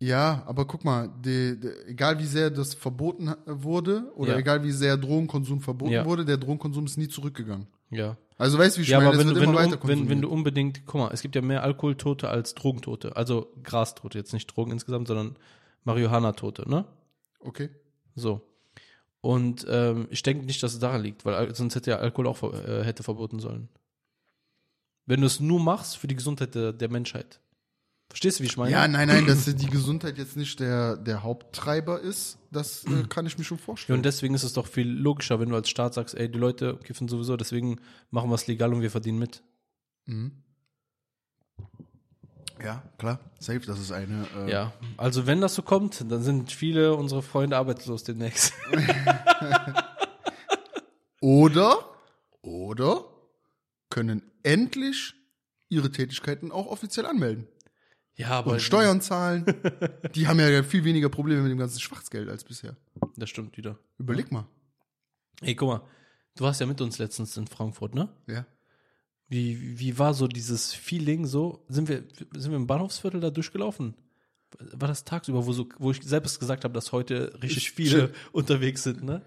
Ja, 0.00 0.44
aber 0.46 0.64
guck 0.64 0.84
mal, 0.84 1.08
die, 1.24 1.58
die, 1.58 1.72
egal 1.88 2.20
wie 2.20 2.24
sehr 2.26 2.50
das 2.50 2.72
verboten 2.72 3.34
wurde 3.46 4.12
oder 4.14 4.34
Ja. 4.34 4.38
egal 4.38 4.62
wie 4.62 4.70
sehr 4.70 4.96
Drogenkonsum 4.96 5.60
verboten 5.60 5.92
Ja. 5.92 6.04
wurde, 6.04 6.24
der 6.24 6.36
Drogenkonsum 6.36 6.86
ist 6.86 6.98
nie 6.98 7.08
zurückgegangen. 7.08 7.66
Ja. 7.90 8.16
Also 8.38 8.56
weißt 8.56 8.76
du, 8.76 8.78
wie 8.78 8.84
ich 8.84 8.88
ja, 8.88 8.98
meine, 8.98 9.10
aber 9.10 9.18
es 9.18 9.26
wenn, 9.26 9.34
wenn, 9.34 9.52
du, 9.52 9.88
wenn, 9.88 10.08
wenn 10.08 10.22
du 10.22 10.28
unbedingt, 10.28 10.86
guck 10.86 11.00
mal, 11.00 11.10
es 11.12 11.22
gibt 11.22 11.34
ja 11.34 11.42
mehr 11.42 11.64
Alkoholtote 11.64 12.28
als 12.28 12.54
Drogentote. 12.54 13.16
Also 13.16 13.52
Grastote, 13.64 14.16
jetzt 14.16 14.32
nicht 14.32 14.46
Drogen 14.46 14.70
insgesamt, 14.70 15.08
sondern 15.08 15.36
Marihuana-Tote, 15.84 16.68
ne? 16.68 16.84
okay. 17.40 17.70
So. 18.14 18.40
Und 19.20 19.66
ähm, 19.68 20.06
ich 20.10 20.22
denke 20.22 20.46
nicht, 20.46 20.62
dass 20.62 20.72
es 20.72 20.78
daran 20.78 21.02
liegt, 21.02 21.24
weil 21.24 21.52
sonst 21.54 21.74
hätte 21.74 21.90
ja 21.90 21.98
Alkohol 21.98 22.28
auch 22.28 22.42
äh, 22.42 22.84
hätte 22.84 23.02
verboten 23.02 23.40
sollen. 23.40 23.68
Wenn 25.06 25.20
du 25.20 25.26
es 25.26 25.40
nur 25.40 25.58
machst 25.58 25.96
für 25.96 26.06
die 26.06 26.14
Gesundheit 26.14 26.54
der, 26.54 26.72
der 26.72 26.88
Menschheit. 26.88 27.40
Verstehst 28.10 28.38
du, 28.38 28.42
wie 28.42 28.46
ich 28.46 28.56
meine? 28.56 28.72
Ja, 28.72 28.88
nein, 28.88 29.08
nein, 29.08 29.26
dass 29.26 29.44
die 29.44 29.66
Gesundheit 29.66 30.16
jetzt 30.16 30.36
nicht 30.36 30.60
der, 30.60 30.96
der 30.96 31.22
Haupttreiber 31.22 32.00
ist, 32.00 32.38
das 32.50 32.84
äh, 32.84 33.04
kann 33.08 33.26
ich 33.26 33.36
mir 33.36 33.44
schon 33.44 33.58
Ja, 33.58 33.64
vorstellen. 33.64 33.98
und 33.98 34.06
deswegen 34.06 34.34
ist 34.34 34.44
es 34.44 34.54
doch 34.54 34.66
viel 34.66 34.88
logischer, 34.88 35.40
wenn 35.40 35.50
du 35.50 35.56
als 35.56 35.68
Staat 35.68 35.92
sagst, 35.94 36.14
ey, 36.14 36.30
die 36.30 36.38
Leute 36.38 36.78
kiffen 36.82 37.08
sowieso, 37.08 37.36
deswegen 37.36 37.80
machen 38.10 38.30
wir 38.30 38.34
es 38.34 38.46
legal 38.46 38.72
und 38.72 38.80
wir 38.80 38.90
verdienen 38.90 39.18
mit. 39.18 39.42
Mhm. 40.06 40.32
Ja, 42.64 42.82
klar. 42.96 43.20
Safe, 43.38 43.60
das 43.60 43.78
ist 43.78 43.92
eine. 43.92 44.26
Äh, 44.36 44.50
Ja, 44.50 44.72
also 44.96 45.26
wenn 45.26 45.40
das 45.40 45.54
so 45.54 45.62
kommt, 45.62 46.04
dann 46.10 46.22
sind 46.22 46.50
viele 46.50 46.94
unserer 46.94 47.22
Freunde 47.22 47.56
arbeitslos 47.56 48.04
demnächst. 48.04 48.52
Oder, 51.20 51.84
oder 52.42 53.04
können 53.90 54.22
endlich 54.44 55.14
ihre 55.68 55.90
Tätigkeiten 55.90 56.52
auch 56.52 56.66
offiziell 56.66 57.06
anmelden. 57.06 57.48
Ja, 58.18 58.30
aber 58.30 58.52
Und 58.52 58.60
Steuern 58.62 59.00
zahlen. 59.00 59.44
die 60.14 60.26
haben 60.26 60.40
ja 60.40 60.62
viel 60.64 60.82
weniger 60.84 61.08
Probleme 61.08 61.40
mit 61.42 61.50
dem 61.52 61.58
ganzen 61.58 61.78
Schwarzgeld 61.80 62.28
als 62.28 62.42
bisher. 62.44 62.76
Das 63.16 63.30
stimmt 63.30 63.56
wieder. 63.56 63.78
Überleg 63.96 64.30
mal. 64.32 64.46
Ey, 65.40 65.54
guck 65.54 65.68
mal, 65.68 65.82
du 66.36 66.44
warst 66.44 66.60
ja 66.60 66.66
mit 66.66 66.80
uns 66.80 66.98
letztens 66.98 67.36
in 67.36 67.46
Frankfurt, 67.46 67.94
ne? 67.94 68.08
Ja. 68.26 68.44
Wie, 69.28 69.78
wie 69.78 69.98
war 69.98 70.14
so 70.14 70.26
dieses 70.26 70.72
Feeling 70.74 71.26
so? 71.26 71.64
Sind 71.68 71.88
wir, 71.88 72.02
sind 72.34 72.50
wir 72.50 72.56
im 72.56 72.66
Bahnhofsviertel 72.66 73.20
da 73.20 73.30
durchgelaufen? 73.30 73.94
War 74.72 74.88
das 74.88 75.04
tagsüber, 75.04 75.46
wo, 75.46 75.52
so, 75.52 75.68
wo 75.78 75.90
ich 75.92 76.02
selbst 76.02 76.40
gesagt 76.40 76.64
habe, 76.64 76.74
dass 76.74 76.90
heute 76.92 77.32
richtig 77.42 77.58
Ich- 77.68 77.70
viele 77.72 78.12
unterwegs 78.32 78.82
sind, 78.82 79.04
ne? 79.04 79.22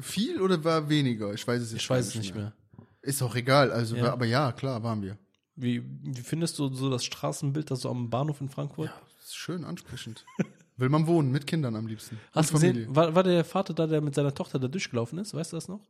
Viel 0.00 0.40
oder 0.42 0.62
war 0.62 0.88
weniger? 0.88 1.32
Ich 1.32 1.46
weiß 1.46 1.62
es 1.62 1.72
jetzt 1.72 1.80
Ich 1.82 1.88
weiß 1.90 2.08
es 2.08 2.14
nicht 2.16 2.34
mehr. 2.34 2.52
Ist 3.00 3.22
auch 3.22 3.34
egal. 3.34 3.72
Also, 3.72 3.96
Ja. 3.96 4.12
aber 4.12 4.26
ja, 4.26 4.52
klar, 4.52 4.82
waren 4.82 5.00
wir. 5.02 5.16
Wie, 5.60 5.82
wie 6.02 6.20
findest 6.20 6.58
du 6.58 6.72
so 6.72 6.88
das 6.88 7.04
Straßenbild 7.04 7.70
da 7.70 7.76
so 7.76 7.90
am 7.90 8.10
Bahnhof 8.10 8.40
in 8.40 8.48
Frankfurt? 8.48 8.90
Das 9.16 9.26
ist 9.26 9.36
schön 9.36 9.64
ansprechend. 9.64 10.24
Will 10.76 10.88
man 10.88 11.08
wohnen, 11.08 11.32
mit 11.32 11.48
Kindern 11.48 11.74
am 11.74 11.88
liebsten. 11.88 12.20
Hast 12.32 12.50
du 12.50 12.54
gesehen, 12.54 12.94
war, 12.94 13.12
war 13.16 13.24
der 13.24 13.44
Vater 13.44 13.74
da, 13.74 13.88
der 13.88 14.00
mit 14.00 14.14
seiner 14.14 14.32
Tochter 14.32 14.60
da 14.60 14.68
durchgelaufen 14.68 15.18
ist? 15.18 15.34
Weißt 15.34 15.52
du 15.52 15.56
das 15.56 15.66
noch? 15.66 15.80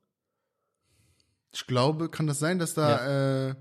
Ich 1.53 1.67
glaube, 1.67 2.09
kann 2.09 2.27
das 2.27 2.39
sein, 2.39 2.59
dass 2.59 2.73
da 2.73 3.49
äh, 3.49 3.55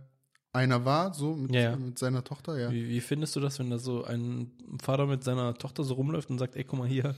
einer 0.53 0.85
war, 0.85 1.13
so 1.13 1.35
mit, 1.35 1.53
Ja, 1.53 1.61
ja. 1.61 1.75
mit 1.75 1.99
seiner 1.99 2.23
Tochter, 2.23 2.57
ja. 2.57 2.71
Wie, 2.71 2.87
wie 2.87 3.01
findest 3.01 3.35
du 3.35 3.41
das, 3.41 3.59
wenn 3.59 3.69
da 3.69 3.77
so 3.77 4.05
ein 4.05 4.51
Vater 4.81 5.05
mit 5.05 5.25
seiner 5.25 5.53
Tochter 5.55 5.83
so 5.83 5.95
rumläuft 5.95 6.29
und 6.29 6.37
sagt, 6.37 6.55
ey, 6.55 6.63
guck 6.63 6.79
mal 6.79 6.87
hier, 6.87 7.15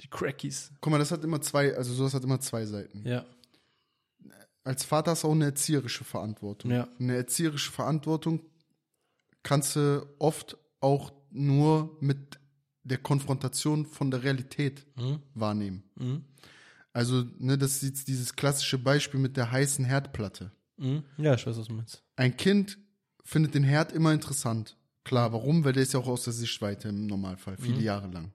die 0.00 0.08
Crackies. 0.08 0.72
Guck 0.80 0.90
mal, 0.90 0.98
das 0.98 1.10
hat 1.10 1.22
immer 1.22 1.42
zwei, 1.42 1.76
also 1.76 1.92
sowas 1.92 2.14
hat 2.14 2.24
immer 2.24 2.40
zwei 2.40 2.64
Seiten. 2.64 3.06
Ja, 3.06 3.26
Als 4.64 4.84
Vater 4.84 5.12
hast 5.12 5.24
du 5.24 5.28
auch 5.28 5.32
eine 5.32 5.46
erzieherische 5.46 6.04
Verantwortung. 6.04 6.70
Ja. 6.70 6.88
Eine 7.00 7.16
erzieherische 7.16 7.72
Verantwortung 7.72 8.40
kannst 9.42 9.76
du 9.76 10.06
oft 10.18 10.56
auch 10.80 11.12
nur 11.30 11.96
mit 12.00 12.38
der 12.84 12.98
Konfrontation 12.98 13.86
von 13.86 14.10
der 14.10 14.22
Realität 14.22 14.86
Mhm. 14.96 15.20
wahrnehmen. 15.34 15.82
Mhm. 15.96 16.24
Also, 16.92 17.24
ne, 17.38 17.56
das 17.56 17.76
ist 17.76 17.82
jetzt 17.82 18.08
dieses 18.08 18.34
klassische 18.36 18.78
Beispiel 18.78 19.18
mit 19.18 19.36
der 19.36 19.50
heißen 19.50 19.84
Herdplatte. 19.84 20.52
Mhm. 20.76 21.02
ja 21.16 21.34
ich 21.34 21.46
weiß, 21.46 21.56
was 21.56 21.66
du 21.68 21.74
meinst. 21.74 22.02
Ein 22.16 22.36
Kind 22.36 22.78
findet 23.24 23.54
den 23.54 23.62
Herd 23.64 23.92
immer 23.92 24.12
interessant. 24.12 24.76
Klar, 25.04 25.32
warum? 25.32 25.64
Weil 25.64 25.72
der 25.72 25.82
ist 25.82 25.92
ja 25.94 26.00
auch 26.00 26.06
aus 26.08 26.24
der 26.24 26.32
Sichtweite 26.32 26.88
im 26.88 27.06
Normalfall, 27.06 27.56
viele 27.56 27.78
Mhm. 27.78 27.82
Jahre 27.84 28.08
lang. 28.08 28.32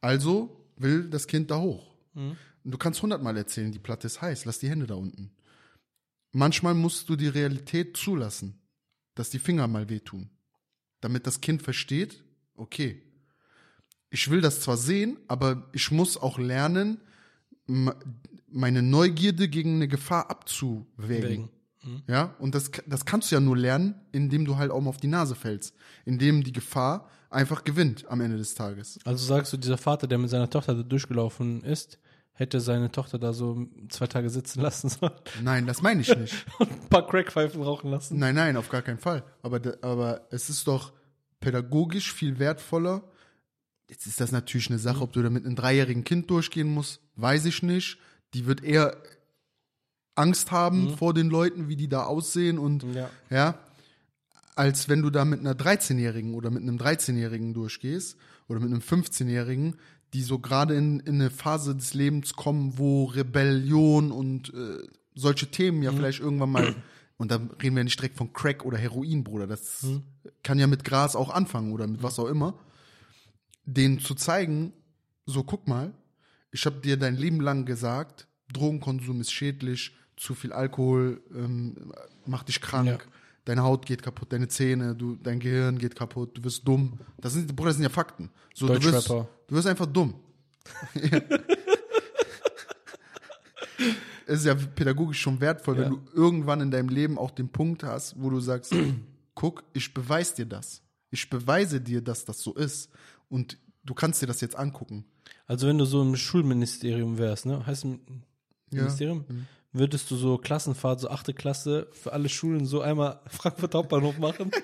Also 0.00 0.64
will 0.76 1.08
das 1.10 1.26
Kind 1.26 1.50
da 1.50 1.58
hoch. 1.60 1.94
Mhm. 2.14 2.36
Und 2.64 2.70
du 2.70 2.78
kannst 2.78 3.02
hundertmal 3.02 3.36
erzählen, 3.36 3.70
die 3.72 3.78
Platte 3.78 4.06
ist 4.06 4.22
heiß, 4.22 4.44
lass 4.46 4.58
die 4.58 4.68
Hände 4.70 4.86
da 4.86 4.94
unten. 4.94 5.30
Manchmal 6.36 6.74
musst 6.74 7.08
du 7.08 7.14
die 7.14 7.28
Realität 7.28 7.96
zulassen, 7.96 8.60
dass 9.14 9.30
die 9.30 9.38
Finger 9.38 9.68
mal 9.68 9.88
wehtun. 9.88 10.30
Damit 11.00 11.28
das 11.28 11.40
Kind 11.40 11.62
versteht, 11.62 12.24
okay, 12.56 13.00
ich 14.10 14.28
will 14.28 14.40
das 14.40 14.60
zwar 14.60 14.76
sehen, 14.76 15.16
aber 15.28 15.68
ich 15.72 15.92
muss 15.92 16.16
auch 16.16 16.38
lernen, 16.38 17.00
meine 17.66 18.82
Neugierde 18.82 19.48
gegen 19.48 19.76
eine 19.76 19.86
Gefahr 19.86 20.28
abzuwägen. 20.28 21.50
Mhm. 21.84 22.02
Ja, 22.08 22.34
und 22.40 22.56
das, 22.56 22.72
das 22.84 23.04
kannst 23.04 23.30
du 23.30 23.36
ja 23.36 23.40
nur 23.40 23.56
lernen, 23.56 23.94
indem 24.10 24.44
du 24.44 24.56
halt 24.56 24.72
auch 24.72 24.80
mal 24.80 24.90
auf 24.90 24.96
die 24.96 25.06
Nase 25.06 25.36
fällst. 25.36 25.76
Indem 26.04 26.42
die 26.42 26.52
Gefahr 26.52 27.08
einfach 27.30 27.62
gewinnt 27.62 28.08
am 28.08 28.20
Ende 28.20 28.38
des 28.38 28.56
Tages. 28.56 28.98
Also 29.04 29.24
sagst 29.24 29.52
du, 29.52 29.56
dieser 29.56 29.78
Vater, 29.78 30.08
der 30.08 30.18
mit 30.18 30.30
seiner 30.30 30.50
Tochter 30.50 30.82
durchgelaufen 30.82 31.62
ist, 31.62 32.00
hätte 32.34 32.60
seine 32.60 32.90
Tochter 32.90 33.18
da 33.18 33.32
so 33.32 33.66
zwei 33.88 34.06
Tage 34.06 34.28
sitzen 34.28 34.60
lassen 34.60 34.88
sollen 34.88 35.12
Nein, 35.42 35.66
das 35.66 35.82
meine 35.82 36.02
ich 36.02 36.14
nicht. 36.16 36.34
und 36.58 36.70
ein 36.70 36.88
paar 36.88 37.06
Crackpfeifen 37.06 37.62
rauchen 37.62 37.90
lassen? 37.90 38.18
nein, 38.18 38.34
nein, 38.34 38.56
auf 38.56 38.68
gar 38.68 38.82
keinen 38.82 38.98
Fall. 38.98 39.22
Aber, 39.42 39.60
aber 39.82 40.26
es 40.30 40.50
ist 40.50 40.66
doch 40.66 40.92
pädagogisch 41.40 42.12
viel 42.12 42.38
wertvoller. 42.38 43.02
Jetzt 43.88 44.06
ist 44.06 44.20
das 44.20 44.32
natürlich 44.32 44.70
eine 44.70 44.78
Sache, 44.78 45.02
ob 45.02 45.12
du 45.12 45.22
da 45.22 45.30
mit 45.30 45.44
einem 45.44 45.56
dreijährigen 45.56 46.04
Kind 46.04 46.30
durchgehen 46.30 46.68
musst, 46.68 47.00
weiß 47.16 47.44
ich 47.44 47.62
nicht. 47.62 47.98
Die 48.34 48.46
wird 48.46 48.64
eher 48.64 48.96
Angst 50.16 50.50
haben 50.52 50.96
vor 50.96 51.12
den 51.14 51.28
Leuten, 51.28 51.68
wie 51.68 51.76
die 51.76 51.88
da 51.88 52.04
aussehen 52.04 52.58
und 52.58 52.84
Ja. 52.94 53.10
ja, 53.30 53.58
als 54.56 54.88
wenn 54.88 55.02
du 55.02 55.10
da 55.10 55.24
mit 55.24 55.40
einer 55.40 55.54
13-Jährigen 55.54 56.34
oder 56.34 56.50
mit 56.50 56.62
einem 56.62 56.78
13-Jährigen 56.78 57.52
durchgehst 57.54 58.16
oder 58.48 58.60
mit 58.60 58.70
einem 58.70 58.80
15-Jährigen, 58.80 59.76
die 60.14 60.22
so 60.22 60.38
gerade 60.38 60.74
in, 60.74 61.00
in 61.00 61.16
eine 61.16 61.28
Phase 61.30 61.74
des 61.74 61.92
Lebens 61.92 62.34
kommen, 62.34 62.78
wo 62.78 63.04
Rebellion 63.06 64.12
und 64.12 64.54
äh, 64.54 64.78
solche 65.14 65.50
Themen 65.50 65.82
ja 65.82 65.92
vielleicht 65.92 66.20
irgendwann 66.20 66.50
mal, 66.52 66.74
und 67.18 67.30
da 67.30 67.40
reden 67.60 67.76
wir 67.76 67.84
nicht 67.84 67.98
direkt 67.98 68.16
von 68.16 68.32
Crack 68.32 68.64
oder 68.64 68.78
Heroin, 68.78 69.24
Bruder, 69.24 69.46
das 69.48 69.84
kann 70.44 70.58
ja 70.58 70.68
mit 70.68 70.84
Gras 70.84 71.16
auch 71.16 71.30
anfangen 71.30 71.72
oder 71.72 71.86
mit 71.88 72.02
was 72.02 72.18
auch 72.18 72.28
immer, 72.28 72.54
denen 73.66 73.98
zu 73.98 74.14
zeigen, 74.14 74.72
so 75.26 75.42
guck 75.42 75.66
mal, 75.66 75.92
ich 76.52 76.64
habe 76.66 76.76
dir 76.80 76.96
dein 76.96 77.16
Leben 77.16 77.40
lang 77.40 77.64
gesagt, 77.64 78.28
Drogenkonsum 78.52 79.20
ist 79.20 79.32
schädlich, 79.32 79.96
zu 80.16 80.34
viel 80.34 80.52
Alkohol 80.52 81.22
ähm, 81.34 81.92
macht 82.24 82.46
dich 82.46 82.60
krank, 82.60 82.86
Ja. 82.86 82.98
deine 83.46 83.64
Haut 83.64 83.84
geht 83.84 84.02
kaputt, 84.02 84.32
deine 84.32 84.46
Zähne, 84.46 84.94
du, 84.94 85.16
dein 85.16 85.40
Gehirn 85.40 85.78
geht 85.78 85.96
kaputt, 85.96 86.38
du 86.38 86.44
wirst 86.44 86.68
dumm. 86.68 87.00
Das 87.18 87.32
sind, 87.32 87.56
Bruder, 87.56 87.70
das 87.70 87.76
sind 87.78 87.82
ja 87.82 87.88
Fakten. 87.88 88.30
So, 88.54 88.68
du, 88.68 88.74
wirst, 88.74 88.86
Deutschrapper. 89.08 89.28
Du 89.48 89.54
wirst 89.54 89.66
einfach 89.66 89.86
dumm. 89.86 90.14
es 94.26 94.40
ist 94.40 94.46
ja 94.46 94.54
pädagogisch 94.54 95.20
schon 95.20 95.40
wertvoll, 95.40 95.76
Ja. 95.78 95.82
wenn 95.84 95.90
du 95.90 96.00
irgendwann 96.14 96.60
in 96.60 96.70
deinem 96.70 96.88
Leben 96.88 97.18
auch 97.18 97.30
den 97.30 97.48
Punkt 97.50 97.82
hast, 97.82 98.14
wo 98.20 98.30
du 98.30 98.40
sagst, 98.40 98.72
guck, 99.34 99.64
ich 99.72 99.92
beweise 99.92 100.36
dir 100.36 100.46
das. 100.46 100.82
Ich 101.10 101.28
beweise 101.30 101.80
dir, 101.80 102.00
dass 102.00 102.24
das 102.24 102.40
so 102.40 102.54
ist. 102.54 102.90
Und 103.28 103.58
du 103.84 103.94
kannst 103.94 104.22
dir 104.22 104.26
das 104.26 104.40
jetzt 104.40 104.56
angucken. 104.56 105.04
Also 105.46 105.66
wenn 105.68 105.78
du 105.78 105.84
so 105.84 106.02
im 106.02 106.16
Schulministerium 106.16 107.18
wärst, 107.18 107.46
ne? 107.46 107.64
Heißt 107.66 107.84
ein 107.84 108.00
Ja. 108.70 108.82
Ministerium? 108.82 109.24
Würdest 109.72 110.10
du 110.10 110.16
so 110.16 110.38
Klassenfahrt, 110.38 111.00
so 111.00 111.10
achte 111.10 111.34
Klasse, 111.34 111.88
für 111.92 112.12
alle 112.12 112.28
Schulen 112.28 112.64
so 112.64 112.80
einmal 112.80 113.20
Frankfurt 113.26 113.74
Hauptbahnhof 113.74 114.18
machen? 114.18 114.50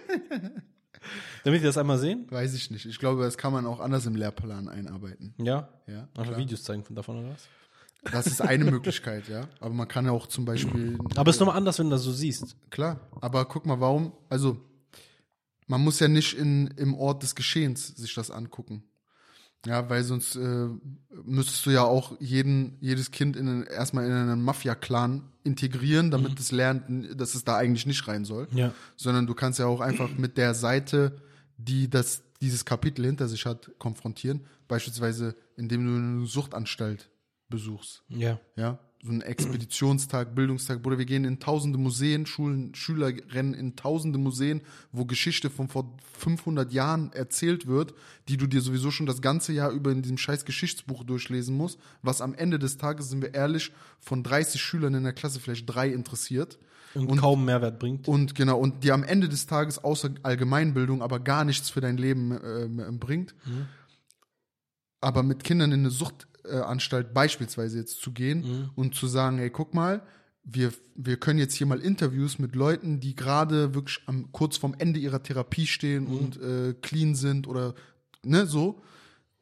Damit 1.45 1.61
die 1.61 1.65
das 1.65 1.79
einmal 1.79 1.99
sehen? 1.99 2.27
Weiß 2.31 2.55
ich 2.55 2.71
nicht. 2.71 2.87
Ich 2.87 2.99
glaube, 2.99 3.23
das 3.23 3.39
kann 3.39 3.53
man 3.53 3.67
auch 3.67 3.81
anders 3.81 4.07
im 4.07 4.15
Lehrplan 4.15 4.69
einarbeiten. 4.69 5.35
Ja. 5.39 5.69
Ja, 5.87 6.09
klar. 6.15 6.37
Videos 6.37 6.63
zeigen 6.63 6.85
von 6.85 6.97
davon 6.97 7.21
oder 7.21 7.31
was? 7.31 7.49
Das 8.13 8.27
ist 8.27 8.41
eine 8.41 8.65
Möglichkeit, 8.65 9.29
ja. 9.29 9.47
Aber 9.61 9.75
man 9.75 9.87
kann 9.87 10.07
ja 10.07 10.13
auch 10.13 10.27
zum 10.27 10.45
Beispiel. 10.45 10.99
Aber 11.17 11.31
es 11.31 11.37
ist 11.37 11.41
nochmal 11.41 11.57
anders, 11.57 11.79
wenn 11.79 11.87
du 11.87 11.93
das 11.93 12.03
so 12.03 12.13
siehst. 12.13 12.57
Klar, 12.71 13.01
aber 13.21 13.45
guck 13.45 13.67
mal, 13.67 13.81
warum? 13.81 14.13
Also, 14.29 14.59
man 15.67 15.83
muss 15.83 16.01
ja 16.01 16.09
nicht 16.09 16.37
in, 16.37 16.69
im 16.79 16.95
Ort 16.95 17.23
des 17.23 17.35
Geschehens 17.35 17.89
sich 17.89 18.15
das 18.15 18.31
angucken. 18.31 18.85
Ja, 19.67 19.91
weil 19.91 20.03
sonst 20.05 20.37
äh, 20.37 20.69
müsstest 21.25 21.67
du 21.67 21.71
ja 21.71 21.83
auch 21.83 22.19
jeden, 22.19 22.79
jedes 22.81 23.11
Kind 23.11 23.37
in 23.37 23.47
einen, 23.47 23.63
erstmal 23.65 24.07
in 24.07 24.13
einen 24.13 24.43
Mafia-Clan 24.43 25.23
integrieren, 25.45 26.11
damit 26.11 26.39
es 26.41 26.51
lernt, 26.51 26.85
dass 27.21 27.35
es 27.35 27.45
da 27.45 27.57
eigentlich 27.57 27.85
nicht 27.85 28.07
rein 28.09 28.25
soll. 28.25 28.49
Ja. 28.53 28.73
Sondern 28.97 29.27
du 29.27 29.35
kannst 29.35 29.59
ja 29.59 29.67
auch 29.67 29.81
einfach 29.81 30.09
mit 30.17 30.39
der 30.39 30.55
Seite, 30.55 31.21
die 31.59 31.91
das, 31.91 32.23
dieses 32.41 32.65
Kapitel 32.65 33.05
hinter 33.05 33.29
sich 33.29 33.45
hat, 33.45 33.71
konfrontieren. 33.79 34.47
Beispielsweise, 34.67 35.35
indem 35.57 35.85
du 35.85 35.97
eine 35.97 36.27
Suchtanstalt 36.27 37.11
besuchst. 37.51 38.03
Ja. 38.09 38.41
Ja, 38.57 38.79
so 39.03 39.13
ein 39.13 39.23
Expeditionstag, 39.23 40.35
Bildungstag, 40.35 40.83
Bruder, 40.83 40.99
wir 40.99 41.07
gehen 41.07 41.25
in 41.25 41.39
tausende 41.39 41.79
Museen, 41.79 42.27
Schulen, 42.27 42.75
Schüler 42.75 43.13
rennen 43.31 43.55
in 43.55 43.75
tausende 43.75 44.19
Museen, 44.19 44.61
wo 44.93 45.07
Geschichte 45.07 45.49
von 45.49 45.69
vor 45.69 45.97
500 46.19 46.71
Jahren 46.73 47.11
erzählt 47.13 47.67
wird, 47.67 47.95
die 48.29 48.37
du 48.37 48.47
dir 48.47 48.61
sowieso 48.61 48.91
schon 48.91 49.07
das 49.07 49.23
ganze 49.23 49.55
Jahr 49.55 49.71
über 49.71 49.91
in 49.91 50.03
diesem 50.03 50.19
scheiß 50.19 50.45
Geschichtsbuch 50.45 51.05
durchlesen 51.05 51.57
musst, 51.57 51.79
was 52.03 52.21
am 52.21 52.35
Ende 52.35 52.59
des 52.59 52.77
Tages, 52.77 53.09
sind 53.09 53.23
wir 53.23 53.33
ehrlich, 53.33 53.73
von 54.01 54.23
30 54.23 54.61
Schülern 54.61 54.95
in 54.95 55.05
der 55.05 55.15
Klasse 55.15 55.41
vielleicht 55.41 55.67
drei 55.67 55.89
interessiert. 55.89 56.59
Und, 56.95 57.17
kaum 57.17 57.45
Mehrwert 57.45 57.79
bringt. 57.79 58.07
Und 58.09 58.35
genau, 58.35 58.59
und 58.59 58.85
die 58.85 58.93
am 58.93 59.05
Ende 59.05 59.29
des 59.29 59.47
Tages 59.47 59.83
außer 59.83 60.11
Allgemeinbildung 60.25 61.03
aber 61.03 61.21
gar 61.21 61.45
nichts 61.45 61.71
für 61.71 61.81
dein 61.81 61.97
Leben 61.97 62.33
äh, 62.33 62.93
bringt. 62.93 63.35
Aber 65.01 65.23
mit 65.23 65.45
Kindern 65.45 65.73
in 65.73 65.81
eine 65.81 65.91
Suchtanstalt 66.59 67.13
beispielsweise 67.15 67.79
jetzt 67.79 68.01
zu 68.01 68.13
gehen 68.13 68.71
und 68.75 68.95
zu 68.95 69.07
sagen, 69.07 69.39
ey, 69.39 69.51
guck 69.51 69.75
mal, 69.75 70.03
wir, 70.43 70.73
wir 70.95 71.19
können 71.19 71.39
jetzt 71.39 71.55
hier 71.55 71.67
mal 71.67 71.81
Interviews 71.81 72.39
mit 72.39 72.55
Leuten, 72.55 73.01
die 73.01 73.15
gerade 73.15 73.75
wirklich 73.75 74.01
am, 74.07 74.33
kurz 74.33 74.57
vorm 74.57 74.75
Ende 74.79 74.99
ihrer 74.99 75.23
Therapie 75.23 75.67
stehen 75.67 76.07
und 76.07 76.41
äh, 76.41 76.75
clean 76.81 77.15
sind 77.15 77.47
oder 77.47 77.75
ne, 78.25 78.47
so. 78.47 78.81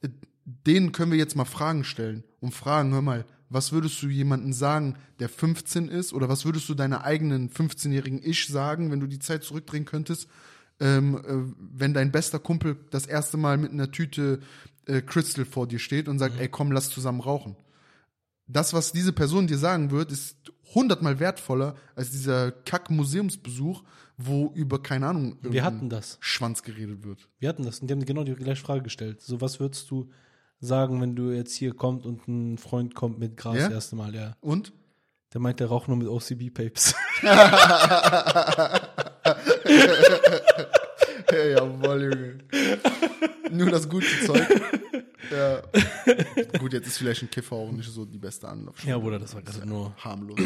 Äh, 0.03 0.09
Denen 0.45 0.93
können 0.93 1.13
wir 1.13 1.19
jetzt 1.19 1.37
mal 1.37 1.45
Fragen 1.45 1.85
stellen 1.85 2.25
und 2.41 2.53
fragen, 2.53 2.93
hör 2.93 3.03
mal, 3.03 3.25
was 3.49 3.73
würdest 3.73 4.03
du 4.03 4.09
jemandem 4.09 4.53
sagen, 4.53 4.97
der 5.21 5.29
15 5.29 5.89
ist? 5.89 6.13
Oder 6.13 6.29
was 6.29 6.45
würdest 6.45 6.69
du 6.69 6.75
deiner 6.75 7.05
eigenen 7.05 7.49
15-jährigen 7.49 8.21
Ich 8.23 8.47
sagen, 8.49 8.91
wenn 8.91 9.01
du 9.01 9.07
die 9.07 9.21
Zeit 9.21 9.45
zurückdrehen 9.45 9.85
könntest? 9.85 10.29
ähm, 10.81 11.17
äh, 11.17 11.55
wenn 11.59 11.95
dein 11.95 12.13
bester 12.13 12.39
Kumpel 12.39 12.77
das 12.91 13.07
erste 13.07 13.37
Mal 13.37 13.59
mit 13.59 13.73
einer 13.73 13.91
Tüte 13.91 14.41
äh, 14.89 15.03
Crystal 15.03 15.45
vor 15.45 15.67
dir 15.69 15.79
steht 15.79 16.09
und 16.09 16.19
sagt, 16.19 16.41
ey, 16.41 16.49
komm, 16.49 16.73
lass 16.73 16.91
zusammen 16.91 17.21
rauchen. 17.21 17.57
Das, 18.47 18.73
was 18.73 18.93
diese 18.93 19.13
Person 19.13 19.47
dir 19.47 19.59
sagen 19.59 19.91
wird, 19.91 20.11
ist 20.11 20.37
hundertmal 20.75 21.21
wertvoller 21.21 21.77
als 21.95 22.11
dieser 22.11 22.51
Kack-Museumsbesuch, 22.51 23.83
wo 24.17 24.51
über, 24.55 24.83
keine 24.83 25.07
Ahnung, 25.07 25.37
Wir 25.43 25.63
hatten 25.65 25.89
das. 25.91 26.17
Schwanz 26.21 26.63
geredet 26.63 27.05
wird. 27.05 27.29
Wir 27.39 27.49
hatten 27.51 27.65
das 27.65 27.81
und 27.81 27.89
die 27.89 27.93
haben 27.95 28.05
genau 28.05 28.25
die 28.25 28.35
gleiche 28.35 28.65
Frage 28.65 28.83
gestellt. 28.83 29.21
So, 29.21 29.41
was 29.41 29.61
würdest 29.61 29.91
du 29.91 30.11
sagen, 30.61 31.01
wenn 31.01 31.15
du 31.15 31.31
jetzt 31.31 31.55
hier 31.55 31.73
kommt 31.75 32.05
und 32.05 32.27
ein 32.27 32.59
Freund 32.59 32.95
kommt 32.95 33.19
mit 33.19 33.37
Gras 33.37 33.57
Ja? 33.57 33.65
das 33.65 33.73
erste 33.73 33.97
Mal, 33.97 34.15
ja. 34.15 34.35
Und? 34.41 34.73
Der 35.35 35.41
meint, 35.43 35.61
der 35.61 35.67
raucht 35.69 35.89
nur 35.89 35.97
mit 35.99 36.09
OCB-Papes. 36.09 36.95
Hey, 41.31 41.53
jawohl, 41.53 42.03
Junge. 42.05 42.39
Nur 43.51 43.71
das 43.71 43.89
gute 43.89 44.07
Zeug. 44.25 44.47
Ja. 45.31 45.63
Gut, 46.59 46.73
jetzt 46.73 46.87
ist 46.87 46.99
vielleicht 46.99 47.23
ein 47.23 47.31
Kiffer 47.31 47.57
auch 47.57 47.71
nicht 47.71 47.91
so 47.91 48.05
die 48.05 48.19
beste 48.19 48.49
Anlaufstelle. 48.49 48.93
ja, 48.93 48.99
Bruder, 48.99 49.19
das 49.19 49.35
war 49.35 49.43
gerade 49.43 49.67
nur. 49.67 49.95
Harmlos. 49.99 50.39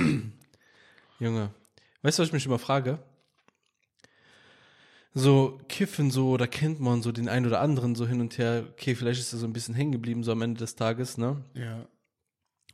Junge. 1.20 1.50
Weißt 2.02 2.18
du, 2.18 2.22
was 2.22 2.28
ich 2.28 2.32
mich 2.32 2.46
immer 2.46 2.58
frage? 2.58 2.98
So 5.14 5.60
Kiffen 5.68 6.10
so, 6.10 6.36
da 6.36 6.46
kennt 6.46 6.80
man 6.80 7.02
so 7.02 7.12
den 7.12 7.28
einen 7.28 7.46
oder 7.46 7.60
anderen 7.60 7.94
so 7.94 8.06
hin 8.06 8.20
und 8.20 8.38
her. 8.38 8.64
Okay, 8.72 8.94
vielleicht 8.94 9.20
ist 9.20 9.32
er 9.32 9.38
so 9.38 9.46
ein 9.46 9.52
bisschen 9.52 9.74
hängen 9.74 9.92
geblieben 9.92 10.24
so 10.24 10.32
am 10.32 10.42
Ende 10.42 10.58
des 10.58 10.74
Tages, 10.74 11.18
ne? 11.18 11.44
ja. 11.54 11.86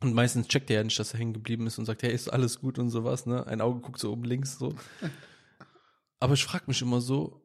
Und 0.01 0.13
meistens 0.13 0.47
checkt 0.47 0.69
er 0.69 0.77
ja 0.77 0.83
nicht, 0.85 0.97
dass 0.97 1.13
er 1.13 1.19
hängen 1.19 1.33
geblieben 1.33 1.67
ist 1.67 1.77
und 1.77 1.83
sagt, 1.83 2.03
hey, 2.03 2.13
ist 2.13 2.29
alles 2.29 2.61
gut 2.61 2.79
und 2.79 2.89
sowas, 2.89 3.25
ne? 3.25 3.45
Ein 3.47 3.59
Auge 3.59 3.81
guckt 3.81 3.99
so 3.99 4.13
oben 4.13 4.23
links 4.23 4.57
so. 4.57 4.73
Aber 6.21 6.35
ich 6.35 6.43
frage 6.45 6.63
mich 6.67 6.81
immer 6.81 7.01
so, 7.01 7.41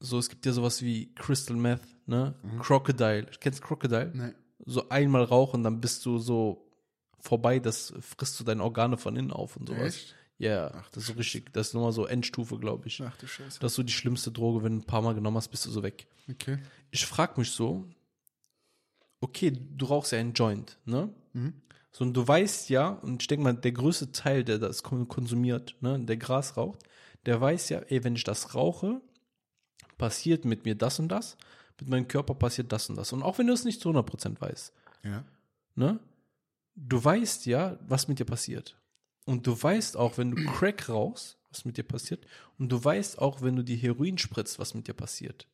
so 0.00 0.18
es 0.18 0.28
gibt 0.28 0.46
ja 0.46 0.52
sowas 0.52 0.82
wie 0.82 1.12
Crystal 1.14 1.56
Meth, 1.56 1.82
ne? 2.06 2.34
Crocodile. 2.60 3.26
Kennst 3.40 3.60
du 3.60 3.64
Crocodile? 3.66 4.10
Nee. 4.14 4.32
So 4.64 4.88
einmal 4.88 5.24
rauchen, 5.24 5.62
dann 5.64 5.80
bist 5.80 6.04
du 6.06 6.18
so 6.18 6.64
vorbei, 7.20 7.58
das 7.58 7.92
frisst 8.00 8.38
du 8.38 8.44
deine 8.44 8.62
Organe 8.62 8.96
von 8.96 9.16
innen 9.16 9.32
auf 9.32 9.56
und 9.56 9.68
sowas. 9.68 9.94
Echt? 9.94 10.14
Ja, 10.38 10.70
das 10.92 11.02
ist 11.04 11.06
so 11.08 11.12
richtig, 11.14 11.52
das 11.52 11.68
ist 11.68 11.74
nochmal 11.74 11.90
so 11.92 12.06
Endstufe, 12.06 12.58
glaube 12.58 12.86
ich. 12.86 13.02
Ach 13.02 13.16
du 13.16 13.26
Scheiße. 13.26 13.58
Das 13.58 13.72
ist 13.72 13.76
so 13.76 13.82
die 13.82 13.92
schlimmste 13.92 14.30
Droge, 14.30 14.62
wenn 14.62 14.72
du 14.76 14.78
ein 14.82 14.86
paar 14.86 15.02
Mal 15.02 15.14
genommen 15.14 15.36
hast, 15.36 15.48
bist 15.48 15.66
du 15.66 15.70
so 15.70 15.82
weg. 15.82 16.06
Okay. 16.30 16.58
Ich 16.92 17.04
frage 17.06 17.40
mich 17.40 17.50
so, 17.50 17.86
okay, 19.20 19.52
du 19.52 19.86
rauchst 19.86 20.12
ja 20.12 20.18
einen 20.18 20.32
Joint, 20.32 20.78
ne? 20.84 21.12
So, 21.90 22.04
und 22.04 22.14
du 22.14 22.26
weißt 22.26 22.68
ja, 22.70 22.88
und 22.90 23.22
ich 23.22 23.26
denke 23.28 23.44
mal, 23.44 23.54
der 23.54 23.72
größte 23.72 24.12
Teil, 24.12 24.44
der 24.44 24.58
das 24.58 24.82
kon- 24.82 25.08
konsumiert, 25.08 25.74
ne, 25.80 25.98
der 25.98 26.16
Gras 26.16 26.56
raucht, 26.56 26.80
der 27.26 27.40
weiß 27.40 27.70
ja, 27.70 27.78
ey, 27.80 28.04
wenn 28.04 28.14
ich 28.14 28.24
das 28.24 28.54
rauche, 28.54 29.00
passiert 29.98 30.44
mit 30.44 30.64
mir 30.64 30.74
das 30.74 30.98
und 30.98 31.08
das, 31.08 31.36
mit 31.80 31.88
meinem 31.88 32.08
Körper 32.08 32.34
passiert 32.34 32.72
das 32.72 32.88
und 32.88 32.96
das. 32.96 33.12
Und 33.12 33.22
auch 33.22 33.38
wenn 33.38 33.46
du 33.46 33.52
es 33.52 33.64
nicht 33.64 33.80
zu 33.80 33.90
100% 33.90 34.40
weißt, 34.40 34.72
Ja. 35.04 35.24
ne? 35.74 35.98
Du 36.80 37.02
weißt 37.02 37.46
ja, 37.46 37.76
was 37.88 38.06
mit 38.06 38.20
dir 38.20 38.24
passiert. 38.24 38.76
Und 39.24 39.46
du 39.46 39.60
weißt 39.60 39.96
auch, 39.96 40.16
wenn 40.16 40.30
du 40.30 40.36
Crack 40.58 40.88
rauchst, 40.88 41.36
was 41.50 41.64
mit 41.64 41.76
dir 41.76 41.82
passiert. 41.82 42.24
Und 42.58 42.70
du 42.70 42.82
weißt 42.82 43.18
auch, 43.18 43.42
wenn 43.42 43.56
du 43.56 43.62
die 43.64 43.76
Heroin 43.76 44.16
spritzt, 44.18 44.58
was 44.58 44.74
mit 44.74 44.86
dir 44.86 44.94
passiert. 44.94 45.46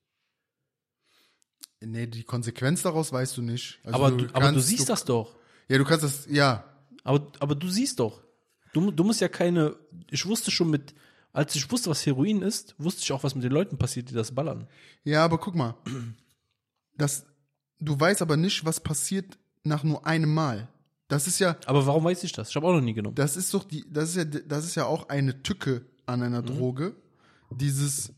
Nee, 1.80 2.06
die 2.06 2.24
Konsequenz 2.24 2.82
daraus 2.82 3.12
weißt 3.12 3.36
du 3.36 3.42
nicht. 3.42 3.78
Also 3.84 3.98
aber, 3.98 4.10
du, 4.16 4.26
aber 4.34 4.52
du 4.52 4.60
siehst 4.60 4.88
das 4.88 5.04
doch. 5.04 5.36
Ja, 5.68 5.78
du 5.78 5.84
kannst 5.84 6.04
das, 6.04 6.26
ja. 6.30 6.64
Aber, 7.04 7.30
aber 7.40 7.54
du 7.54 7.68
siehst 7.68 8.00
doch. 8.00 8.22
Du, 8.72 8.90
du 8.90 9.04
musst 9.04 9.20
ja 9.20 9.28
keine. 9.28 9.76
Ich 10.10 10.24
wusste 10.26 10.50
schon 10.50 10.70
mit. 10.70 10.94
Als 11.34 11.54
ich 11.56 11.70
wusste, 11.70 11.90
was 11.90 12.06
Heroin 12.06 12.40
ist, 12.42 12.74
wusste 12.78 13.02
ich 13.02 13.12
auch, 13.12 13.22
was 13.24 13.34
mit 13.34 13.44
den 13.44 13.52
Leuten 13.52 13.76
passiert, 13.76 14.08
die 14.08 14.14
das 14.14 14.32
ballern. 14.34 14.66
Ja, 15.02 15.22
aber 15.24 15.36
guck 15.36 15.54
mal. 15.54 15.74
Das, 16.96 17.26
du 17.80 17.98
weißt 17.98 18.22
aber 18.22 18.36
nicht, 18.38 18.64
was 18.64 18.80
passiert 18.80 19.36
nach 19.64 19.82
nur 19.84 20.06
einem 20.06 20.32
Mal. 20.32 20.68
Das 21.08 21.26
ist 21.26 21.38
ja, 21.40 21.56
Aber 21.66 21.84
warum 21.86 22.04
weiß 22.04 22.24
ich 22.24 22.32
das? 22.32 22.48
Ich 22.50 22.56
habe 22.56 22.66
auch 22.66 22.72
noch 22.72 22.80
nie 22.80 22.94
genommen. 22.94 23.14
das 23.16 23.36
ist 23.36 23.52
doch 23.52 23.64
die, 23.64 23.84
das 23.92 24.10
ist 24.10 24.16
ja, 24.16 24.24
das 24.24 24.64
ist 24.64 24.74
ja 24.76 24.86
auch 24.86 25.08
eine 25.10 25.42
Tücke 25.42 25.84
an 26.06 26.22
einer 26.22 26.40
Mhm. 26.40 26.46
Droge. 26.46 26.96
Dieses, 27.50 28.12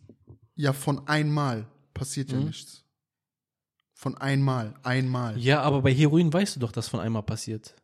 ja, 0.55 0.72
von 0.72 1.09
einmal 1.09 1.66
passiert 1.94 2.31
Mhm. 2.31 2.38
ja 2.38 2.44
nichts. 2.44 2.85
Von 3.94 4.14
einmal, 4.18 4.74
einmal. 4.83 5.38
Ja, 5.38 5.62
aber 5.62 5.81
bei 5.83 5.92
Heroin 5.94 6.31
weißt 6.33 6.57
du 6.57 6.61
doch, 6.61 6.70
dass 6.70 6.88
von 6.88 7.00
einmal 7.00 7.22
passiert. 7.22 7.74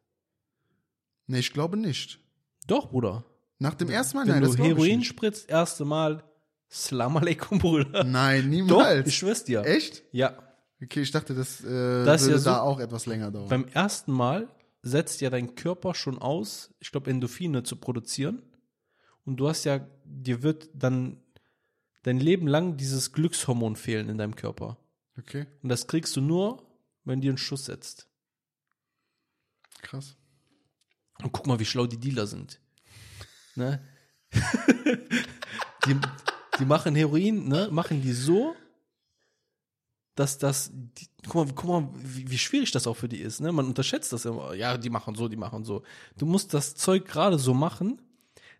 Nee, 1.26 1.38
ich 1.38 1.52
glaube 1.54 1.78
nicht. 1.78 2.20
Doch, 2.66 2.90
Bruder. 2.90 3.24
Nach 3.62 3.74
dem 3.74 3.90
ersten 3.90 4.16
Mal, 4.16 4.26
Wenn 4.26 4.32
nein, 4.34 4.42
du 4.42 4.48
das 4.48 4.56
ich 4.58 4.62
Heroin 4.64 4.98
nicht. 4.98 5.08
spritzt, 5.08 5.48
erste 5.48 5.84
Mal, 5.84 6.24
Salam 6.68 7.16
alaikum, 7.16 7.58
Bruder. 7.58 8.02
Nein, 8.04 8.42
Doch, 8.44 8.48
niemals. 8.50 9.08
ich 9.08 9.16
schwör's 9.16 9.44
dir. 9.44 9.62
Echt? 9.64 10.02
Ja. 10.12 10.36
Okay, 10.82 11.02
ich 11.02 11.10
dachte, 11.10 11.34
das, 11.34 11.60
äh, 11.62 12.04
Das 12.04 12.22
würde 12.22 12.32
ja 12.34 12.38
so- 12.38 12.50
da 12.50 12.60
auch 12.60 12.80
etwas 12.80 13.06
länger 13.06 13.30
dauern. 13.30 13.48
Beim 13.48 13.66
ersten 13.68 14.10
Mal 14.12 14.48
setzt 14.82 15.20
ja 15.20 15.30
dein 15.30 15.54
Körper 15.54 15.94
schon 15.94 16.18
aus, 16.18 16.74
ich 16.80 16.90
glaube, 16.90 17.10
Endorphine 17.10 17.62
zu 17.62 17.76
produzieren. 17.76 18.42
Und 19.24 19.36
du 19.36 19.48
hast 19.48 19.62
ja, 19.64 19.86
dir 20.04 20.42
wird 20.42 20.70
dann 20.74 21.22
dein 22.02 22.18
Leben 22.18 22.48
lang 22.48 22.76
dieses 22.76 23.12
Glückshormon 23.12 23.76
fehlen 23.76 24.08
in 24.08 24.18
deinem 24.18 24.34
Körper. 24.34 24.76
Okay. 25.16 25.46
Und 25.62 25.68
das 25.68 25.86
kriegst 25.86 26.16
du 26.16 26.20
nur, 26.20 26.66
wenn 27.04 27.20
dir 27.20 27.30
einen 27.30 27.38
Schuss 27.38 27.66
setzt. 27.66 28.08
Krass. 29.82 30.16
Und 31.22 31.30
guck 31.32 31.46
mal, 31.46 31.60
wie 31.60 31.64
schlau 31.64 31.86
die 31.86 31.98
Dealer 31.98 32.26
sind. 32.26 32.58
Ne? 33.54 33.82
die, 35.86 35.96
die 36.58 36.64
machen 36.64 36.94
Heroin, 36.94 37.48
ne? 37.48 37.68
Machen 37.70 38.02
die 38.02 38.12
so, 38.12 38.54
dass 40.14 40.38
das, 40.38 40.70
die, 40.72 41.08
guck 41.28 41.46
mal, 41.46 41.54
guck 41.54 41.68
mal 41.68 41.88
wie, 41.94 42.30
wie 42.30 42.38
schwierig 42.38 42.70
das 42.70 42.86
auch 42.86 42.96
für 42.96 43.08
die 43.08 43.20
ist, 43.20 43.40
ne? 43.40 43.52
Man 43.52 43.66
unterschätzt 43.66 44.12
das 44.12 44.24
immer. 44.24 44.54
Ja, 44.54 44.76
die 44.76 44.90
machen 44.90 45.14
so, 45.14 45.28
die 45.28 45.36
machen 45.36 45.64
so. 45.64 45.82
Du 46.16 46.26
musst 46.26 46.54
das 46.54 46.74
Zeug 46.74 47.06
gerade 47.06 47.38
so 47.38 47.54
machen, 47.54 48.00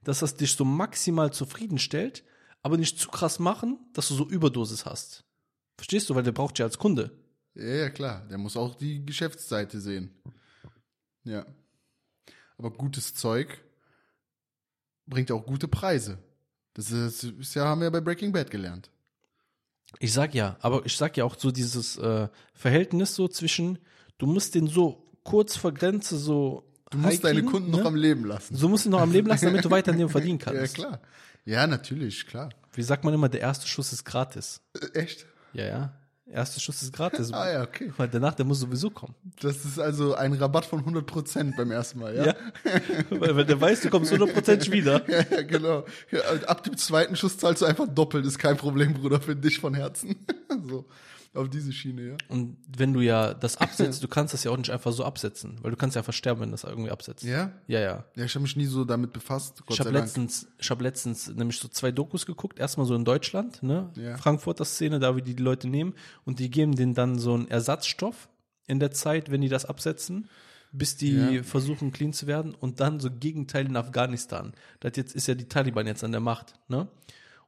dass 0.04 0.20
das 0.20 0.36
dich 0.36 0.52
so 0.52 0.64
maximal 0.64 1.32
zufriedenstellt, 1.32 2.24
aber 2.62 2.76
nicht 2.76 2.98
zu 2.98 3.08
krass 3.08 3.38
machen, 3.38 3.78
dass 3.92 4.08
du 4.08 4.14
so 4.14 4.28
Überdosis 4.28 4.84
hast. 4.84 5.24
Verstehst 5.76 6.10
du? 6.10 6.14
Weil 6.14 6.22
der 6.22 6.32
braucht 6.32 6.58
ja 6.58 6.66
als 6.66 6.78
Kunde. 6.78 7.10
Ja, 7.54 7.64
ja, 7.64 7.90
klar. 7.90 8.26
Der 8.28 8.38
muss 8.38 8.56
auch 8.56 8.74
die 8.74 9.04
Geschäftsseite 9.04 9.80
sehen. 9.80 10.14
Ja. 11.24 11.46
Aber 12.56 12.70
gutes 12.70 13.14
Zeug 13.14 13.62
bringt 15.06 15.30
auch 15.30 15.44
gute 15.44 15.68
Preise. 15.68 16.18
Das 16.74 16.90
ist, 16.90 17.24
ist 17.24 17.54
ja, 17.54 17.64
haben 17.66 17.80
wir 17.80 17.86
ja 17.86 17.90
bei 17.90 18.00
Breaking 18.00 18.32
Bad 18.32 18.50
gelernt. 18.50 18.90
Ich 19.98 20.12
sag 20.12 20.34
ja, 20.34 20.56
aber 20.60 20.86
ich 20.86 20.96
sag 20.96 21.16
ja 21.16 21.24
auch 21.24 21.38
so 21.38 21.50
dieses 21.50 21.98
äh, 21.98 22.28
Verhältnis 22.54 23.14
so 23.14 23.28
zwischen, 23.28 23.78
du 24.18 24.26
musst 24.26 24.54
den 24.54 24.66
so 24.66 25.06
kurz 25.22 25.56
vor 25.56 25.72
Grenze 25.72 26.16
so. 26.16 26.64
Du 26.90 26.98
musst 26.98 27.24
deine 27.24 27.42
Kunden 27.44 27.70
ne? 27.70 27.78
noch 27.78 27.84
am 27.86 27.94
Leben 27.94 28.24
lassen. 28.24 28.54
So 28.56 28.68
musst 28.68 28.84
du 28.84 28.88
ihn 28.88 28.92
noch 28.92 29.00
am 29.00 29.12
Leben 29.12 29.28
lassen, 29.28 29.46
damit 29.46 29.64
du 29.64 29.70
weiter 29.70 29.92
an 29.92 29.98
dem 29.98 30.08
verdienen 30.08 30.38
Ja, 30.44 30.52
kannst. 30.52 30.74
klar. 30.74 31.00
Ja, 31.44 31.66
natürlich, 31.66 32.26
klar. 32.26 32.50
Wie 32.74 32.82
sagt 32.82 33.04
man 33.04 33.12
immer, 33.12 33.28
der 33.28 33.40
erste 33.40 33.66
Schuss 33.66 33.92
ist 33.92 34.04
gratis. 34.04 34.60
Äh, 34.74 34.98
Echt? 34.98 35.26
Ja, 35.52 35.64
ja. 35.66 35.92
Erster 36.32 36.60
Schuss 36.60 36.82
ist 36.82 36.92
gratis. 36.92 37.30
Ah 37.42 37.50
ja, 37.50 37.62
okay. 37.62 37.92
Weil 37.96 38.08
danach, 38.08 38.34
der 38.34 38.44
muss 38.44 38.60
sowieso 38.60 38.90
kommen. 38.90 39.14
Das 39.40 39.64
ist 39.64 39.78
also 39.78 40.14
ein 40.14 40.32
Rabatt 40.34 40.64
von 40.64 40.84
100% 40.84 41.56
beim 41.56 41.70
ersten 41.70 42.00
Mal, 42.00 42.14
ja? 42.14 42.26
Ja. 42.26 42.34
weil, 43.10 43.36
weil 43.36 43.44
der 43.44 43.60
weiß, 43.60 43.80
du 43.80 43.90
kommst 43.90 44.12
100% 44.12 44.70
wieder. 44.70 45.02
Ja, 45.12 45.24
ja, 45.30 45.42
genau. 45.42 45.84
Ja, 46.10 46.20
ab 46.46 46.62
dem 46.62 46.76
zweiten 46.76 47.16
Schuss 47.16 47.36
zahlst 47.36 47.62
du 47.62 47.66
einfach 47.66 47.86
doppelt, 47.88 48.24
ist 48.24 48.38
kein 48.38 48.56
Problem, 48.56 48.94
Bruder, 48.94 49.20
für 49.20 49.36
dich 49.36 49.58
von 49.58 49.74
Herzen. 49.74 50.16
so, 50.68 50.86
auf 51.34 51.48
diese 51.48 51.72
Schiene, 51.72 52.02
ja. 52.02 52.16
Und 52.28 52.58
wenn 52.76 52.92
du 52.92 53.00
ja 53.00 53.32
das 53.34 53.56
absetzt, 53.56 54.02
du 54.04 54.08
kannst 54.08 54.34
das 54.34 54.44
ja 54.44 54.50
auch 54.50 54.56
nicht 54.56 54.70
einfach 54.70 54.92
so 54.92 55.04
absetzen, 55.04 55.58
weil 55.62 55.70
du 55.70 55.76
kannst 55.76 55.96
ja 55.96 56.00
einfach 56.00 56.12
sterben, 56.12 56.40
wenn 56.42 56.48
du 56.50 56.52
das 56.52 56.64
irgendwie 56.64 56.90
absetzt. 56.90 57.24
Ja? 57.24 57.52
Ja, 57.66 57.80
ja. 57.80 58.04
Ja, 58.16 58.24
ich 58.24 58.34
habe 58.34 58.42
mich 58.42 58.56
nie 58.56 58.66
so 58.66 58.84
damit 58.84 59.12
befasst, 59.12 59.64
Gott 59.64 59.74
Ich 59.74 59.80
habe 59.80 59.90
letztens, 59.90 60.46
ich 60.58 60.70
habe 60.70 60.82
letztens 60.82 61.28
nämlich 61.28 61.58
so 61.58 61.68
zwei 61.68 61.90
Dokus 61.90 62.26
geguckt. 62.26 62.58
Erstmal 62.58 62.86
so 62.86 62.94
in 62.94 63.04
Deutschland, 63.04 63.62
ne? 63.62 63.90
Ja. 63.96 64.16
Frankfurter 64.18 64.64
Szene, 64.64 64.98
da 64.98 65.16
wie 65.16 65.22
die 65.22 65.34
die 65.34 65.42
Leute 65.42 65.68
nehmen 65.68 65.94
und 66.24 66.38
die 66.38 66.50
geben 66.50 66.74
denen 66.76 66.94
dann 66.94 67.18
so 67.18 67.34
einen 67.34 67.48
Ersatzstoff 67.48 68.28
in 68.66 68.78
der 68.78 68.90
Zeit, 68.90 69.30
wenn 69.30 69.40
die 69.40 69.48
das 69.48 69.64
absetzen, 69.64 70.28
bis 70.72 70.96
die 70.96 71.36
Ja. 71.36 71.42
versuchen 71.42 71.92
clean 71.92 72.12
zu 72.12 72.26
werden 72.26 72.54
und 72.54 72.80
dann 72.80 73.00
so 73.00 73.10
Gegenteil 73.10 73.66
in 73.66 73.76
Afghanistan. 73.76 74.52
Das 74.80 74.92
jetzt 74.96 75.14
ist 75.14 75.26
ja 75.28 75.34
die 75.34 75.48
Taliban 75.48 75.86
jetzt 75.86 76.04
an 76.04 76.12
der 76.12 76.20
Macht, 76.20 76.54
ne? 76.68 76.88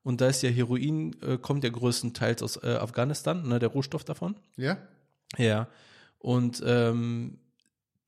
Und 0.04 0.20
da 0.20 0.28
ist 0.28 0.42
ja 0.42 0.50
Heroin, 0.50 1.16
äh, 1.22 1.38
kommt 1.38 1.64
ja 1.64 1.70
größtenteils 1.70 2.42
aus 2.42 2.62
äh, 2.62 2.76
Afghanistan, 2.76 3.48
ne, 3.48 3.58
der 3.58 3.70
Rohstoff 3.70 4.04
davon. 4.04 4.36
Ja? 4.56 4.76
Ja. 5.36 5.66
Und 6.18 6.62
ähm, 6.64 7.38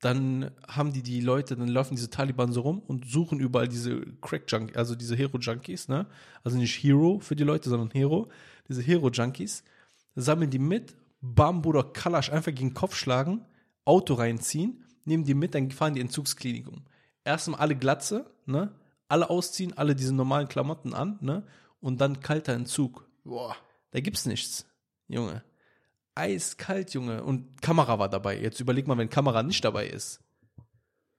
dann 0.01 0.51
haben 0.69 0.93
die 0.93 1.03
die 1.03 1.21
Leute, 1.21 1.57
dann 1.57 1.69
laufen 1.69 1.97
diese 1.97 2.11
Taliban 2.11 2.53
so 2.53 2.61
rum 2.61 2.83
und 2.87 3.09
suchen 3.09 3.41
überall 3.41 3.67
diese 3.67 4.01
Crack-Junkies, 4.21 4.77
also 4.77 4.95
diese 4.95 5.17
Hero-Junkies, 5.17 5.89
ne? 5.89 6.07
Also 6.45 6.59
nicht 6.59 6.83
Hero 6.83 7.19
für 7.19 7.35
die 7.35 7.45
Leute, 7.45 7.71
sondern 7.71 7.91
Hero. 7.91 8.29
Diese 8.69 8.83
Hero-Junkies 8.83 9.65
sammeln 10.15 10.51
die 10.51 10.59
mit, 10.59 10.95
bam, 11.23 11.63
Bruder, 11.63 11.83
Kalasch 11.83 12.31
einfach 12.31 12.55
gegen 12.55 12.69
den 12.69 12.75
Kopf 12.75 12.95
schlagen, 12.95 13.41
Auto 13.87 14.15
reinziehen, 14.15 14.85
nehmen 15.07 15.25
die 15.25 15.35
mit, 15.35 15.55
dann 15.55 15.71
fahren 15.71 15.95
die 15.95 16.03
Entzugsklinikum. 16.03 16.83
Erstmal 17.25 17.61
alle 17.61 17.75
Glatze, 17.75 18.31
ne? 18.45 18.73
Alle 19.09 19.31
ausziehen, 19.31 19.77
alle 19.79 19.95
diese 19.95 20.15
normalen 20.15 20.49
Klamotten 20.49 20.93
an, 20.93 21.19
ne? 21.23 21.43
Und 21.87 22.01
dann 22.01 22.19
kalter 22.19 22.53
Entzug. 22.53 23.09
Boah. 23.23 23.57
Da 23.93 24.01
gibt's 24.01 24.27
nichts, 24.27 24.67
Junge. 25.07 25.45
Eiskalt, 26.17 26.93
Junge. 26.95 27.23
Und 27.23 27.63
Kamera 27.63 28.01
war 28.01 28.09
dabei. 28.09 28.41
Jetzt 28.41 28.59
überleg 28.59 28.89
mal, 28.89 28.99
wenn 28.99 29.09
Kamera 29.09 29.45
nicht 29.45 29.65
dabei 29.65 29.87
ist. 29.87 30.21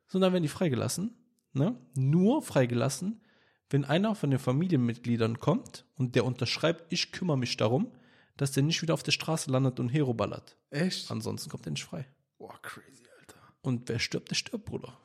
So, 0.08 0.20
dann 0.20 0.34
werden 0.34 0.44
die 0.44 0.50
freigelassen. 0.50 1.16
Ne? 1.54 1.80
Nur 1.96 2.42
freigelassen, 2.42 3.22
wenn 3.70 3.86
einer 3.86 4.14
von 4.14 4.30
den 4.30 4.40
Familienmitgliedern 4.40 5.40
kommt 5.40 5.86
und 5.96 6.16
der 6.16 6.26
unterschreibt, 6.26 6.92
ich 6.92 7.14
kümmere 7.14 7.38
mich 7.38 7.56
darum, 7.56 7.94
dass 8.36 8.52
der 8.52 8.64
nicht 8.64 8.82
wieder 8.82 8.94
auf 8.94 9.04
der 9.04 9.14
Straße 9.14 9.50
landet 9.50 9.80
und 9.80 9.88
Hero 9.88 10.14
ballert. 10.14 10.58
Echt? 10.70 11.10
Ansonsten 11.10 11.50
kommt 11.50 11.66
er 11.66 11.72
nicht 11.72 11.86
frei. 11.86 12.06
Boah, 12.40 12.62
crazy, 12.62 13.06
Alter. 13.22 13.40
Und 13.62 13.88
wer 13.88 14.00
stirbt, 14.00 14.32
der 14.32 14.36
stirbt, 14.36 14.66
Bruder. 14.66 15.00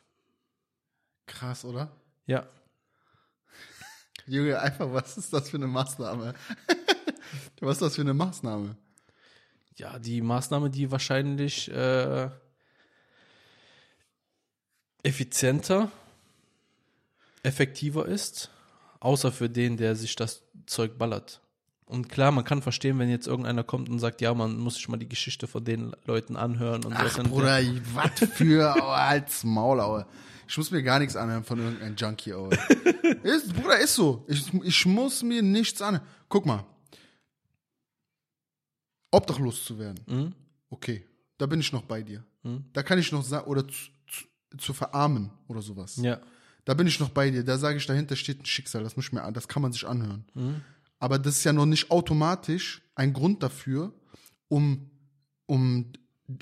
Krass, 1.27 1.65
oder? 1.65 1.95
Ja. 2.27 2.49
Junge, 4.27 4.59
einfach, 4.61 4.93
was 4.93 5.19
ist 5.19 5.33
das 5.33 5.51
für 5.51 5.57
eine 5.57 5.67
Maßnahme? 5.67 6.35
was 7.61 7.77
ist 7.77 7.83
das 7.83 7.95
für 7.97 8.03
eine 8.03 8.15
Maßnahme? 8.15 8.77
Ja, 9.77 9.99
die 9.99 10.21
Maßnahme, 10.21 10.71
die 10.71 10.91
wahrscheinlich 10.91 11.71
äh, 11.71 12.31
effizienter, 15.03 15.91
effektiver 17.43 18.07
ist, 18.07 18.51
außer 19.01 19.33
für 19.33 19.51
den, 19.51 19.77
der 19.77 19.97
sich 19.97 20.15
das 20.15 20.43
Zeug 20.67 20.99
ballert. 20.99 21.42
Und 21.93 22.09
klar, 22.09 22.33
man 22.33 22.45
kann 22.45 22.63
verstehen, 22.63 22.99
wenn 22.99 23.11
jetzt 23.11 23.27
irgendeiner 23.27 23.65
kommt 23.65 23.89
und 23.91 23.99
sagt, 23.99 24.21
ja, 24.23 24.33
man 24.33 24.57
muss 24.59 24.77
sich 24.77 24.89
mal 24.89 24.97
die 24.97 25.09
Geschichte 25.09 25.47
von 25.47 25.63
den 25.65 25.93
Leuten 26.07 26.37
anhören 26.37 26.85
und 26.85 26.95
Ach, 26.95 27.11
so. 27.11 27.23
Bruder, 27.23 27.61
was 27.93 28.29
für, 28.31 28.75
als 28.95 29.45
Maul, 29.45 29.81
Aue. 29.81 30.07
Ich 30.49 30.57
muss 30.57 30.71
mir 30.71 30.83
gar 30.83 30.99
nichts 30.99 31.17
anhören 31.17 31.45
von 31.45 31.59
irgendeinem 31.59 31.95
Junkie, 31.97 32.33
Aue. 32.35 32.51
ist, 33.23 33.53
Bruder, 33.55 33.79
ist 33.79 33.95
so. 33.95 34.25
Ich, 34.29 34.53
ich 34.65 34.87
muss 34.87 35.23
mir 35.23 35.43
nichts 35.43 35.81
anhören. 35.83 36.07
Guck 36.29 36.47
mal. 36.47 36.65
Obdachlos 39.11 39.65
zu 39.65 39.79
werden. 39.79 40.01
Mhm. 40.07 40.33
Okay, 40.71 41.05
da 41.39 41.47
bin 41.47 41.61
ich 41.61 41.73
noch 41.73 41.83
bei 41.83 42.03
dir. 42.03 42.25
Da 42.73 42.83
kann 42.83 42.99
ich 42.99 43.13
noch 43.13 43.23
sagen, 43.23 43.47
oder 43.47 43.69
zu, 43.69 43.75
zu, 44.09 44.57
zu 44.59 44.73
verarmen 44.73 45.31
oder 45.47 45.63
sowas. 45.63 45.97
Ja. 45.97 46.21
Da 46.65 46.75
bin 46.75 46.87
ich 46.87 46.99
noch 46.99 47.11
bei 47.11 47.31
dir. 47.31 47.45
Da 47.45 47.57
sage 47.59 47.77
ich, 47.77 47.87
dahinter 47.87 48.17
steht 48.17 48.41
ein 48.41 48.47
Schicksal. 48.47 48.83
Das 48.83 48.97
muss 48.97 49.07
ich 49.07 49.13
mir, 49.13 49.23
an- 49.23 49.35
das 49.35 49.47
kann 49.47 49.63
man 49.63 49.73
sich 49.73 49.87
anhören. 49.87 50.25
Mhm. 50.35 50.61
Aber 51.03 51.19
das 51.19 51.39
ist 51.39 51.43
ja 51.45 51.53
noch 51.53 51.67
nicht 51.67 51.91
automatisch 51.91 52.81
ein 52.95 53.13
Grund 53.13 53.43
dafür, 53.43 53.93
um, 54.47 54.89
um 55.47 55.93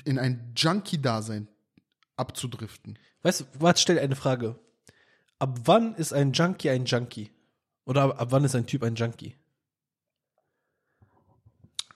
in 0.05 0.19
ein 0.19 0.53
Junkie-Dasein 0.55 1.47
abzudriften. 2.15 2.99
Weißt 3.23 3.41
du, 3.41 3.45
warte, 3.57 3.81
stell 3.81 3.95
dir 3.95 4.03
eine 4.03 4.15
Frage. 4.15 4.59
Ab 5.39 5.61
wann 5.65 5.95
ist 5.95 6.13
ein 6.13 6.31
Junkie 6.33 6.69
ein 6.69 6.85
Junkie? 6.85 7.31
Oder 7.85 8.03
ab, 8.03 8.21
ab 8.21 8.27
wann 8.31 8.43
ist 8.43 8.53
ein 8.53 8.67
Typ 8.67 8.83
ein 8.83 8.93
Junkie? 8.93 9.35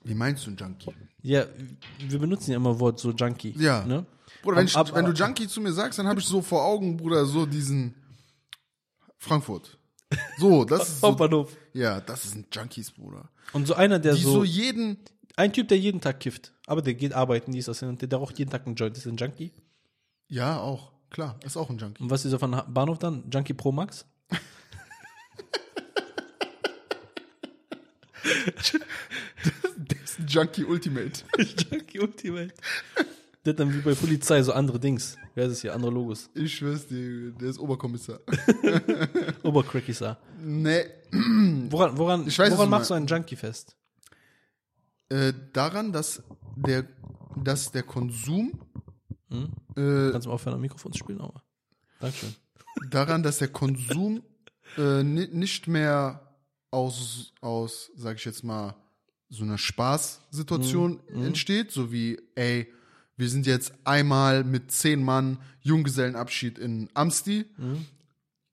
Wie 0.04 0.16
meinst 0.16 0.48
du 0.48 0.50
ein 0.50 0.58
Junkie? 0.58 0.92
Ja, 1.22 1.46
wir 2.00 2.18
benutzen 2.18 2.50
ja 2.50 2.58
immer 2.58 2.80
Wort 2.80 3.00
so 3.00 3.12
Junkie. 3.12 3.54
Ja. 3.60 3.86
Ne? 3.86 4.08
Bruder, 4.42 4.58
wenn, 4.58 4.64
Ab- 4.66 4.70
ich, 4.70 4.76
ab- 4.78 4.92
wenn 4.96 5.06
du 5.06 5.12
Junkie 5.12 5.48
zu 5.48 5.62
mir 5.62 5.72
sagst, 5.72 6.00
dann 6.00 6.08
habe 6.08 6.20
ich 6.20 6.26
so 6.26 6.42
vor 6.42 6.66
Augen, 6.66 6.98
Bruder, 6.98 7.28
so 7.28 7.46
diesen 7.46 7.94
Frankfurt. 9.20 9.78
So, 10.38 10.66
das 10.66 10.88
ist 10.88 11.02
so, 11.02 11.08
Hauptbahnhof. 11.08 11.56
ja, 11.74 12.00
das 12.02 12.26
ist 12.26 12.36
ein 12.36 12.46
Junkies, 12.52 12.92
Bruder. 12.92 13.30
Und 13.54 13.68
so 13.68 13.74
einer, 13.74 14.00
der 14.00 14.14
Die 14.16 14.22
so, 14.22 14.32
so 14.32 14.44
jeden, 14.44 14.98
ein 15.36 15.52
Typ, 15.54 15.68
der 15.68 15.80
jeden 15.80 16.02
Tag 16.02 16.20
kifft, 16.20 16.54
aber 16.68 16.82
der 16.82 16.94
geht 16.94 17.14
arbeiten, 17.14 17.52
dies, 17.52 17.66
das, 17.66 17.82
und 17.84 18.02
der, 18.02 18.08
der 18.08 18.20
raucht 18.20 18.38
jeden 18.40 18.52
Tag 18.52 18.66
einen 18.66 18.76
Joint, 18.76 18.98
ist 18.98 19.06
ein 19.08 19.18
Junkie. 19.18 19.52
ja, 20.28 20.60
auch, 20.60 20.92
klar, 21.10 21.40
ist 21.44 21.58
auch 21.58 21.70
ein 21.70 21.78
Junkie. 21.78 22.04
Und 22.04 22.10
was 22.10 22.24
ist 22.26 22.34
er 22.34 22.40
von 22.40 22.62
Bahnhof 22.68 23.00
dann? 23.00 23.24
Junkie 23.32 23.54
Pro 23.54 23.72
Max? 23.72 24.06
Der 29.78 30.04
ist 30.04 30.20
ein 30.20 30.28
Junkie 30.28 30.66
Ultimate. 30.66 31.24
Junkie 31.38 32.00
Ultimate. 32.00 32.54
Hat 33.48 33.60
dann 33.60 33.74
wie 33.74 33.80
bei 33.82 33.94
Polizei 33.94 34.42
so 34.42 34.54
andere 34.54 34.80
Dings. 34.80 35.18
Wer 35.36 35.46
ist 35.46 35.52
es 35.54 35.62
hier? 35.62 35.74
Andere 35.76 35.92
Logos. 35.92 36.30
Ich 36.34 36.56
schwör's 36.56 36.88
dir, 36.88 37.32
der 37.32 37.50
ist 37.50 37.60
Oberkommissar. 37.60 38.20
Obercrackisar. 39.44 40.18
nee, 40.42 40.84
Woran, 41.70 41.98
woran, 41.98 42.28
Ich 42.28 42.38
weiß, 42.38 42.52
woran 42.52 42.70
machst 42.70 42.90
du 42.90 42.94
einen 42.96 43.08
Junkie 43.08 43.36
fest? 43.36 43.76
äh, 45.10 45.34
daran, 45.54 45.92
dass 45.92 46.24
der, 46.56 46.88
dass 47.42 47.72
der 47.72 47.84
Konsum, 47.84 48.60
Hm? 49.30 49.50
äh, 49.76 50.12
Kannst 50.12 50.26
du 50.26 50.30
mal 50.30 50.36
aufhören, 50.36 50.56
am 50.56 50.62
Mikrofon 50.62 50.92
zu 50.94 51.00
spielen? 51.00 51.22
Aber. 51.22 51.44
Dankeschön. 52.00 52.36
daran, 52.90 53.24
dass 53.24 53.38
der 53.40 53.48
Konsum 53.50 54.24
äh, 54.78 55.04
ni- 55.04 55.28
nicht 55.32 55.68
mehr 55.68 56.36
aus, 56.72 57.34
aus, 57.42 57.92
sag 57.96 58.18
ich 58.18 58.26
jetzt 58.26 58.44
mal, 58.44 58.76
so 59.30 59.44
einer 59.44 59.58
Spaßsituation 59.58 61.00
entsteht, 61.10 61.72
so 61.72 61.92
wie, 61.92 62.20
ey, 62.36 62.72
wir 63.18 63.30
sind 63.30 63.46
jetzt 63.46 63.74
einmal 63.84 64.44
mit 64.44 64.72
zehn 64.72 65.04
Mann 65.04 65.38
Junggesellenabschied 65.62 66.58
in 66.58 66.90
Amsti. 66.94 67.46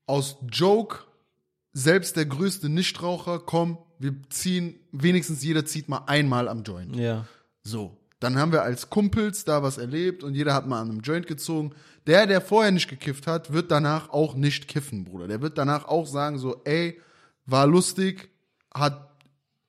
Aus 0.07 0.37
Joke, 0.51 0.98
selbst 1.72 2.16
der 2.16 2.27
größte 2.27 2.68
Nichtraucher, 2.68 3.38
komm, 3.40 3.79
wir 3.98 4.14
ziehen, 4.31 4.75
wenigstens 4.92 5.42
jeder 5.42 5.64
zieht 5.64 5.88
mal 5.88 6.05
einmal 6.07 6.48
am 6.48 6.62
Joint. 6.64 6.96
Ja. 6.96 7.27
So, 7.62 7.96
Dann 8.22 8.38
haben 8.38 8.53
wir 8.53 8.62
als 8.62 8.88
Kumpels 8.88 9.44
da 9.44 9.64
was 9.64 9.79
erlebt 9.79 10.22
und 10.22 10.35
jeder 10.35 10.55
hat 10.55 10.68
mal 10.68 10.81
an 10.81 10.90
einem 10.90 11.01
Joint 11.01 11.27
gezogen. 11.27 11.72
Der, 12.07 12.29
der 12.29 12.40
vorher 12.40 12.70
nicht 12.70 12.88
gekifft 12.88 13.27
hat, 13.27 13.53
wird 13.53 13.72
danach 13.72 14.11
auch 14.11 14.37
nicht 14.37 14.68
kiffen, 14.68 15.03
Bruder. 15.05 15.27
Der 15.27 15.42
wird 15.42 15.59
danach 15.59 15.87
auch 15.87 16.07
sagen 16.07 16.38
so, 16.38 16.61
ey, 16.64 17.01
war 17.46 17.66
lustig, 17.66 18.31
hat, 18.72 19.11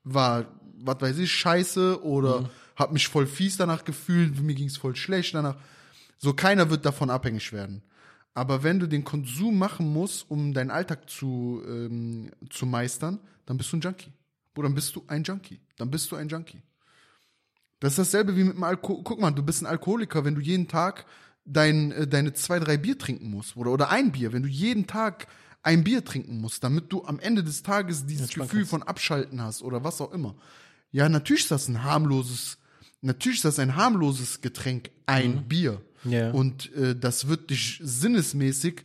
war, 0.04 0.46
was 0.78 1.02
weiß 1.02 1.18
ich, 1.18 1.32
scheiße 1.32 2.04
oder 2.04 2.50
hab 2.76 2.92
mich 2.92 3.08
voll 3.08 3.28
fies 3.28 3.58
danach 3.58 3.86
gefühlt, 3.86 4.40
mir 4.42 4.56
ging's 4.56 4.78
voll 4.78 4.96
schlecht 4.96 5.36
danach. 5.36 5.56
So, 6.18 6.34
keiner 6.34 6.70
wird 6.70 6.86
davon 6.86 7.10
abhängig 7.10 7.52
werden. 7.52 7.84
Aber 8.34 8.64
wenn 8.64 8.80
du 8.80 8.88
den 8.88 9.04
Konsum 9.04 9.58
machen 9.58 9.92
musst, 9.92 10.30
um 10.30 10.54
deinen 10.54 10.72
Alltag 10.72 11.10
zu, 11.10 11.62
ähm, 11.68 12.32
zu 12.50 12.66
meistern, 12.66 13.20
dann 13.46 13.58
bist 13.58 13.72
du 13.72 13.78
ein 13.78 13.82
Junkie. 13.82 14.12
Oder 14.56 14.68
dann 14.68 14.76
bist 14.76 14.96
du 14.96 15.04
ein 15.08 15.24
Junkie. 15.24 15.60
Dann 15.78 15.92
bist 15.92 16.12
du 16.12 16.16
ein 16.16 16.30
Junkie. 16.30 16.62
Das 17.80 17.94
ist 17.94 18.00
dasselbe 18.00 18.36
wie 18.36 18.44
mit 18.44 18.56
dem 18.56 18.64
Alkohol. 18.64 19.02
Guck 19.04 19.20
mal, 19.20 19.32
du 19.32 19.44
bist 19.44 19.62
ein 19.62 19.66
Alkoholiker, 19.66 20.26
wenn 20.26 20.36
du 20.36 20.42
jeden 20.42 20.68
Tag 20.68 21.06
dein, 21.46 21.92
äh, 21.92 22.08
deine 22.08 22.34
zwei, 22.34 22.60
drei 22.60 22.78
Bier 22.78 22.98
trinken 22.98 23.30
musst. 23.30 23.56
Oder, 23.56 23.72
oder 23.72 23.90
ein 23.90 24.12
Bier, 24.12 24.34
wenn 24.34 24.44
du 24.44 24.50
jeden 24.50 24.88
Tag 24.88 25.28
ein 25.62 25.84
Bier 25.84 26.04
trinken 26.04 26.40
musst, 26.40 26.64
damit 26.64 26.92
du 26.92 27.06
am 27.06 27.20
Ende 27.20 27.44
des 27.44 27.64
Tages 27.64 28.06
dieses 28.06 28.30
Gefühl 28.30 28.66
von 28.66 28.84
Abschalten 28.84 29.42
hast 29.42 29.62
oder 29.62 29.84
was 29.84 30.02
auch 30.02 30.12
immer. 30.12 30.36
Ja, 30.92 31.10
natürlich 31.10 31.44
ist 31.44 31.52
das 31.52 31.68
ein 31.68 31.84
harmloses, 31.84 32.58
natürlich 33.04 33.38
ist 33.38 33.46
das 33.46 33.60
ein 33.60 33.76
harmloses 33.76 34.42
Getränk, 34.42 34.90
ein 35.06 35.48
Bier. 35.48 35.82
Ja. 36.06 36.32
Und 36.32 36.74
äh, 36.74 36.96
das 36.96 37.28
wird 37.28 37.50
dich 37.50 37.80
sinnesmäßig 37.84 38.84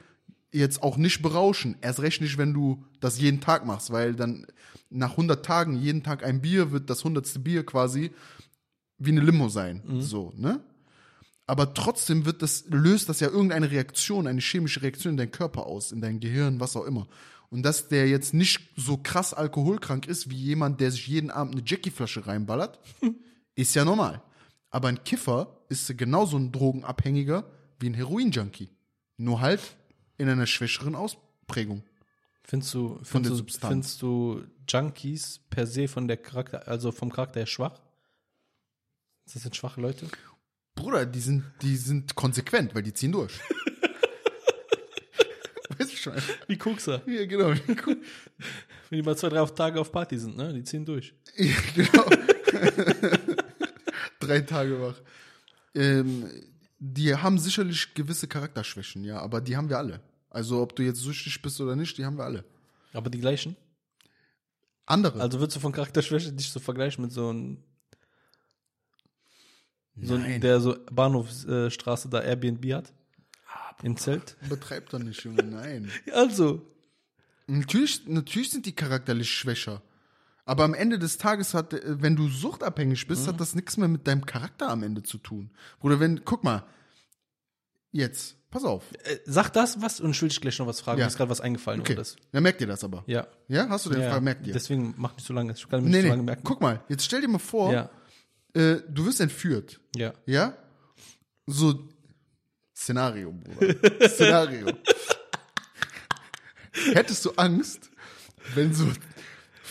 jetzt 0.53 0.83
auch 0.83 0.97
nicht 0.97 1.23
berauschen. 1.23 1.77
Erst 1.81 2.01
recht 2.01 2.21
nicht, 2.21 2.39
wenn 2.39 2.55
du 2.55 2.85
das 3.01 3.19
jeden 3.19 3.41
Tag 3.41 3.67
machst, 3.67 3.91
weil 3.91 4.15
dann 4.15 4.47
nach 4.91 5.13
100 5.13 5.45
Tagen 5.45 5.77
jeden 5.77 6.03
Tag 6.03 6.25
ein 6.25 6.41
Bier 6.41 6.73
wird 6.73 6.91
das 6.91 7.05
hundertste 7.05 7.39
Bier 7.39 7.65
quasi 7.65 8.11
wie 8.99 9.11
eine 9.11 9.21
Limo 9.21 9.49
sein. 9.49 9.83
So, 10.01 10.33
ne? 10.37 10.61
Aber 11.47 11.73
trotzdem 11.73 12.27
wird 12.27 12.43
das, 12.43 12.65
löst 12.69 13.09
das 13.09 13.21
ja 13.21 13.29
irgendeine 13.29 13.71
Reaktion, 13.71 14.27
eine 14.27 14.41
chemische 14.41 14.83
Reaktion 14.83 15.13
in 15.15 15.17
deinem 15.17 15.31
Körper 15.31 15.67
aus, 15.67 15.93
in 15.93 16.01
dein 16.01 16.21
Gehirn, 16.21 16.61
was 16.61 16.77
auch 16.77 16.85
immer. 16.85 17.09
Und 17.51 17.63
dass 17.63 17.89
der 17.89 18.09
jetzt 18.09 18.35
nicht 18.35 18.61
so 18.77 18.99
krass 18.99 19.33
alkoholkrank 19.33 20.07
ist, 20.07 20.31
wie 20.31 20.37
jemand, 20.37 20.81
der 20.81 20.91
sich 20.91 21.07
jeden 21.07 21.31
Abend 21.31 21.55
eine 21.55 21.63
Jackie-Flasche 21.65 22.27
reinballert, 22.27 22.79
ist 23.59 23.75
ja 23.75 23.85
normal. 23.85 24.23
Aber 24.71 24.89
ein 24.89 25.03
Kiffer 25.03 25.59
ist 25.69 25.99
genauso 25.99 26.39
ein 26.39 26.53
Drogenabhängiger 26.53 27.45
wie 27.81 27.91
ein 27.91 27.95
Heroin-Junkie. 27.95 28.71
Nur 29.17 29.41
halt 29.41 29.61
in 30.17 30.29
einer 30.29 30.47
schwächeren 30.47 30.95
Ausprägung. 30.95 31.83
Findest 32.45 32.73
du, 32.75 33.01
findest, 33.03 33.41
du, 33.41 33.67
findest 33.67 34.01
du 34.01 34.45
Junkies 34.69 35.41
per 35.51 35.67
se 35.67 35.89
von 35.89 36.07
der 36.07 36.19
Charakter, 36.19 36.69
also 36.69 36.93
vom 36.93 37.11
Charakter 37.11 37.41
her 37.41 37.47
schwach? 37.47 37.81
Das 39.25 39.43
sind 39.43 39.57
schwache 39.57 39.81
Leute? 39.81 40.07
Bruder, 40.75 41.05
die 41.05 41.21
sind, 41.21 41.45
die 41.61 41.77
sind 41.77 42.15
konsequent, 42.15 42.75
weil 42.75 42.83
die 42.83 42.95
ziehen 42.95 43.13
durch. 43.13 43.33
weißt 45.79 45.93
du 45.93 45.97
schon? 45.97 46.13
Wie 46.47 46.57
Kokser. 46.57 47.03
Ja, 47.07 47.27
genau. 47.27 47.49
Wenn 47.49 47.99
die 48.93 49.03
mal 49.03 49.17
zwei, 49.17 49.29
drei 49.29 49.45
Tage 49.47 49.81
auf 49.81 49.91
Party 49.91 50.17
sind, 50.17 50.37
ne? 50.37 50.55
Die 50.55 50.63
ziehen 50.63 50.85
durch. 50.85 51.13
Ja, 51.37 51.57
genau. 51.75 52.05
Drei 54.29 54.41
Tage 54.43 54.81
wach. 54.81 55.01
Ähm, 55.75 56.31
die 56.79 57.15
haben 57.15 57.39
sicherlich 57.39 57.95
gewisse 57.95 58.29
Charakterschwächen, 58.29 59.05
ja, 59.05 59.21
aber 59.21 59.41
die 59.41 59.57
haben 59.57 59.69
wir 59.69 59.79
alle. 59.79 60.01
Also 60.29 60.61
ob 60.61 60.77
du 60.77 60.83
jetzt 60.83 61.01
süchtig 61.01 61.41
bist 61.41 61.61
oder 61.61 61.75
nicht, 61.75 61.97
die 61.97 62.05
haben 62.05 62.19
wir 62.19 62.25
alle. 62.25 62.45
Aber 62.93 63.11
die 63.11 63.21
gleichen? 63.21 63.57
Andere. 64.87 65.21
Also 65.21 65.41
würdest 65.41 65.57
du 65.57 65.61
von 65.61 65.73
Charakterschwäche 65.73 66.33
dich 66.33 66.51
so 66.51 66.61
vergleichen 66.61 67.03
mit 67.03 67.13
so 67.13 67.31
einem, 67.31 67.59
so 70.01 70.17
Nein. 70.17 70.41
der 70.41 70.61
so 70.61 70.77
Bahnhofsstraße 70.91 72.09
da 72.09 72.21
Airbnb 72.21 72.65
hat? 72.73 72.93
Im 73.83 73.97
Zelt? 73.97 74.37
Betreibt 74.49 74.93
doch 74.93 74.99
nicht, 74.99 75.23
Junge, 75.25 75.43
nein. 75.45 75.91
Also. 76.13 76.63
Natürlich, 77.47 78.07
natürlich 78.07 78.51
sind 78.51 78.67
die 78.67 78.75
charakterlich 78.75 79.31
schwächer. 79.31 79.81
Aber 80.49 80.65
am 80.65 80.73
Ende 80.73 80.99
des 80.99 81.19
Tages 81.19 81.53
hat, 81.53 81.75
äh, 81.75 82.03
wenn 82.03 82.17
du 82.17 82.27
suchtabhängig 82.29 83.07
bist, 83.07 83.25
Mhm. 83.25 83.29
hat 83.33 83.41
das 83.41 83.55
nichts 83.55 83.77
mehr 83.77 83.87
mit 83.89 84.07
deinem 84.07 84.25
Charakter 84.25 84.71
am 84.71 84.83
Ende 84.83 85.03
zu 85.03 85.19
tun. 85.19 85.51
Oder 85.81 86.01
wenn, 86.01 86.25
guck 86.25 86.43
mal, 86.43 86.65
jetzt, 87.93 88.37
pass 88.51 88.65
auf. 88.65 88.83
Äh, 89.05 89.19
sag 89.27 89.51
das 89.51 89.83
was 89.83 90.01
und 90.01 90.13
ich 90.13 90.23
will 90.23 90.31
dich 90.31 90.41
gleich 90.41 90.59
noch 90.59 90.67
was 90.67 90.81
fragen. 90.81 90.99
Ja. 91.01 91.05
Mir 91.05 91.09
ist 91.09 91.19
gerade 91.19 91.29
was 91.31 91.43
eingefallen 91.43 91.81
Okay, 91.83 91.95
das. 91.95 92.17
dann 92.33 92.43
merkt 92.43 92.63
ihr 92.63 92.67
das 92.67 92.83
aber. 92.83 93.05
Ja. 93.07 93.27
Ja, 93.49 93.69
hast 93.69 93.85
du 93.85 93.91
den 93.91 94.01
ja. 94.01 94.09
Frage, 94.09 94.23
merkt 94.25 94.47
ihr? 94.47 94.55
Deswegen 94.55 94.95
mach 94.97 95.15
nicht 95.17 95.27
so 95.27 95.35
lange. 95.35 95.53
Ich 95.53 95.69
kann 95.69 95.83
mich 95.83 95.91
nee, 95.91 95.99
nicht 95.99 96.05
so 96.07 96.11
lange 96.13 96.23
merken. 96.23 96.43
guck 96.45 96.63
mal, 96.63 96.83
jetzt 96.89 97.05
stell 97.05 97.21
dir 97.21 97.29
mal 97.29 97.39
vor, 97.39 97.71
Ja. 97.73 97.91
äh, 98.55 98.81
du 98.89 99.05
wirst 99.05 99.21
entführt, 99.21 99.81
Ja. 99.97 100.15
ja? 100.25 100.57
So, 101.47 101.89
Szenario, 102.75 103.33
Bruder. 103.33 103.75
Szenario. 104.09 104.67
Hättest 106.95 107.25
du 107.25 107.33
Angst, 107.33 107.91
wenn 108.55 108.73
so 108.73 108.87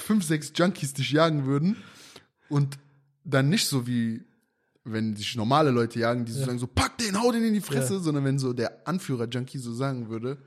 fünf, 0.07 0.23
sechs 0.25 0.51
Junkies 0.55 0.93
dich 0.93 1.11
jagen 1.11 1.45
würden 1.45 1.77
und 2.49 2.77
dann 3.23 3.49
nicht 3.49 3.67
so 3.67 3.85
wie 3.87 4.23
wenn 4.89 5.17
sich 5.17 5.35
normale 5.35 5.69
Leute 5.69 5.99
jagen, 5.99 6.23
die 6.23 6.31
so 6.31 6.45
sagen 6.45 6.59
so, 6.59 6.65
pack 6.67 6.97
den, 6.97 7.21
hau 7.21 7.29
den 7.33 7.43
in 7.43 7.53
die 7.53 7.59
Fresse, 7.61 7.95
Ja. 7.95 7.99
sondern 7.99 8.23
wenn 8.23 8.39
so 8.39 8.53
der 8.53 8.87
Anführer-Junkie 8.87 9.57
so 9.57 9.73
sagen 9.73 10.07
würde, 10.07 10.37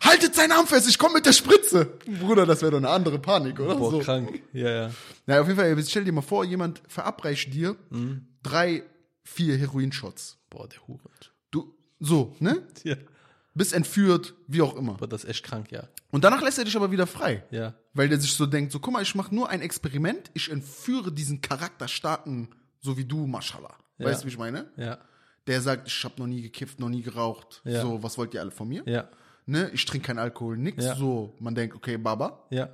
haltet 0.00 0.36
seinen 0.36 0.52
Arm 0.52 0.68
fest, 0.68 0.88
ich 0.88 0.96
komm 0.96 1.12
mit 1.12 1.26
der 1.26 1.32
Spritze. 1.32 1.98
Bruder, 2.20 2.46
das 2.46 2.62
wäre 2.62 2.70
doch 2.70 2.78
eine 2.78 2.88
andere 2.90 3.18
Panik, 3.18 3.58
oder? 3.58 3.74
Boah, 3.74 3.90
so. 3.90 3.98
krank. 3.98 4.42
Ja, 4.52 4.70
ja. 4.70 4.90
Na, 5.26 5.40
auf 5.40 5.48
jeden 5.48 5.58
Fall, 5.58 5.84
stell 5.84 6.04
dir 6.04 6.12
mal 6.12 6.20
vor, 6.22 6.44
jemand 6.44 6.80
verabreicht 6.86 7.52
dir 7.52 7.74
Mhm. 7.90 8.26
drei, 8.44 8.84
vier 9.24 9.56
Heroinshots. 9.56 10.38
Boah, 10.50 10.68
der 10.68 10.86
Hure. 10.86 11.00
Du, 11.50 11.74
so, 11.98 12.36
ne? 12.38 12.62
Ja. 12.84 12.94
Bist 13.52 13.72
entführt, 13.72 14.34
wie 14.46 14.62
auch 14.62 14.76
immer. 14.76 14.94
Boah, 14.94 15.08
das 15.08 15.24
ist 15.24 15.30
echt 15.30 15.44
krank, 15.44 15.72
ja. 15.72 15.88
Und 16.10 16.22
danach 16.22 16.40
lässt 16.40 16.58
er 16.58 16.64
dich 16.64 16.76
aber 16.76 16.90
wieder 16.90 17.06
frei. 17.06 17.44
Ja. 17.50 17.74
Weil 17.94 18.08
der 18.08 18.20
sich 18.20 18.32
so 18.32 18.46
denkt, 18.46 18.70
so, 18.70 18.78
guck 18.78 18.92
mal, 18.92 19.02
ich 19.02 19.14
mache 19.14 19.34
nur 19.34 19.48
ein 19.48 19.60
Experiment, 19.60 20.30
ich 20.34 20.50
entführe 20.50 21.10
diesen 21.10 21.40
charakterstarken, 21.40 22.54
so 22.80 22.96
wie 22.96 23.04
du, 23.04 23.26
Mashallah. 23.26 23.76
Ja. 23.98 24.06
Weißt 24.06 24.22
du, 24.22 24.26
wie 24.26 24.30
ich 24.30 24.38
meine? 24.38 24.70
Ja. 24.76 24.98
Der 25.46 25.60
sagt, 25.60 25.88
ich 25.88 26.04
habe 26.04 26.14
noch 26.18 26.28
nie 26.28 26.42
gekifft, 26.42 26.78
noch 26.78 26.88
nie 26.88 27.02
geraucht. 27.02 27.60
Ja. 27.64 27.82
So, 27.82 28.02
was 28.02 28.16
wollt 28.18 28.34
ihr 28.34 28.40
alle 28.40 28.52
von 28.52 28.68
mir? 28.68 28.84
Ja. 28.86 29.08
Ne? 29.46 29.68
Ich 29.74 29.84
trinke 29.84 30.06
keinen 30.06 30.20
Alkohol, 30.20 30.56
nix. 30.56 30.84
Ja. 30.84 30.94
So, 30.94 31.34
man 31.40 31.54
denkt, 31.54 31.74
okay, 31.74 31.96
Baba. 31.96 32.46
Ja. 32.50 32.68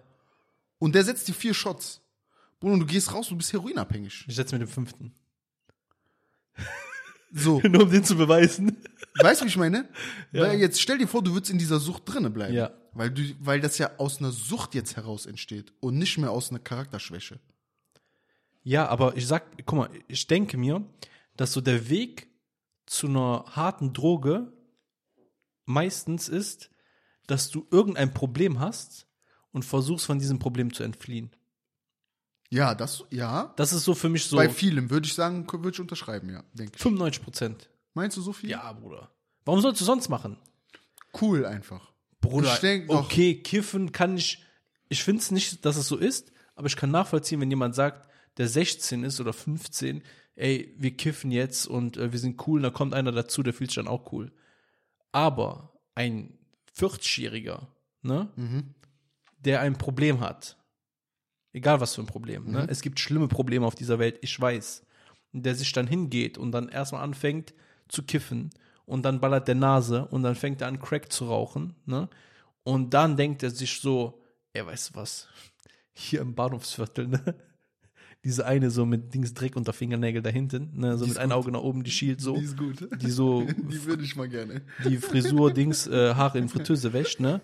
Und 0.79 0.95
der 0.95 1.05
setzt 1.05 1.27
dir 1.27 1.33
vier 1.33 1.55
Shots. 1.55 2.03
Bruder, 2.61 2.79
du 2.79 2.87
gehst 2.87 3.15
raus, 3.15 3.29
du 3.29 3.37
bist 3.37 3.53
heroinabhängig. 3.53 4.27
Ich 4.29 4.35
setze 4.35 4.55
mit 4.55 4.63
dem 4.63 4.69
fünften. 4.69 5.15
So. 7.37 7.61
Nur 7.69 7.83
um 7.83 7.91
den 7.91 8.03
zu 8.03 8.17
beweisen. 8.17 8.79
Weißt 9.21 9.41
du, 9.41 9.45
wie 9.45 9.51
ich 9.51 9.57
meine? 9.57 9.89
Ja. 10.33 10.43
Weil 10.43 10.59
jetzt 10.59 10.81
stell 10.81 10.99
dir 10.99 11.07
vor, 11.07 11.23
du 11.23 11.35
würdest 11.35 11.53
in 11.53 11.59
dieser 11.59 11.79
Sucht 11.79 12.03
drinne 12.07 12.31
bleiben. 12.31 12.55
Ja. 12.55 12.73
Weil, 12.93 13.11
du, 13.11 13.23
weil 13.41 13.61
das 13.61 13.77
ja 13.77 13.91
aus 13.99 14.19
einer 14.19 14.33
Sucht 14.33 14.75
jetzt 14.75 14.97
heraus 14.97 15.27
entsteht 15.27 15.73
und 15.81 15.99
nicht 15.99 16.17
mehr 16.17 16.31
aus 16.31 16.51
einer 16.51 16.61
Charakterschwäche. 16.61 17.39
Ja, 18.63 18.89
aber 18.89 19.17
ich 19.17 19.27
sag, 19.27 19.45
guck 19.67 19.79
mal, 19.79 19.91
ich 20.09 20.27
denke 20.27 20.57
mir, 20.57 20.85
dass 21.37 21.53
so 21.53 21.61
der 21.61 21.91
Weg 21.91 22.29
zu 22.87 23.07
einer 23.07 23.45
harten 23.51 23.93
Droge 23.93 24.53
meistens 25.67 26.29
ist, 26.29 26.71
dass 27.27 27.51
du 27.51 27.67
irgendein 27.71 28.15
Problem 28.15 28.61
hast 28.61 29.07
und 29.53 29.65
versuchst 29.65 30.07
von 30.07 30.19
diesem 30.19 30.39
Problem 30.39 30.73
zu 30.73 30.83
entfliehen. 30.83 31.31
Ja, 32.57 32.75
das, 32.75 33.05
ja. 33.11 33.53
Das 33.57 33.73
ist 33.73 33.85
so 33.85 33.95
für 33.95 34.09
mich 34.09 34.25
so 34.25 34.37
Bei 34.37 34.49
vielem 34.49 34.91
würde 34.91 35.07
ich 35.07 35.15
sagen, 35.15 35.47
würde 35.51 35.71
ich 35.71 35.81
unterschreiben, 35.81 36.31
ja, 36.31 36.43
denke 36.55 36.73
ich. 36.77 36.83
95 36.83 37.23
Prozent. 37.23 37.71
Meinst 37.95 38.17
du 38.17 38.23
so 38.23 38.33
viel? 38.33 38.51
Ja, 38.51 38.73
Bruder. 38.73 39.11
Warum 39.45 39.61
sollst 39.61 39.81
du 39.81 39.85
sonst 39.85 40.09
machen? 40.09 40.39
Cool 41.21 41.45
einfach. 41.47 41.93
Bruder, 42.21 42.53
Ich 42.55 42.61
denk 42.61 42.89
doch- 42.89 43.05
okay, 43.05 43.41
kiffen 43.43 43.93
kann 43.93 44.17
ich, 44.17 44.43
ich 44.89 45.03
finde 45.05 45.21
es 45.23 45.31
nicht, 45.31 45.65
dass 45.65 45.77
es 45.77 45.87
so 45.87 45.97
ist, 45.97 46.33
aber 46.55 46.67
ich 46.67 46.77
kann 46.77 46.91
nachvollziehen, 46.91 47.41
wenn 47.41 47.51
jemand 47.51 47.75
sagt, 47.75 48.09
der 48.39 48.49
16 48.49 49.05
ist 49.05 49.21
oder 49.21 49.33
15, 49.33 50.03
ey, 50.35 50.75
wir 50.79 50.97
kiffen 50.97 51.31
jetzt 51.31 51.67
und 51.67 51.97
äh, 51.97 52.13
wir 52.13 52.19
sind 52.19 52.47
cool, 52.47 52.59
und 52.59 52.63
da 52.65 52.71
kommt 52.71 52.93
einer 52.95 53.13
dazu, 53.13 53.43
der 53.43 53.55
fühlt 53.55 53.71
sich 53.71 53.77
dann 53.77 53.89
auch 53.89 54.13
cool. 54.13 54.33
Aber 55.13 55.73
ein 55.95 56.39
40-Jähriger, 56.77 57.67
ne, 58.03 58.29
Mhm. 58.37 58.75
der 59.39 59.61
ein 59.61 59.79
Problem 59.79 60.21
hat, 60.21 60.57
egal 61.57 61.81
was 61.81 61.95
für 61.95 62.03
ein 62.03 62.07
Problem, 62.07 62.45
Mhm. 62.45 62.53
ne, 62.53 62.67
es 62.69 62.81
gibt 62.83 63.01
schlimme 63.01 63.29
Probleme 63.29 63.67
auf 63.67 63.75
dieser 63.75 63.99
Welt, 63.99 64.19
ich 64.21 64.39
weiß, 64.41 64.83
der 65.33 65.55
sich 65.55 65.73
dann 65.73 65.87
hingeht 65.87 66.39
und 66.39 66.53
dann 66.53 66.69
erstmal 66.69 67.03
anfängt 67.03 67.55
zu 67.89 68.03
kiffen 68.03 68.51
und 68.85 69.05
dann 69.05 69.21
ballert 69.21 69.49
der 69.49 69.55
Nase 69.57 70.07
und 70.07 70.23
dann 70.23 70.35
fängt 70.35 70.61
er 70.61 70.69
an 70.69 70.81
Crack 70.81 71.11
zu 71.13 71.27
rauchen, 71.27 71.75
ne, 71.87 72.09
und 72.63 72.95
dann 72.95 73.17
denkt 73.17 73.43
er 73.43 73.51
sich 73.51 73.81
so, 73.81 74.23
ey, 74.53 74.65
weißt 74.67 74.91
du 74.91 74.95
was, 75.01 75.29
hier 75.93 76.21
im 76.21 76.35
Bahnhofsviertel, 76.35 77.09
ne, 77.09 77.23
diese 78.25 78.45
eine 78.47 78.71
so 78.71 78.85
mit 78.87 79.15
Dings 79.15 79.35
Dreck 79.35 79.55
unter 79.57 79.73
Fingernägel 79.73 80.21
da 80.23 80.31
hinten, 80.31 80.71
ne, 80.81 80.97
so 80.99 81.05
Die 81.05 81.11
mit 81.11 81.19
einem. 81.19 81.33
Auge 81.33 81.53
nach 81.53 81.61
oben, 81.61 81.85
die 81.85 81.91
schielt 81.91 82.21
so, 82.21 82.37
Die 82.37 82.45
ist 82.45 82.57
gut. 82.57 82.89
die 83.01 83.11
so 83.11 83.47
Die 83.71 83.85
würde 83.85 84.03
ich 84.03 84.17
mal 84.17 84.29
gerne. 84.29 84.63
die 84.85 84.97
Frisur, 84.99 85.53
Dings, 85.53 85.87
äh, 85.87 86.15
Haare 86.15 86.39
in 86.39 86.49
Fritteuse 86.49 86.93
wäscht, 86.93 87.21
ne? 87.21 87.41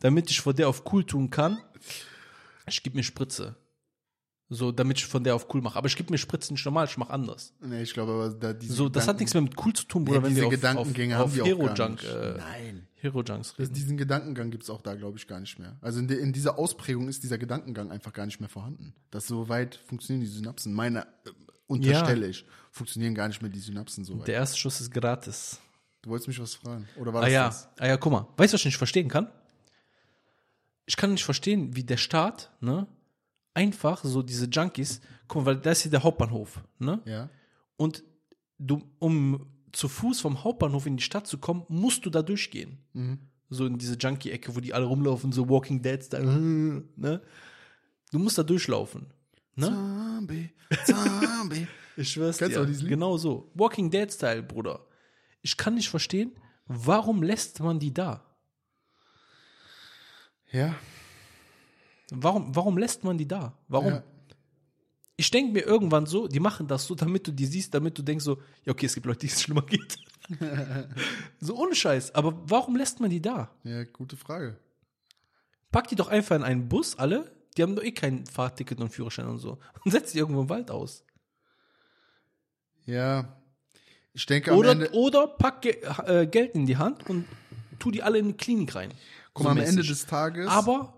Damit 0.00 0.30
ich 0.30 0.40
vor 0.40 0.52
der 0.54 0.68
auf 0.68 0.82
cool 0.92 1.04
tun 1.04 1.30
kann, 1.30 1.58
ich 2.66 2.82
gebe 2.82 2.96
mir 2.96 3.02
Spritze. 3.02 3.56
So, 4.48 4.70
damit 4.70 4.98
ich 4.98 5.06
von 5.06 5.24
der 5.24 5.34
auf 5.34 5.46
cool 5.54 5.62
mache. 5.62 5.78
Aber 5.78 5.86
ich 5.86 5.96
gebe 5.96 6.10
mir 6.12 6.18
Spritzen 6.18 6.54
nicht 6.54 6.64
normal, 6.66 6.86
ich 6.86 6.98
mache 6.98 7.10
anders. 7.10 7.54
Nee, 7.60 7.82
ich 7.82 7.94
glaube 7.94 8.12
aber, 8.12 8.28
da 8.28 8.52
diese 8.52 8.74
So, 8.74 8.90
das 8.90 9.08
hat 9.08 9.18
nichts 9.18 9.32
mehr 9.32 9.40
mit 9.42 9.54
cool 9.64 9.72
zu 9.72 9.84
tun, 9.86 10.04
Bruder, 10.04 10.18
Ja, 10.18 10.24
wenn 10.24 10.36
wir 10.36 10.44
auf, 10.44 10.50
Gedankengänge 10.50 11.14
auf, 11.18 11.20
haben 11.22 11.32
auf 11.32 11.40
auch 11.40 11.46
Hero 11.46 11.72
Junk, 11.72 12.04
äh, 12.04 12.34
Nein. 12.36 12.86
Hero 12.96 13.22
Junks 13.22 13.48
Das, 13.48 13.58
reden. 13.60 13.72
diesen 13.74 13.96
Gedankengang 13.96 14.50
gibt 14.50 14.64
es 14.64 14.70
auch 14.70 14.82
da, 14.82 14.94
glaube 14.94 15.16
ich, 15.16 15.26
gar 15.26 15.40
nicht 15.40 15.58
mehr. 15.58 15.76
Also 15.80 16.00
in, 16.00 16.06
de, 16.06 16.18
in 16.20 16.34
dieser 16.34 16.58
Ausprägung 16.58 17.08
ist 17.08 17.22
dieser 17.22 17.38
Gedankengang 17.38 17.90
einfach 17.90 18.12
gar 18.12 18.26
nicht 18.26 18.40
mehr 18.40 18.50
vorhanden. 18.50 18.92
Das 19.10 19.26
so 19.26 19.48
weit 19.48 19.76
funktionieren 19.86 20.20
die 20.20 20.30
Synapsen. 20.30 20.74
Meine 20.74 21.04
äh, 21.24 21.30
unterstelle 21.66 22.28
ich, 22.28 22.44
funktionieren 22.70 23.14
gar 23.14 23.28
nicht 23.28 23.40
mehr 23.40 23.50
die 23.50 23.58
Synapsen 23.58 24.04
so 24.04 24.18
weit. 24.20 24.28
Der 24.28 24.34
erste 24.34 24.58
Schuss 24.58 24.82
ist 24.82 24.90
gratis. 24.92 25.58
du 26.02 26.10
wolltest 26.10 26.28
mich 26.28 26.38
was 26.38 26.54
fragen. 26.56 26.86
Oder 26.96 27.14
war 27.14 27.22
Ah 27.22 27.24
das 27.24 27.32
ja, 27.32 27.46
das? 27.46 27.68
ah 27.78 27.86
ja, 27.86 27.96
guck 27.96 28.12
mal. 28.12 28.28
Weißt 28.36 28.52
du, 28.52 28.54
was 28.56 28.60
ich 28.60 28.66
nicht 28.66 28.76
verstehen 28.76 29.08
kann? 29.08 29.28
Ich 30.92 30.96
kann 30.96 31.12
nicht 31.12 31.24
verstehen, 31.24 31.74
wie 31.74 31.84
der 31.84 31.96
Staat, 31.96 32.50
ne, 32.60 32.86
einfach 33.54 34.04
so 34.04 34.20
diese 34.20 34.44
Junkies, 34.44 35.00
guck 35.26 35.40
mal, 35.40 35.46
weil 35.46 35.56
das 35.56 35.78
ist 35.78 35.82
hier 35.84 35.90
der 35.90 36.02
Hauptbahnhof, 36.02 36.62
ne? 36.78 37.00
Ja. 37.06 37.30
Und 37.78 38.04
du, 38.58 38.82
um 38.98 39.46
zu 39.72 39.88
Fuß 39.88 40.20
vom 40.20 40.44
Hauptbahnhof 40.44 40.84
in 40.84 40.98
die 40.98 41.02
Stadt 41.02 41.26
zu 41.26 41.38
kommen, 41.38 41.64
musst 41.68 42.04
du 42.04 42.10
da 42.10 42.20
durchgehen. 42.20 42.76
Mhm. 42.92 43.20
So 43.48 43.64
in 43.64 43.78
diese 43.78 43.94
Junkie-Ecke, 43.94 44.54
wo 44.54 44.60
die 44.60 44.74
alle 44.74 44.84
rumlaufen, 44.84 45.32
so 45.32 45.48
Walking 45.48 45.80
Dead 45.80 46.04
Style, 46.04 46.26
ne? 46.96 47.22
Du 48.10 48.18
musst 48.18 48.36
da 48.36 48.42
durchlaufen. 48.42 49.06
Ne? 49.54 49.68
Zombie, 49.68 50.50
Zombie. 50.84 51.66
Ich 51.96 52.10
schwör's 52.10 52.36
Kennst 52.36 52.54
dir. 52.54 52.64
Lied? 52.64 52.86
Genau 52.86 53.16
so. 53.16 53.50
Walking 53.54 53.90
Dead 53.90 54.12
Style, 54.12 54.42
Bruder. 54.42 54.84
Ich 55.40 55.56
kann 55.56 55.74
nicht 55.74 55.88
verstehen, 55.88 56.32
warum 56.66 57.22
lässt 57.22 57.60
man 57.60 57.78
die 57.78 57.94
da? 57.94 58.31
Ja. 60.52 60.74
Warum, 62.10 62.54
warum 62.54 62.78
lässt 62.78 63.04
man 63.04 63.16
die 63.16 63.26
da? 63.26 63.56
Warum? 63.68 63.92
Ja. 63.92 64.02
Ich 65.16 65.30
denke 65.30 65.52
mir 65.52 65.60
irgendwann 65.60 66.06
so, 66.06 66.26
die 66.26 66.40
machen 66.40 66.66
das 66.66 66.86
so, 66.86 66.94
damit 66.94 67.26
du 67.26 67.32
die 67.32 67.46
siehst, 67.46 67.72
damit 67.74 67.96
du 67.96 68.02
denkst 68.02 68.24
so, 68.24 68.38
ja, 68.64 68.72
okay, 68.72 68.86
es 68.86 68.94
gibt 68.94 69.06
Leute, 69.06 69.20
die 69.20 69.26
es 69.26 69.40
schlimmer 69.40 69.62
geht. 69.62 69.98
so 71.40 71.56
ohne 71.56 71.74
Scheiß. 71.74 72.14
Aber 72.14 72.38
warum 72.48 72.76
lässt 72.76 73.00
man 73.00 73.10
die 73.10 73.20
da? 73.22 73.50
Ja, 73.64 73.84
gute 73.84 74.16
Frage. 74.16 74.56
Pack 75.70 75.88
die 75.88 75.96
doch 75.96 76.08
einfach 76.08 76.36
in 76.36 76.42
einen 76.42 76.68
Bus, 76.68 76.98
alle. 76.98 77.30
Die 77.56 77.62
haben 77.62 77.76
doch 77.76 77.82
eh 77.82 77.92
kein 77.92 78.26
Fahrticket 78.26 78.80
und 78.80 78.90
Führerschein 78.90 79.26
und 79.26 79.38
so. 79.38 79.58
Und 79.84 79.90
setz 79.90 80.12
die 80.12 80.18
irgendwo 80.18 80.42
im 80.42 80.48
Wald 80.48 80.70
aus. 80.70 81.04
Ja. 82.86 83.36
Ich 84.14 84.26
denke 84.26 84.52
am 84.52 84.58
Oder, 84.58 84.72
Ende, 84.72 84.92
oder 84.92 85.26
pack 85.26 85.64
äh, 85.64 86.26
Geld 86.26 86.54
in 86.54 86.66
die 86.66 86.76
Hand 86.76 87.08
und 87.08 87.26
tu 87.78 87.90
die 87.90 88.02
alle 88.02 88.18
in 88.18 88.28
die 88.28 88.36
Klinik 88.36 88.74
rein. 88.74 88.92
Guck 89.34 89.42
So 89.42 89.44
mal, 89.44 89.50
am 89.52 89.58
mäßig. 89.58 89.70
Ende 89.78 89.88
des 89.88 90.06
Tages. 90.06 90.48
Aber 90.48 90.94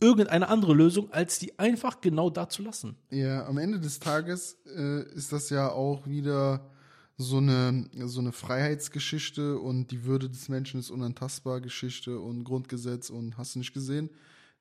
irgendeine 0.00 0.48
andere 0.48 0.74
Lösung, 0.74 1.12
als 1.12 1.38
die 1.38 1.58
einfach 1.58 2.00
genau 2.00 2.28
da 2.30 2.48
zu 2.48 2.62
lassen. 2.62 2.96
Ja, 3.10 3.46
am 3.46 3.58
Ende 3.58 3.78
des 3.78 3.98
Tages 4.00 4.56
äh, 4.66 5.02
ist 5.14 5.32
das 5.32 5.48
ja 5.50 5.70
auch 5.70 6.06
wieder 6.06 6.68
so 7.18 7.36
eine, 7.36 7.88
so 8.06 8.20
eine 8.20 8.32
Freiheitsgeschichte 8.32 9.58
und 9.58 9.92
die 9.92 10.04
Würde 10.04 10.28
des 10.28 10.48
Menschen 10.48 10.80
ist 10.80 10.90
unantastbar 10.90 11.60
Geschichte 11.60 12.18
und 12.18 12.42
Grundgesetz 12.42 13.10
und 13.10 13.36
hast 13.38 13.54
du 13.54 13.60
nicht 13.60 13.74
gesehen, 13.74 14.10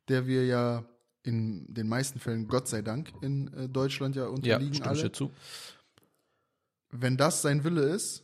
der 0.10 0.28
wir 0.28 0.46
ja 0.46 0.84
in 1.24 1.66
den 1.74 1.88
meisten 1.88 2.20
Fällen, 2.20 2.48
Gott 2.48 2.68
sei 2.68 2.82
Dank, 2.82 3.12
in 3.22 3.52
äh, 3.54 3.70
Deutschland 3.70 4.16
ja 4.16 4.24
Ja, 4.24 4.30
unterliegen 4.30 4.74
ich 4.74 4.84
alle. 4.86 5.02
dir 5.04 5.14
zu. 5.14 5.32
Wenn 6.92 7.16
das 7.18 7.42
sein 7.42 7.64
Wille 7.64 7.82
ist, 7.84 8.24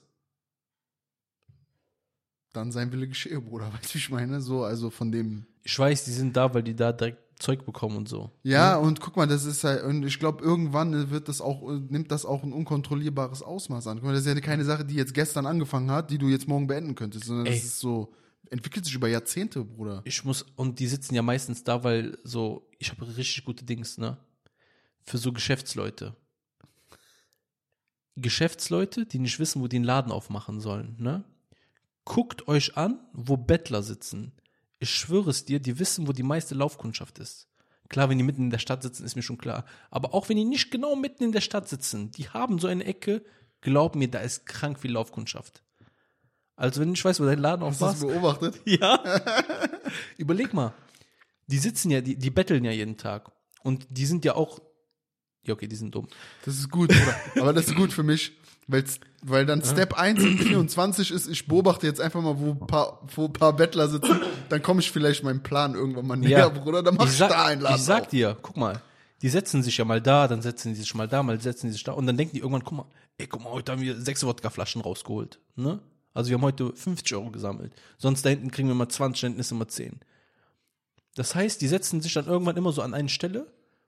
dann 2.58 2.72
sein 2.72 2.92
Wille 2.92 3.08
geschehe, 3.08 3.40
Bruder. 3.42 3.72
Weißt 3.74 3.90
du, 3.90 3.94
wie 3.96 4.00
ich 4.00 4.10
meine? 4.10 4.42
So, 4.42 4.64
also 4.64 4.90
von 4.90 5.12
dem 5.12 5.46
Ich 5.64 5.78
weiß, 5.78 6.06
die 6.06 6.12
sind 6.12 6.36
da, 6.36 6.54
weil 6.54 6.64
die 6.64 6.76
da 6.76 6.92
direkt 6.92 7.28
Zeug 7.40 7.66
bekommen 7.66 7.98
und 7.98 8.10
so. 8.10 8.32
Ja, 8.44 8.78
und 8.78 9.00
guck 9.00 9.16
mal, 9.16 9.28
das 9.28 9.46
ist 9.46 9.64
halt, 9.64 9.84
und 9.84 10.04
ich 10.04 10.18
glaube, 10.18 10.44
irgendwann 10.44 11.12
wird 11.12 11.30
das 11.30 11.40
auch, 11.40 11.62
nimmt 11.90 12.12
das 12.12 12.26
auch 12.26 12.44
ein 12.44 12.52
unkontrollierbares 12.52 13.44
Ausmaß 13.44 13.88
an. 13.88 13.98
Guck 13.98 14.08
mal, 14.08 14.14
das 14.14 14.26
ist 14.26 14.34
ja 14.34 14.40
keine 14.42 14.66
Sache, 14.66 14.84
die 14.84 14.96
jetzt 14.96 15.14
gestern 15.14 15.46
angefangen 15.46 15.92
hat, 15.92 16.10
die 16.10 16.18
du 16.18 16.30
jetzt 16.30 16.48
morgen 16.48 16.68
beenden 16.68 16.96
könntest, 16.96 17.26
sondern 17.26 17.46
Ey. 17.46 17.54
das 17.54 17.64
ist 17.64 17.80
so, 17.80 18.12
entwickelt 18.50 18.86
sich 18.86 18.96
über 18.96 19.08
Jahrzehnte, 19.08 19.64
Bruder. 19.64 20.02
Ich 20.06 20.24
muss, 20.24 20.44
und 20.56 20.80
die 20.80 20.88
sitzen 20.88 21.14
ja 21.14 21.22
meistens 21.22 21.64
da, 21.64 21.84
weil 21.84 22.18
so, 22.24 22.68
ich 22.80 22.90
habe 22.90 23.08
richtig 23.08 23.46
gute 23.46 23.66
Dings, 23.66 23.98
ne? 23.98 24.18
Für 25.04 25.18
so 25.18 25.32
Geschäftsleute. 25.32 26.16
Geschäftsleute, 28.16 29.06
die 29.06 29.20
nicht 29.20 29.40
wissen, 29.40 29.62
wo 29.62 29.68
die 29.68 29.76
einen 29.76 29.86
Laden 29.86 30.12
aufmachen 30.12 30.60
sollen, 30.60 30.96
ne? 30.98 31.24
Guckt 32.08 32.48
euch 32.48 32.78
an, 32.78 33.02
wo 33.12 33.36
Bettler 33.36 33.84
sitzen. 33.84 34.32
Ich 34.80 34.92
schwöre 34.92 35.30
es 35.30 35.44
dir, 35.44 35.60
die 35.60 35.78
wissen, 35.78 36.08
wo 36.08 36.14
die 36.14 36.24
meiste 36.24 36.56
Laufkundschaft 36.56 37.20
ist. 37.20 37.50
Klar, 37.90 38.08
wenn 38.08 38.18
die 38.18 38.24
mitten 38.24 38.44
in 38.44 38.50
der 38.50 38.60
Stadt 38.60 38.82
sitzen, 38.82 39.04
ist 39.04 39.18
mir 39.18 39.24
schon 39.24 39.38
klar. 39.38 39.66
Aber 39.92 40.14
auch 40.14 40.30
wenn 40.30 40.38
die 40.38 40.46
nicht 40.46 40.72
genau 40.72 40.96
mitten 40.96 41.26
in 41.26 41.34
der 41.34 41.42
Stadt 41.42 41.68
sitzen, 41.68 42.12
die 42.12 42.30
haben 42.30 42.60
so 42.60 42.68
eine 42.68 42.86
Ecke, 42.86 43.26
glaub 43.60 43.98
mir, 43.98 44.10
da 44.10 44.20
ist 44.20 44.46
krank 44.46 44.80
viel 44.80 44.94
Laufkundschaft. 44.94 45.64
Also 46.56 46.80
wenn 46.80 46.88
du 46.88 46.92
nicht 46.92 47.04
weißt, 47.04 47.20
wo 47.20 47.26
dein 47.26 47.40
Laden 47.40 47.66
Hast 47.66 48.02
du 48.02 48.08
beobachtet? 48.08 48.62
ja. 48.66 49.04
Überleg 50.18 50.54
mal. 50.54 50.74
Die 51.48 51.58
sitzen 51.58 51.92
ja, 51.92 52.00
die, 52.00 52.16
die 52.16 52.32
betteln 52.32 52.64
ja 52.64 52.72
jeden 52.72 52.96
Tag. 52.96 53.34
Und 53.64 53.86
die 53.90 54.06
sind 54.06 54.24
ja 54.24 54.36
auch. 54.36 54.62
Ja, 55.48 55.54
okay, 55.54 55.68
die 55.68 55.76
sind 55.76 55.96
dumm. 55.96 56.08
Das 56.46 56.56
ist 56.56 56.70
gut, 56.70 56.90
Bruder. 56.90 57.16
Aber 57.42 57.54
das 57.54 57.68
ist 57.68 57.76
gut 57.76 57.94
für 57.94 58.04
mich, 58.04 58.34
weil's, 58.68 59.00
weil 59.22 59.46
dann 59.46 59.64
Step 59.64 59.94
1 59.94 60.22
in 60.24 60.38
24 60.38 61.12
ist, 61.12 61.28
ich 61.28 61.48
beobachte 61.48 61.88
jetzt 61.88 62.02
einfach 62.02 62.22
mal, 62.22 62.38
wo 62.38 62.52
ein 62.52 62.68
paar, 62.68 63.02
wo 63.16 63.30
paar 63.30 63.54
Bettler 63.54 63.88
sitzen, 63.88 64.20
dann 64.50 64.62
komme 64.62 64.82
ich 64.82 64.92
vielleicht 64.92 65.24
meinem 65.24 65.42
Plan 65.42 65.74
irgendwann 65.74 66.06
mal 66.06 66.18
näher, 66.18 66.50
Bruder, 66.50 66.84
dann 66.84 66.96
mach 66.96 67.06
ich, 67.06 67.14
sag, 67.14 67.30
da 67.30 67.46
einen 67.46 67.62
Laden 67.62 67.78
ich 67.78 67.84
sag 67.84 68.04
auf. 68.04 68.08
dir, 68.10 68.38
guck 68.42 68.58
mal, 68.58 68.82
die 69.22 69.30
setzen 69.30 69.64
sich 69.64 69.78
ja 69.78 69.86
mal 69.86 70.02
da, 70.02 70.28
dann 70.28 70.42
setzen 70.42 70.74
die 70.74 70.80
sich 70.80 70.94
mal 70.94 71.08
da, 71.08 71.24
mal 71.24 71.40
setzen 71.40 71.68
die 71.68 71.74
sich 71.74 71.84
da 71.84 71.94
und 71.94 72.06
dann 72.06 72.18
denken 72.18 72.34
die 72.34 72.40
irgendwann, 72.40 72.64
guck 72.64 72.78
mal, 72.78 72.86
ey, 73.18 73.28
guck 73.28 73.44
mal, 73.44 73.52
heute 73.52 73.72
haben 73.72 73.82
wir 73.82 74.00
sechs 74.00 74.24
Wodkaflaschen 74.26 74.82
rausgeholt, 74.82 75.40
ne? 75.56 75.80
Also 76.14 76.30
wir 76.30 76.36
haben 76.38 76.44
heute 76.44 76.74
50 76.74 77.14
Euro 77.14 77.30
gesammelt. 77.30 77.72
Sonst 78.00 78.26
da 78.26 78.30
hinten 78.30 78.50
kriegen 78.50 78.68
wir 78.68 78.74
mal 78.76 78.90
20, 78.90 79.22
da 79.22 79.28
hinten 79.28 79.40
ist 79.40 79.52
immer 79.52 79.68
10. 79.68 80.00
Das 81.16 81.36
heißt, 81.36 81.62
die 81.62 81.68
setzen 81.68 82.02
sich 82.02 82.14
dann 82.14 82.26
irgendwann 82.26 82.58
immer 82.58 82.72
so 82.72 82.82
an 82.82 82.96
eine 82.96 83.10
Stelle, 83.10 83.46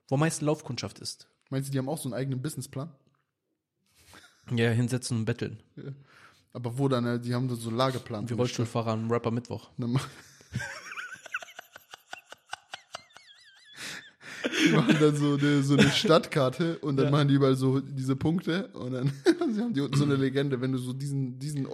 wo 0.08 0.14
am 0.14 0.20
meisten 0.20 0.44
Laufkundschaft 0.46 1.00
ist. 1.00 1.26
Meinst 1.50 1.68
du, 1.68 1.72
die 1.72 1.78
haben 1.78 1.88
auch 1.88 1.98
so 1.98 2.08
einen 2.08 2.14
eigenen 2.14 2.40
Businessplan? 2.40 2.90
Ja, 4.54 4.70
hinsetzen 4.70 5.18
und 5.18 5.24
betteln. 5.26 5.60
Aber 6.52 6.78
wo 6.78 6.88
dann, 6.88 7.20
die 7.22 7.34
haben 7.34 7.48
so 7.54 7.68
einen 7.68 7.76
Lageplan. 7.78 8.28
Wie 8.28 8.34
Rollstuhlfahrer 8.34 8.92
am 8.92 9.10
Rapper 9.10 9.30
Mittwoch. 9.30 9.70
Die 14.66 14.72
machen 14.72 14.96
dann 15.00 15.16
so 15.16 15.34
eine, 15.36 15.62
so 15.62 15.76
eine 15.76 15.90
Stadtkarte 15.90 16.78
und 16.78 16.96
dann 16.96 17.06
Ja. 17.06 17.10
machen 17.10 17.28
die 17.28 17.34
überall 17.34 17.56
so 17.56 17.80
diese 17.80 18.16
Punkte 18.16 18.68
und 18.68 18.92
dann 18.92 19.12
sie 19.52 19.60
haben 19.60 19.74
die 19.74 19.80
unten 19.80 19.96
so 19.96 20.04
eine 20.04 20.16
Legende. 20.16 20.60
Wenn 20.60 20.72
du 20.72 20.78
so 20.78 20.92
diesen, 20.92 21.38
diesen 21.38 21.66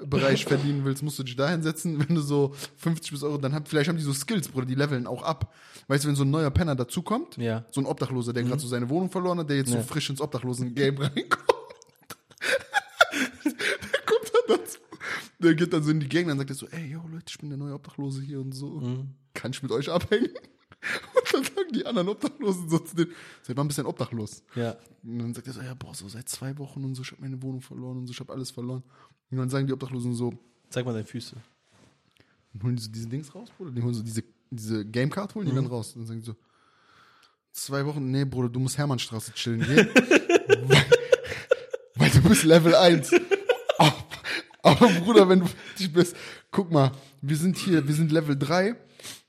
Euro-Bereich 0.00 0.44
verdienen 0.44 0.84
willst, 0.84 1.02
musst 1.02 1.18
du 1.18 1.22
dich 1.22 1.36
da 1.36 1.48
hinsetzen. 1.50 1.98
Wenn 2.08 2.14
du 2.14 2.20
so 2.20 2.54
50 2.76 3.10
bis 3.12 3.22
Euro, 3.22 3.38
dann 3.38 3.52
haben, 3.54 3.66
vielleicht 3.66 3.88
haben 3.88 3.96
die 3.96 4.02
so 4.02 4.12
Skills, 4.12 4.48
Bruder, 4.48 4.66
die 4.66 4.74
leveln 4.74 5.06
auch 5.06 5.22
ab. 5.22 5.54
Weißt 5.88 6.04
du, 6.04 6.08
wenn 6.08 6.16
so 6.16 6.24
ein 6.24 6.30
neuer 6.30 6.50
Penner 6.50 6.74
dazukommt, 6.76 7.36
Ja. 7.36 7.64
so 7.70 7.80
ein 7.80 7.86
Obdachloser, 7.86 8.32
der 8.32 8.42
gerade 8.44 8.60
so 8.60 8.68
seine 8.68 8.88
Wohnung 8.88 9.10
verloren 9.10 9.38
hat, 9.38 9.48
der 9.50 9.56
jetzt 9.56 9.70
Ja. 9.72 9.80
so 9.80 9.86
frisch 9.86 10.10
ins 10.10 10.20
Obdachlosen-Game 10.20 10.96
reinkommt. 10.98 11.44
der 13.44 14.00
kommt 14.06 14.32
dann 14.48 14.58
dazu. 14.58 14.78
Der 15.40 15.54
geht 15.54 15.72
dann 15.72 15.82
so 15.82 15.90
in 15.90 16.00
die 16.00 16.08
Gegend 16.08 16.32
und 16.32 16.38
sagt 16.38 16.50
er 16.50 16.56
so, 16.56 16.66
ey, 16.68 16.92
yo, 16.92 17.00
Leute, 17.10 17.24
ich 17.28 17.38
bin 17.38 17.48
der 17.48 17.58
neue 17.58 17.74
Obdachlose 17.74 18.22
hier 18.22 18.40
und 18.40 18.52
so. 18.52 18.80
Mhm. 18.80 19.14
Kann 19.34 19.52
ich 19.52 19.62
mit 19.62 19.70
euch 19.72 19.88
abhängen? 19.90 20.30
Und 21.14 21.34
dann 21.34 21.42
sagen 21.42 21.72
die 21.74 21.84
anderen 21.86 22.08
Obdachlosen 22.08 22.68
so 22.70 22.78
zu 22.78 22.94
dem, 22.94 23.08
seid 23.42 23.56
mal 23.56 23.62
ein 23.64 23.68
bisschen 23.68 23.84
obdachlos. 23.86 24.44
Ja. 24.54 24.76
Und 25.02 25.18
dann 25.18 25.34
sagt 25.34 25.48
er 25.48 25.52
so, 25.52 25.60
ja, 25.60 25.74
boah, 25.74 25.92
so 25.92 26.08
seit 26.08 26.28
zwei 26.28 26.56
Wochen 26.58 26.84
und 26.84 26.94
so, 26.94 27.02
ich 27.02 27.10
habe 27.10 27.20
meine 27.20 27.42
Wohnung 27.42 27.60
verloren 27.60 27.98
und 27.98 28.06
so, 28.06 28.12
ich 28.12 28.20
habe 28.20 28.32
alles 28.32 28.52
verloren. 28.52 28.84
Und 29.30 29.38
dann 29.38 29.50
sagen 29.50 29.66
die 29.66 29.72
Obdachlosen 29.72 30.14
so, 30.14 30.32
Zeig 30.70 30.84
mal 30.84 30.92
deine 30.92 31.04
Füße. 31.04 31.36
dann 32.52 32.62
holen 32.62 32.76
die 32.76 32.82
so 32.82 32.90
diese 32.90 33.08
Dings 33.08 33.34
raus, 33.34 33.48
Bruder. 33.56 33.70
Die 33.70 33.82
holen 33.82 33.94
so 33.94 34.02
diese, 34.02 34.22
diese 34.50 34.84
Gamecard, 34.84 35.34
holen 35.34 35.46
die 35.46 35.54
dann 35.54 35.66
raus. 35.66 35.94
Und 35.94 36.02
dann 36.02 36.06
sagen 36.06 36.20
die 36.20 36.26
so, 36.26 36.36
zwei 37.52 37.84
Wochen, 37.86 38.10
nee, 38.10 38.24
Bruder, 38.24 38.48
du 38.48 38.60
musst 38.60 38.78
Hermannstraße 38.78 39.32
chillen 39.32 39.60
gehen. 39.60 39.88
weil, 39.94 40.84
weil 41.96 42.10
du 42.10 42.22
bist 42.22 42.44
Level 42.44 42.74
1. 42.74 43.12
aber, 43.78 43.94
aber 44.62 44.88
Bruder, 45.00 45.28
wenn 45.28 45.40
du 45.40 45.46
fertig 45.46 45.92
bist, 45.92 46.16
guck 46.50 46.70
mal, 46.70 46.92
wir 47.22 47.36
sind 47.36 47.56
hier, 47.56 47.86
wir 47.86 47.94
sind 47.94 48.12
Level 48.12 48.36
3. 48.38 48.76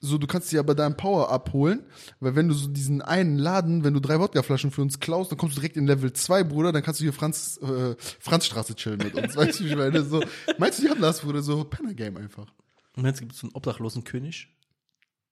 So, 0.01 0.17
du 0.17 0.27
kannst 0.27 0.49
dir 0.51 0.61
aber 0.61 0.75
deinen 0.75 0.95
Power 0.95 1.29
abholen, 1.29 1.83
weil 2.21 2.33
wenn 2.35 2.47
du 2.47 2.53
so 2.53 2.67
diesen 2.69 3.01
einen 3.01 3.37
Laden, 3.37 3.83
wenn 3.83 3.93
du 3.93 3.99
drei 3.99 4.17
Wodkaflaschen 4.19 4.71
für 4.71 4.81
uns 4.81 4.99
klaust, 5.01 5.29
dann 5.31 5.37
kommst 5.37 5.57
du 5.57 5.59
direkt 5.61 5.75
in 5.75 5.87
Level 5.87 6.13
2, 6.13 6.45
Bruder, 6.45 6.71
dann 6.71 6.81
kannst 6.83 7.01
du 7.01 7.03
hier 7.03 7.11
Franz, 7.11 7.57
äh, 7.61 7.95
Franzstraße 8.19 8.75
chillen 8.75 8.99
mit 8.99 9.13
uns. 9.15 9.35
Weißt 9.35 9.59
du, 9.59 9.65
ich 9.65 9.75
meine? 9.75 10.03
So, 10.03 10.23
meinst 10.57 10.79
du, 10.79 10.83
die 10.83 10.89
haben 10.89 11.01
das, 11.01 11.19
Bruder, 11.19 11.41
so 11.41 11.65
Penner 11.65 11.93
Game 11.93 12.15
einfach. 12.15 12.47
Und 12.95 13.05
jetzt 13.05 13.19
gibt 13.19 13.33
es 13.33 13.39
so 13.39 13.47
einen 13.47 13.55
obdachlosen 13.55 14.05
König. 14.05 14.47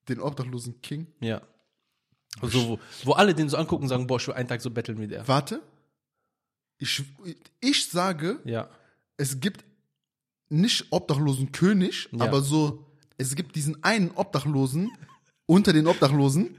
Den 0.09 0.19
obdachlosen 0.19 0.81
King. 0.81 1.07
Ja. 1.21 1.41
Also, 2.41 2.67
wo, 2.67 2.79
wo 3.05 3.13
alle 3.13 3.33
den 3.33 3.47
so 3.49 3.55
angucken 3.57 3.83
und 3.83 3.89
sagen, 3.89 4.05
boah, 4.07 4.17
ich 4.17 4.27
will 4.27 4.33
einen 4.35 4.49
Tag 4.49 4.61
so 4.61 4.69
betteln 4.69 4.99
wie 4.99 5.07
der. 5.07 5.27
Warte. 5.29 5.61
Ich, 6.77 7.03
ich 7.61 7.87
sage, 7.89 8.39
Ja. 8.43 8.69
es 9.15 9.39
gibt 9.39 9.63
nicht 10.49 10.87
obdachlosen 10.91 11.51
König, 11.53 12.09
Ja. 12.11 12.25
aber 12.25 12.41
so, 12.41 12.85
es 13.17 13.35
gibt 13.35 13.55
diesen 13.55 13.83
einen 13.83 14.11
Obdachlosen 14.11 14.91
unter 15.45 15.73
den 15.73 15.87
Obdachlosen, 15.87 16.57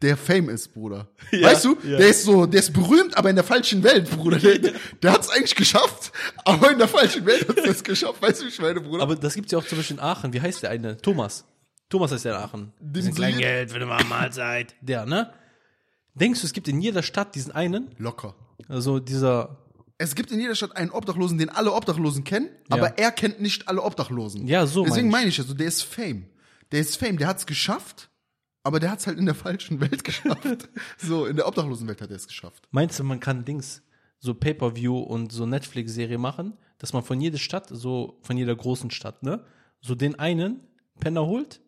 der 0.00 0.16
Fame 0.16 0.48
ist, 0.50 0.72
Bruder. 0.74 1.08
Ja, 1.32 1.48
weißt 1.48 1.64
du? 1.64 1.76
ja. 1.84 1.98
Der 1.98 2.08
ist 2.08 2.22
so, 2.22 2.46
der 2.46 2.60
ist 2.60 2.72
berühmt, 2.72 3.16
aber 3.16 3.30
in 3.30 3.36
der 3.36 3.44
falschen 3.44 3.82
Welt, 3.82 4.08
Bruder. 4.10 4.38
Der, 4.38 4.72
der, 5.02 5.12
hat 5.12 5.22
es 5.22 5.28
eigentlich 5.28 5.56
geschafft, 5.56 6.12
aber 6.44 6.70
in 6.70 6.78
der 6.78 6.86
falschen 6.88 7.26
Welt 7.26 7.48
hat 7.48 7.58
er 7.58 7.66
es 7.66 7.82
geschafft. 7.82 8.22
Weißt 8.22 8.40
du, 8.40 8.44
wie 8.44 8.48
ich 8.50 8.60
meine, 8.60 8.80
Bruder? 8.80 9.02
Aber 9.02 9.16
das 9.16 9.34
gibt's 9.34 9.50
ja 9.52 9.58
auch 9.58 9.64
zum 9.66 9.78
Beispiel 9.78 9.96
in 9.96 10.02
Aachen. 10.02 10.32
Wie 10.32 10.40
heißt 10.40 10.62
der 10.62 10.70
eine? 10.70 10.96
Thomas. 10.98 11.44
Thomas 11.88 12.12
heißt 12.12 12.24
der 12.26 12.36
in 12.36 12.42
Aachen. 12.42 12.72
Diesen 12.80 13.10
je- 13.10 13.16
Kleingeld 13.16 13.70
für 13.72 13.76
eine 13.76 13.86
Mahlzeit. 13.86 14.74
Der, 14.80 15.04
ne? 15.04 15.32
Denkst 16.14 16.40
du, 16.42 16.46
es 16.46 16.52
gibt 16.52 16.68
in 16.68 16.80
jeder 16.80 17.02
Stadt 17.02 17.34
diesen 17.34 17.52
einen? 17.52 17.90
Locker. 17.98 18.34
Also 18.68 19.00
dieser, 19.00 19.58
Es 20.00 20.14
gibt 20.14 20.30
in 20.30 20.38
jeder 20.38 20.54
Stadt 20.54 20.76
einen 20.76 20.90
Obdachlosen, 20.90 21.38
den 21.38 21.48
alle 21.50 21.72
Obdachlosen 21.72 22.22
kennen, 22.22 22.48
aber 22.70 22.98
er 22.98 23.10
kennt 23.10 23.40
nicht 23.40 23.66
alle 23.66 23.82
Obdachlosen. 23.82 24.46
Ja, 24.46 24.64
so 24.64 24.84
Deswegen 24.84 25.10
meine 25.10 25.28
ich 25.28 25.38
also, 25.40 25.54
der 25.54 25.66
ist 25.66 25.82
Fame. 25.82 26.26
Der 26.70 26.80
ist 26.80 26.96
Fame, 26.96 27.18
der 27.18 27.26
hat's 27.26 27.46
geschafft, 27.46 28.08
aber 28.62 28.78
der 28.78 28.92
hat's 28.92 29.08
halt 29.08 29.18
in 29.18 29.26
der 29.26 29.34
falschen 29.46 29.80
Welt 29.80 30.04
geschafft. 30.04 30.68
so, 30.98 31.26
in 31.26 31.34
der 31.34 31.48
Obdachlosenwelt 31.48 32.00
hat 32.00 32.10
er 32.10 32.16
es 32.16 32.28
geschafft. 32.28 32.68
meinst 32.70 32.98
du, 32.98 33.04
man 33.04 33.18
kann 33.18 33.44
Dings, 33.44 33.82
so 34.20 34.34
Pay-Per-View 34.34 34.96
und 34.98 35.32
so 35.32 35.46
Netflix-Serie 35.46 36.18
machen, 36.18 36.56
dass 36.78 36.92
man 36.92 37.02
von 37.02 37.20
jeder 37.20 37.38
Stadt, 37.38 37.68
so 37.68 38.20
von 38.22 38.36
jeder 38.36 38.54
großen 38.54 38.92
Stadt, 38.92 39.24
ne, 39.24 39.44
so 39.80 39.96
den 39.96 40.16
einen 40.18 40.60
Penner 41.00 41.26
holt 41.26 41.60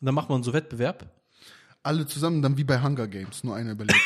und 0.00 0.06
dann 0.06 0.14
macht 0.14 0.28
man 0.28 0.42
so 0.44 0.52
Wettbewerb. 0.52 1.10
Alle 1.82 2.06
zusammen 2.06 2.42
dann 2.42 2.56
wie 2.56 2.64
bei 2.64 2.80
Hunger 2.80 3.06
Games, 3.08 3.42
nur 3.44 3.56
einer 3.56 3.72
überlebt. 3.72 4.00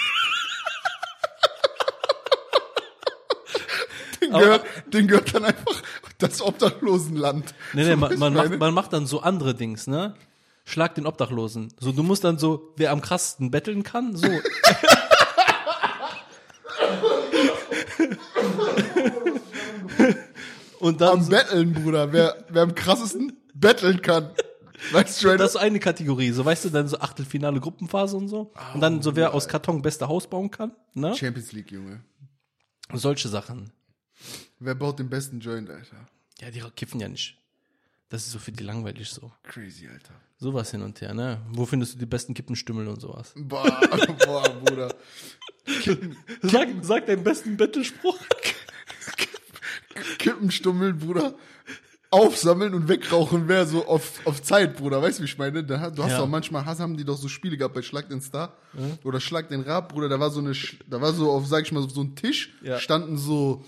Den, 4.32 4.40
gehört, 4.40 4.64
den 4.92 5.08
gehört 5.08 5.34
dann 5.34 5.44
einfach 5.44 5.82
das 6.18 6.40
Obdachlosenland. 6.42 7.54
Nee, 7.72 7.84
nee, 7.84 7.90
So, 7.90 7.96
man, 7.96 8.18
man, 8.18 8.34
macht, 8.34 8.58
man 8.58 8.74
macht 8.74 8.92
dann 8.92 9.06
so 9.06 9.20
andere 9.20 9.54
Dings, 9.54 9.86
ne? 9.86 10.14
Schlag 10.64 10.94
den 10.94 11.06
Obdachlosen. 11.06 11.72
So, 11.80 11.92
du 11.92 12.02
musst 12.02 12.24
dann 12.24 12.38
so, 12.38 12.72
wer 12.76 12.92
am 12.92 13.00
krassesten 13.00 13.50
betteln 13.50 13.82
kann, 13.82 14.14
so. 14.16 14.28
Und 20.78 21.00
dann, 21.00 21.20
Am 21.20 21.28
Betteln, 21.28 21.74
Bruder. 21.74 22.12
Wer, 22.12 22.44
wer 22.48 22.62
am 22.62 22.74
krassesten 22.74 23.36
betteln 23.54 24.00
kann. 24.00 24.30
Weißt 24.92 25.22
du, 25.22 25.36
das 25.36 25.48
ist 25.48 25.52
so 25.52 25.58
eine 25.58 25.78
Kategorie, 25.78 26.30
so 26.30 26.42
weißt 26.42 26.64
du, 26.64 26.70
dann 26.70 26.88
so 26.88 26.98
Achtelfinale 26.98 27.60
Gruppenphase 27.60 28.16
und 28.16 28.28
so. 28.28 28.52
Und 28.72 28.80
dann 28.80 29.02
so, 29.02 29.14
wer 29.14 29.34
aus 29.34 29.46
Karton 29.46 29.82
beste 29.82 30.08
Haus 30.08 30.26
bauen 30.28 30.50
kann, 30.50 30.72
ne? 30.94 31.14
Champions 31.14 31.52
League, 31.52 31.70
Junge. 31.70 32.00
Solche 32.92 33.28
Sachen. 33.28 33.72
Wer 34.60 34.74
baut 34.74 34.98
den 34.98 35.08
besten 35.08 35.40
Joint, 35.40 35.70
Alter? 35.70 36.06
Ja, 36.40 36.50
die 36.50 36.62
kiffen 36.76 37.00
ja 37.00 37.08
nicht. 37.08 37.36
Das 38.10 38.26
ist 38.26 38.32
so 38.32 38.38
für 38.38 38.52
die 38.52 38.62
langweilig 38.64 39.08
so. 39.10 39.32
Crazy, 39.42 39.88
Alter. 39.88 40.14
Sowas 40.38 40.70
hin 40.70 40.82
und 40.82 41.00
her, 41.00 41.14
ne? 41.14 41.40
Wo 41.50 41.64
findest 41.66 41.94
du 41.94 41.98
die 41.98 42.06
besten 42.06 42.34
Kippenstümmel 42.34 42.88
und 42.88 43.00
sowas? 43.00 43.32
Boah, 43.36 43.64
boah, 44.26 44.42
Bruder. 44.64 44.94
Sag, 46.42 46.68
sag 46.82 47.06
deinen 47.06 47.22
besten 47.24 47.56
Bettelspruch. 47.56 48.18
Kippenstummeln, 50.18 50.98
Bruder. 50.98 51.34
Aufsammeln 52.12 52.74
und 52.74 52.88
wegrauchen 52.88 53.46
wäre 53.46 53.66
so 53.66 53.86
auf, 53.86 54.26
auf 54.26 54.42
Zeit, 54.42 54.76
Bruder. 54.76 55.00
Weißt 55.00 55.18
du, 55.18 55.22
wie 55.22 55.26
ich 55.26 55.38
meine? 55.38 55.62
Da, 55.62 55.90
du 55.90 56.02
hast 56.02 56.12
Ja. 56.12 56.20
auch 56.20 56.26
manchmal, 56.28 56.64
hast, 56.64 56.80
haben 56.80 56.96
die 56.96 57.04
doch 57.04 57.16
so 57.16 57.28
Spiele 57.28 57.56
gehabt 57.56 57.74
bei 57.74 57.82
Schlag 57.82 58.08
den 58.08 58.20
Star 58.20 58.56
oder 59.04 59.20
Schlag 59.20 59.48
den 59.48 59.60
Rab, 59.60 59.92
Bruder. 59.92 60.08
Da 60.08 60.18
war 60.18 60.30
so 60.30 60.40
eine, 60.40 60.52
da 60.88 61.00
war 61.00 61.12
so 61.12 61.30
auf, 61.30 61.46
sag 61.46 61.64
ich 61.64 61.70
mal, 61.72 61.88
so 61.88 62.02
ein 62.02 62.16
Tisch, 62.16 62.52
Ja. 62.62 62.78
standen 62.80 63.16
so 63.16 63.64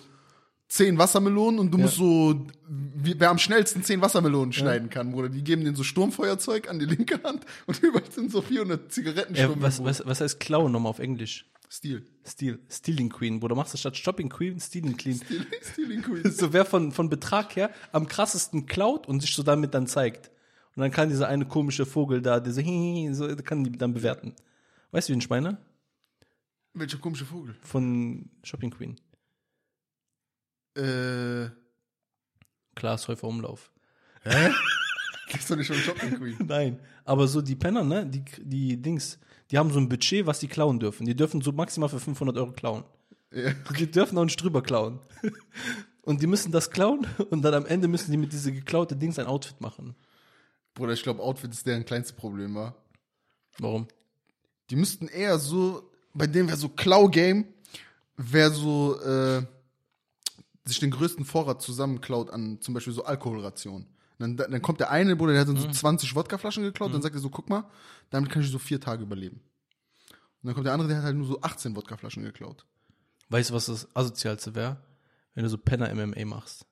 zehn 0.72 0.96
Wassermelonen 0.96 1.60
und 1.60 1.70
du 1.70 1.76
musst 1.76 1.96
so, 1.96 2.46
wer 2.66 3.28
am 3.28 3.36
schnellsten 3.36 3.82
zehn 3.82 4.00
Wassermelonen 4.00 4.54
schneiden 4.54 4.88
kann, 4.88 5.12
Bruder. 5.12 5.28
Die 5.28 5.44
geben 5.44 5.64
den 5.64 5.74
so 5.74 5.84
Sturmfeuerzeug 5.84 6.70
an 6.70 6.78
die 6.78 6.86
linke 6.86 7.22
Hand 7.22 7.44
und 7.66 7.78
überall 7.82 8.10
sind 8.10 8.32
so 8.32 8.40
400 8.40 8.80
Äh, 8.80 8.88
Zigarettenstummel. 8.88 9.56
was, 9.60 9.84
was, 9.84 10.06
was 10.06 10.22
heißt 10.22 10.40
Klauen 10.40 10.72
nochmal 10.72 10.88
auf 10.90 10.98
Englisch? 10.98 11.46
Stil. 11.68 12.06
Steal, 12.26 12.58
Stealing 12.70 13.10
Queen, 13.10 13.38
Bruder. 13.38 13.54
Machst 13.54 13.74
du 13.74 13.78
statt 13.78 13.96
Shopping 13.98 14.30
Queen, 14.30 14.58
Stealing 14.60 14.96
Queen. 14.96 15.16
Stil, 15.16 15.46
Stealing 15.72 16.02
Queen. 16.02 16.30
So 16.32 16.54
wer 16.54 16.64
von, 16.64 16.90
von 16.90 17.10
Betrag 17.10 17.54
her 17.54 17.70
am 17.92 18.06
krassesten 18.08 18.64
klaut 18.64 19.06
und 19.06 19.20
sich 19.20 19.34
so 19.34 19.42
damit 19.42 19.74
dann 19.74 19.86
zeigt. 19.86 20.30
Und 20.74 20.80
dann 20.80 20.90
kann 20.90 21.10
dieser 21.10 21.28
eine 21.28 21.44
komische 21.44 21.84
Vogel 21.84 22.22
da, 22.22 22.40
dieser 22.40 22.62
Hihi, 22.62 23.12
so, 23.12 23.28
kann 23.36 23.64
die 23.64 23.72
dann 23.72 23.92
bewerten. 23.92 24.34
Weißt 24.90 25.08
du, 25.10 25.12
wie 25.12 25.18
ich 25.18 25.28
meine? 25.28 25.58
Welcher 26.72 26.96
komische 26.96 27.26
Vogel? 27.26 27.54
Von 27.60 28.30
Shopping 28.42 28.70
Queen. 28.70 28.96
Äh, 30.76 31.50
Klaas 32.74 33.08
Häufer 33.08 33.28
Umlauf. 33.28 33.70
gibt's 35.28 35.46
doch 35.48 35.56
nicht 35.56 35.66
schon 35.66 35.76
Shopping 35.76 36.18
Queen. 36.18 36.36
Nein. 36.46 36.78
Aber 37.04 37.26
so 37.26 37.42
die 37.42 37.56
Penner, 37.56 37.84
ne? 37.84 38.06
Die, 38.06 38.24
die 38.38 38.80
Dings, 38.80 39.18
die 39.50 39.58
haben 39.58 39.70
so 39.72 39.78
ein 39.78 39.88
Budget, 39.88 40.26
was 40.26 40.38
die 40.38 40.48
klauen 40.48 40.78
dürfen. 40.80 41.04
Die 41.06 41.14
dürfen 41.14 41.40
so 41.40 41.52
maximal 41.52 41.88
für 41.88 42.00
500 42.00 42.36
Euro 42.36 42.52
klauen. 42.52 42.84
Ja. 43.32 43.52
Die 43.78 43.90
dürfen 43.90 44.16
auch 44.18 44.24
nicht 44.24 44.40
drüber 44.40 44.62
klauen. 44.62 45.00
Und 46.02 46.20
die 46.20 46.26
müssen 46.26 46.50
das 46.50 46.70
klauen 46.70 47.06
und 47.30 47.42
dann 47.42 47.54
am 47.54 47.64
Ende 47.64 47.86
müssen 47.86 48.10
die 48.10 48.16
mit 48.16 48.32
diese 48.32 48.50
geklaute 48.50 48.96
Dings 48.96 49.20
ein 49.20 49.26
Outfit 49.26 49.60
machen. 49.60 49.94
Bruder, 50.74 50.94
ich 50.94 51.02
glaube, 51.04 51.22
Outfit 51.22 51.52
ist 51.52 51.64
deren 51.64 51.84
kleinste 51.84 52.14
Problem, 52.14 52.56
war. 52.56 52.74
Warum? 53.58 53.86
Die 54.68 54.74
müssten 54.74 55.06
eher 55.06 55.38
so, 55.38 55.88
bei 56.12 56.26
dem 56.26 56.48
wäre 56.48 56.56
so 56.56 56.68
Klau-Game, 56.68 57.46
wäre 58.16 58.50
so, 58.50 59.00
äh, 59.00 59.44
sich 60.64 60.78
den 60.78 60.90
größten 60.90 61.24
Vorrat 61.24 61.62
zusammenklaut 61.62 62.30
an 62.30 62.60
zum 62.60 62.74
Beispiel 62.74 62.92
so 62.92 63.04
Alkoholrationen. 63.04 63.86
Dann, 64.18 64.36
dann 64.36 64.62
kommt 64.62 64.78
der 64.78 64.90
eine, 64.90 65.16
Bruder, 65.16 65.32
der 65.32 65.40
hat 65.40 65.48
dann 65.48 65.56
so 65.56 65.68
20 65.68 66.14
Wodkaflaschen 66.14 66.62
geklaut, 66.62 66.94
dann 66.94 67.02
sagt 67.02 67.16
er 67.16 67.20
so, 67.20 67.28
guck 67.28 67.50
mal, 67.50 67.68
damit 68.10 68.30
kann 68.30 68.42
ich 68.42 68.50
so 68.50 68.60
vier 68.60 68.80
Tage 68.80 69.02
überleben. 69.02 69.40
Und 70.42 70.46
dann 70.46 70.54
kommt 70.54 70.66
der 70.66 70.74
andere, 70.74 70.88
der 70.88 70.98
hat 70.98 71.04
halt 71.04 71.16
nur 71.16 71.26
so 71.26 71.40
18 71.40 71.74
Wodkaflaschen 71.74 72.22
geklaut. 72.22 72.64
Weißt 73.30 73.50
du, 73.50 73.54
was 73.54 73.66
das 73.66 73.88
asozialste 73.96 74.54
wäre? 74.54 74.76
Wenn 75.34 75.42
du 75.42 75.50
so 75.50 75.58
Penner-MMA 75.58 76.24
machst. 76.24 76.66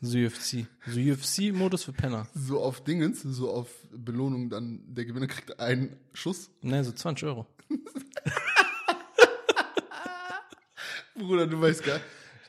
So 0.00 0.18
UFC. 0.18 0.66
So 0.86 1.00
UFC-Modus 1.00 1.84
für 1.84 1.92
Penner. 1.92 2.26
So 2.34 2.60
auf 2.60 2.82
Dingens, 2.82 3.22
so 3.22 3.50
auf 3.50 3.68
Belohnung, 3.90 4.50
dann 4.50 4.82
der 4.86 5.04
Gewinner 5.04 5.26
kriegt 5.26 5.60
einen 5.60 5.96
Schuss. 6.12 6.50
Ne, 6.62 6.82
so 6.84 6.92
20 6.92 7.28
Euro. 7.28 7.46
Bruder, 11.14 11.46
du 11.46 11.60
weißt 11.60 11.84
gar, 11.84 12.00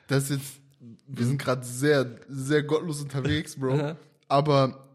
das 0.07 0.25
ist 0.25 0.29
jetzt, 0.31 0.59
wir 1.07 1.25
sind 1.25 1.37
gerade 1.37 1.65
sehr, 1.65 2.19
sehr 2.27 2.63
gottlos 2.63 3.01
unterwegs, 3.01 3.55
Bro. 3.55 3.95
Aber 4.27 4.87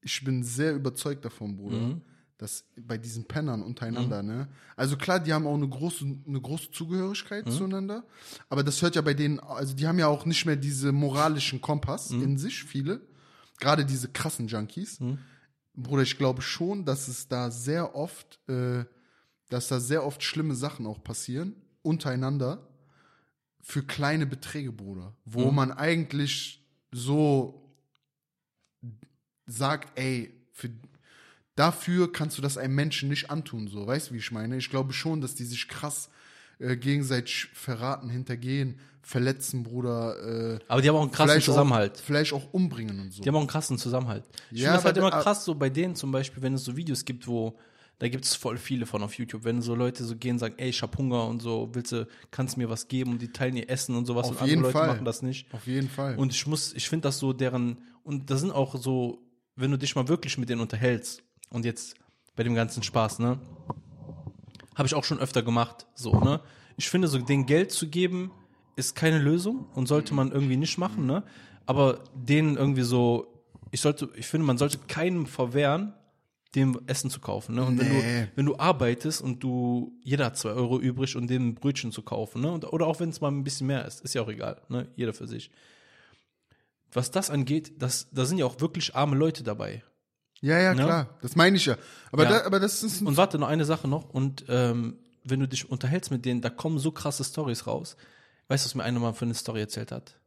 ich 0.00 0.22
bin 0.24 0.42
sehr 0.44 0.74
überzeugt 0.74 1.24
davon, 1.24 1.56
Bruder, 1.56 1.78
Mhm. 1.78 2.00
dass 2.38 2.64
bei 2.80 2.96
diesen 2.96 3.24
Pennern 3.24 3.62
untereinander, 3.62 4.22
ne? 4.22 4.48
Also 4.76 4.96
klar, 4.96 5.18
die 5.18 5.32
haben 5.32 5.46
auch 5.46 5.54
eine 5.56 5.68
große, 5.68 6.04
eine 6.26 6.40
große 6.40 6.70
Zugehörigkeit 6.70 7.46
Mhm. 7.46 7.50
zueinander. 7.50 8.04
Aber 8.48 8.62
das 8.62 8.80
hört 8.80 8.94
ja 8.94 9.02
bei 9.02 9.14
denen, 9.14 9.40
also 9.40 9.74
die 9.74 9.86
haben 9.88 9.98
ja 9.98 10.06
auch 10.06 10.24
nicht 10.24 10.46
mehr 10.46 10.54
diese 10.56 10.92
moralischen 10.92 11.60
Kompass 11.60 12.10
Mhm. 12.10 12.22
in 12.22 12.38
sich, 12.38 12.62
viele. 12.64 13.00
Gerade 13.58 13.84
diese 13.84 14.08
krassen 14.08 14.46
Junkies. 14.46 14.98
Bruder, 15.74 16.02
ich 16.02 16.16
glaube 16.16 16.42
schon, 16.42 16.84
dass 16.84 17.08
es 17.08 17.26
da 17.28 17.50
sehr 17.50 17.94
oft, 17.96 18.38
äh, 18.48 18.84
dass 19.48 19.66
da 19.68 19.80
sehr 19.80 20.04
oft 20.04 20.22
schlimme 20.22 20.54
Sachen 20.54 20.86
auch 20.86 21.02
passieren, 21.02 21.54
untereinander, 21.82 22.68
für 23.68 23.82
kleine 23.82 24.24
Beträge, 24.24 24.72
Bruder. 24.72 25.14
Wo 25.26 25.50
man 25.50 25.72
eigentlich 25.72 26.64
so 26.90 27.70
sagt, 29.46 29.98
ey, 29.98 30.32
für, 30.52 30.70
dafür 31.54 32.10
kannst 32.10 32.38
du 32.38 32.42
das 32.42 32.56
einem 32.56 32.74
Menschen 32.74 33.10
nicht 33.10 33.30
antun, 33.30 33.68
so, 33.68 33.86
weißt 33.86 34.08
du, 34.08 34.14
wie 34.14 34.18
ich 34.18 34.32
meine? 34.32 34.56
Ich 34.56 34.70
glaube 34.70 34.94
schon, 34.94 35.20
dass 35.20 35.34
die 35.34 35.44
sich 35.44 35.68
krass 35.68 36.08
äh, 36.60 36.78
gegenseitig 36.78 37.48
verraten, 37.52 38.08
hintergehen, 38.08 38.80
verletzen, 39.02 39.64
Bruder. 39.64 40.54
Äh, 40.54 40.58
Aber 40.66 40.80
die 40.80 40.88
haben 40.88 40.96
auch 40.96 41.02
einen 41.02 41.12
krassen 41.12 41.42
Zusammenhalt. 41.42 41.98
Auch, 41.98 42.02
vielleicht 42.02 42.32
auch 42.32 42.50
umbringen 42.54 42.98
und 43.00 43.12
so. 43.12 43.22
Die 43.22 43.28
haben 43.28 43.36
auch 43.36 43.40
einen 43.40 43.48
krassen 43.48 43.76
Zusammenhalt. 43.76 44.24
Ich 44.50 44.62
Ja, 44.62 44.68
finde 44.68 44.76
das 44.78 44.84
halt 44.86 44.96
immer 44.96 45.10
krass, 45.10 45.44
so 45.44 45.54
bei 45.54 45.68
denen 45.68 45.94
zum 45.94 46.10
Beispiel, 46.10 46.42
wenn 46.42 46.54
es 46.54 46.64
so 46.64 46.74
Videos 46.74 47.04
gibt, 47.04 47.26
wo, 47.26 47.58
da 47.98 48.08
gibt 48.08 48.24
es 48.24 48.34
voll 48.36 48.58
viele 48.58 48.86
von 48.86 49.02
auf 49.02 49.14
YouTube, 49.14 49.44
wenn 49.44 49.60
so 49.60 49.74
Leute 49.74 50.04
so 50.04 50.14
gehen 50.14 50.32
und 50.32 50.38
sagen, 50.38 50.54
ey, 50.58 50.68
ich 50.68 50.82
hab 50.82 50.96
Hunger 50.96 51.26
und 51.26 51.42
so, 51.42 51.68
willst 51.72 51.92
du, 51.92 52.06
kannst 52.30 52.56
du 52.56 52.60
mir 52.60 52.70
was 52.70 52.86
geben 52.86 53.12
und 53.12 53.22
die 53.22 53.32
teilen 53.32 53.56
ihr 53.56 53.68
Essen 53.68 53.96
und 53.96 54.06
sowas 54.06 54.26
Auf 54.26 54.32
und 54.32 54.36
andere 54.38 54.50
jeden 54.50 54.62
Leute 54.62 54.72
Fall. 54.72 54.86
machen 54.88 55.04
das 55.04 55.22
nicht. 55.22 55.52
Auf 55.52 55.66
jeden 55.66 55.88
Fall. 55.88 56.16
Und 56.16 56.32
ich 56.32 56.46
muss, 56.46 56.72
ich 56.74 56.88
finde 56.88 57.08
das 57.08 57.18
so 57.18 57.32
deren, 57.32 57.78
und 58.04 58.30
da 58.30 58.36
sind 58.36 58.52
auch 58.52 58.76
so, 58.76 59.18
wenn 59.56 59.70
du 59.72 59.78
dich 59.78 59.96
mal 59.96 60.06
wirklich 60.06 60.38
mit 60.38 60.48
denen 60.48 60.60
unterhältst 60.60 61.22
und 61.50 61.64
jetzt 61.64 61.96
bei 62.36 62.44
dem 62.44 62.54
ganzen 62.54 62.84
Spaß, 62.84 63.18
ne, 63.18 63.40
habe 64.76 64.86
ich 64.86 64.94
auch 64.94 65.04
schon 65.04 65.18
öfter 65.18 65.42
gemacht, 65.42 65.86
so, 65.94 66.20
ne. 66.20 66.40
Ich 66.76 66.88
finde, 66.88 67.08
so 67.08 67.18
denen 67.18 67.46
Geld 67.46 67.72
zu 67.72 67.88
geben, 67.88 68.30
ist 68.76 68.94
keine 68.94 69.18
Lösung 69.18 69.66
und 69.74 69.88
sollte 69.88 70.14
man 70.14 70.30
irgendwie 70.30 70.56
nicht 70.56 70.78
machen, 70.78 71.06
ne. 71.06 71.24
Aber 71.66 72.04
denen 72.14 72.56
irgendwie 72.56 72.82
so, 72.82 73.26
ich 73.72 73.80
sollte, 73.80 74.08
ich 74.14 74.26
finde, 74.26 74.46
man 74.46 74.56
sollte 74.56 74.78
keinem 74.86 75.26
verwehren, 75.26 75.94
dem 76.54 76.80
Essen 76.86 77.10
zu 77.10 77.20
kaufen, 77.20 77.54
ne. 77.54 77.64
Und 77.64 77.78
wenn 77.78 77.88
Nee. 77.88 78.22
du, 78.22 78.28
wenn 78.36 78.46
du 78.46 78.58
arbeitest 78.58 79.20
und 79.20 79.42
du, 79.42 79.92
jeder 80.02 80.26
hat 80.26 80.38
zwei 80.38 80.50
Euro 80.50 80.78
übrig 80.80 81.14
und 81.16 81.28
dem 81.28 81.54
Brötchen 81.54 81.92
zu 81.92 82.02
kaufen, 82.02 82.40
ne. 82.42 82.50
Und, 82.52 82.64
oder 82.72 82.86
auch 82.86 83.00
wenn 83.00 83.10
es 83.10 83.20
mal 83.20 83.28
ein 83.30 83.44
bisschen 83.44 83.66
mehr 83.66 83.84
ist, 83.84 84.00
ist 84.00 84.14
ja 84.14 84.22
auch 84.22 84.28
egal, 84.28 84.60
ne. 84.68 84.88
Jeder 84.96 85.12
für 85.12 85.26
sich 85.26 85.50
was 86.92 87.10
das 87.10 87.28
angeht, 87.30 87.82
das, 87.82 88.08
da 88.12 88.24
sind 88.24 88.38
ja 88.38 88.46
auch 88.46 88.60
wirklich 88.60 88.94
arme 88.96 89.14
Leute 89.16 89.42
dabei. 89.42 89.82
Ja, 90.40 90.58
ja, 90.58 90.72
Ne? 90.74 90.84
klar. 90.84 91.18
Das 91.20 91.36
meine 91.36 91.56
ich 91.58 91.66
ja. 91.66 91.76
Aber, 92.12 92.24
Ja. 92.24 92.30
Da, 92.30 92.46
aber 92.46 92.60
das 92.60 92.82
ist 92.82 93.02
Und 93.02 93.16
warte, 93.16 93.38
noch 93.38 93.48
eine 93.48 93.64
Sache 93.66 93.88
noch. 93.88 94.08
Und 94.08 94.46
ähm, 94.48 94.96
wenn 95.24 95.40
du 95.40 95.46
dich 95.46 95.70
unterhältst 95.70 96.10
mit 96.10 96.24
denen, 96.24 96.40
da 96.40 96.48
kommen 96.48 96.78
so 96.78 96.90
krasse 96.90 97.24
Stories 97.24 97.66
raus. 97.66 97.96
Weißt 98.48 98.64
du, 98.64 98.68
was 98.68 98.74
mir 98.74 98.84
einer 98.84 99.00
mal 99.00 99.12
für 99.12 99.26
eine 99.26 99.34
Story 99.34 99.60
erzählt 99.60 99.92
hat? 99.92 100.18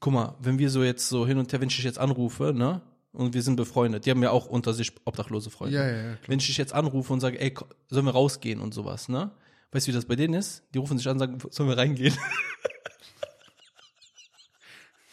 Guck 0.00 0.12
mal, 0.12 0.36
wenn 0.40 0.58
wir 0.58 0.68
so 0.68 0.82
jetzt 0.84 1.08
so 1.08 1.26
hin 1.26 1.38
und 1.38 1.50
her, 1.52 1.60
wenn 1.62 1.68
ich 1.68 1.76
dich 1.76 1.84
jetzt 1.86 1.98
anrufe, 1.98 2.52
ne? 2.54 2.82
Und 3.12 3.34
wir 3.34 3.42
sind 3.42 3.56
befreundet, 3.56 4.06
die 4.06 4.10
haben 4.10 4.22
ja 4.22 4.30
auch 4.30 4.46
unter 4.46 4.72
sich 4.72 4.92
obdachlose 5.04 5.50
Freunde. 5.50 5.76
Ja, 5.76 5.84
ja, 5.84 5.96
ja, 5.96 6.02
klar. 6.14 6.28
Wenn 6.28 6.38
ich 6.38 6.46
dich 6.46 6.58
jetzt 6.58 6.72
anrufe 6.72 7.12
und 7.12 7.20
sage, 7.20 7.40
ey, 7.40 7.52
sollen 7.88 8.06
wir 8.06 8.12
rausgehen 8.12 8.60
und 8.60 8.72
sowas, 8.72 9.08
ne? 9.08 9.32
Weißt 9.72 9.86
du, 9.86 9.90
wie 9.90 9.94
das 9.94 10.04
bei 10.04 10.16
denen 10.16 10.34
ist? 10.34 10.62
Die 10.74 10.78
rufen 10.78 10.98
sich 10.98 11.08
an 11.08 11.14
und 11.14 11.18
sagen, 11.18 11.38
sollen 11.50 11.68
wir 11.68 11.76
reingehen? 11.76 12.16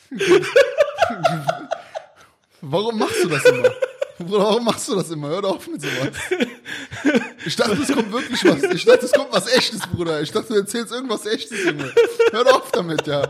Warum 2.62 2.98
machst 2.98 3.24
du 3.24 3.30
das 3.30 3.46
immer? 3.46 3.70
Bruder, 4.18 4.44
warum 4.46 4.66
machst 4.66 4.88
du 4.88 4.96
das 4.96 5.12
immer? 5.12 5.28
Hör 5.30 5.42
doch 5.44 5.56
auf 5.58 5.68
mit 5.68 5.82
sowas. 5.82 6.10
Ich 7.46 7.56
dachte, 7.56 7.74
es 7.82 7.94
kommt 7.94 8.12
wirklich 8.12 8.44
was. 8.46 8.64
Ich 8.64 8.84
dachte, 8.84 9.06
es 9.06 9.12
kommt 9.12 9.32
was 9.32 9.48
Echtes, 9.48 9.82
Bruder. 9.82 10.22
Ich 10.22 10.32
dachte, 10.32 10.54
du 10.54 10.60
erzählst 10.60 10.92
irgendwas 10.92 11.26
Echtes, 11.28 11.64
Junge. 11.64 11.94
Hör 12.32 12.44
doch 12.44 12.62
auf 12.62 12.72
damit, 12.72 13.06
ja. 13.06 13.22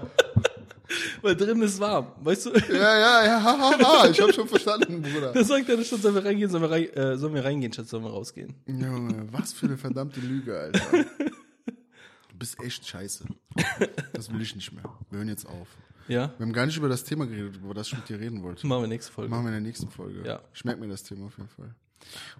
Weil 1.22 1.36
drin 1.36 1.62
ist 1.62 1.80
warm, 1.80 2.14
weißt 2.22 2.46
du? 2.48 2.52
Ja, 2.70 2.98
ja, 3.00 3.26
ja, 3.26 3.44
ha, 3.44 3.58
ha, 3.58 3.80
ha. 3.80 4.08
Ich 4.10 4.22
hab 4.22 4.34
schon 4.34 4.48
verstanden, 4.48 5.02
Bruder. 5.02 5.34
Da 5.34 5.44
sagt 5.44 5.68
er 5.70 5.84
schon, 5.84 6.02
sollen 6.02 6.16
wir 6.16 6.24
reingehen, 6.26 6.50
sollen 6.50 6.64
wir, 6.64 6.72
rein, 6.72 6.90
äh, 6.94 7.18
sollen 7.18 7.34
wir 7.34 7.44
reingehen, 7.44 7.74
statt 7.74 7.88
sollen 7.88 8.04
wir 8.04 8.12
rausgehen. 8.12 8.54
Junge, 8.66 9.28
was 9.32 9.54
für 9.54 9.66
eine 9.66 9.78
verdammte 9.78 10.20
Lüge, 10.20 10.58
Alter. 10.58 10.82
Du 12.30 12.42
bist 12.42 12.62
echt 12.62 12.86
scheiße. 12.86 13.26
Das 14.14 14.32
will 14.32 14.40
ich 14.40 14.56
nicht 14.56 14.72
mehr. 14.72 14.84
Wir 15.10 15.18
hören 15.18 15.28
jetzt 15.28 15.48
auf. 15.48 15.68
Ja? 16.08 16.32
Wir 16.38 16.46
haben 16.46 16.54
gar 16.54 16.68
nicht 16.68 16.78
über 16.78 16.88
das 16.88 17.04
Thema 17.04 17.26
geredet, 17.26 17.56
über 17.56 17.74
das 17.74 17.88
ich 17.88 17.96
mit 17.96 18.08
dir 18.08 18.20
reden 18.20 18.44
wollte. 18.44 18.68
Machen 18.68 18.84
wir 18.84 18.88
nächste 18.88 19.12
Folge. 19.12 19.32
Machen 19.32 19.46
wir 19.46 19.48
in 19.48 19.54
der 19.54 19.62
nächsten 19.62 19.90
Folge. 19.90 20.22
Ja. 20.24 20.42
Ich 20.54 20.64
merke 20.64 20.80
mir 20.80 20.88
das 20.88 21.02
Thema 21.02 21.26
auf 21.26 21.38
jeden 21.38 21.50
Fall. 21.50 21.74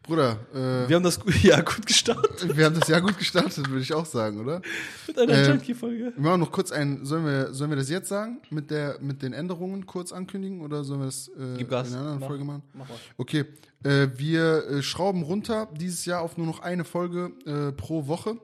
Bruder, 0.04 0.40
äh, 0.54 0.88
Wir 0.88 0.96
haben 0.96 1.04
das 1.04 1.20
gut, 1.20 1.36
ja, 1.44 1.60
gut 1.62 1.86
gestartet 1.86 2.56
wir 2.56 2.66
haben 2.66 2.80
das 2.80 2.88
Jahr 2.88 3.02
gut 3.02 3.18
gestartet, 3.18 3.70
würde 3.70 3.82
ich 3.82 3.94
auch 3.94 4.06
sagen, 4.06 4.40
oder? 4.40 4.62
mit 5.06 5.20
einer 5.20 5.34
Ähm, 5.34 5.52
Junkie-Folge. 5.52 6.14
Wir 6.16 6.22
machen 6.24 6.40
noch 6.40 6.52
kurz 6.52 6.72
ein, 6.72 7.06
sollen 7.06 7.26
wir, 7.26 7.54
sollen 7.54 7.72
wir 7.72 7.78
das 7.78 7.90
jetzt 7.90 8.08
sagen, 8.08 8.40
mit 8.50 8.72
der, 8.72 9.00
mit 9.02 9.22
den 9.22 9.34
Änderungen 9.34 9.86
kurz 9.86 10.14
ankündigen, 10.14 10.62
oder 10.62 10.84
sollen 10.84 11.02
wir 11.02 11.06
das 11.08 11.28
äh, 11.30 11.58
Gib 11.58 11.70
Gas. 11.70 11.90
in 11.90 11.94
einer 11.96 12.02
anderen 12.04 12.20
Mach. 12.22 12.28
Folge 12.28 12.44
machen? 12.46 12.64
Mach 12.74 12.88
mal. 12.88 12.98
Okay, 13.18 13.46
äh, 13.84 14.08
wir 14.16 14.68
äh, 14.68 14.82
schrauben 14.84 15.24
runter 15.24 15.68
dieses 15.78 16.06
Jahr 16.06 16.22
auf 16.22 16.38
nur 16.38 16.48
noch 16.48 16.60
eine 16.60 16.86
Folge 16.86 17.32
äh, 17.46 17.72
pro 17.74 18.08
Woche. 18.08 18.38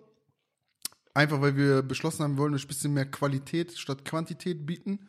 Einfach 1.13 1.41
weil 1.41 1.55
wir 1.55 1.81
beschlossen 1.83 2.23
haben, 2.23 2.33
wir 2.33 2.39
wollen 2.39 2.55
euch 2.55 2.65
ein 2.65 2.67
bisschen 2.67 2.93
mehr 2.93 3.05
Qualität 3.05 3.77
statt 3.77 4.03
Quantität 4.03 4.65
bieten. 4.65 4.99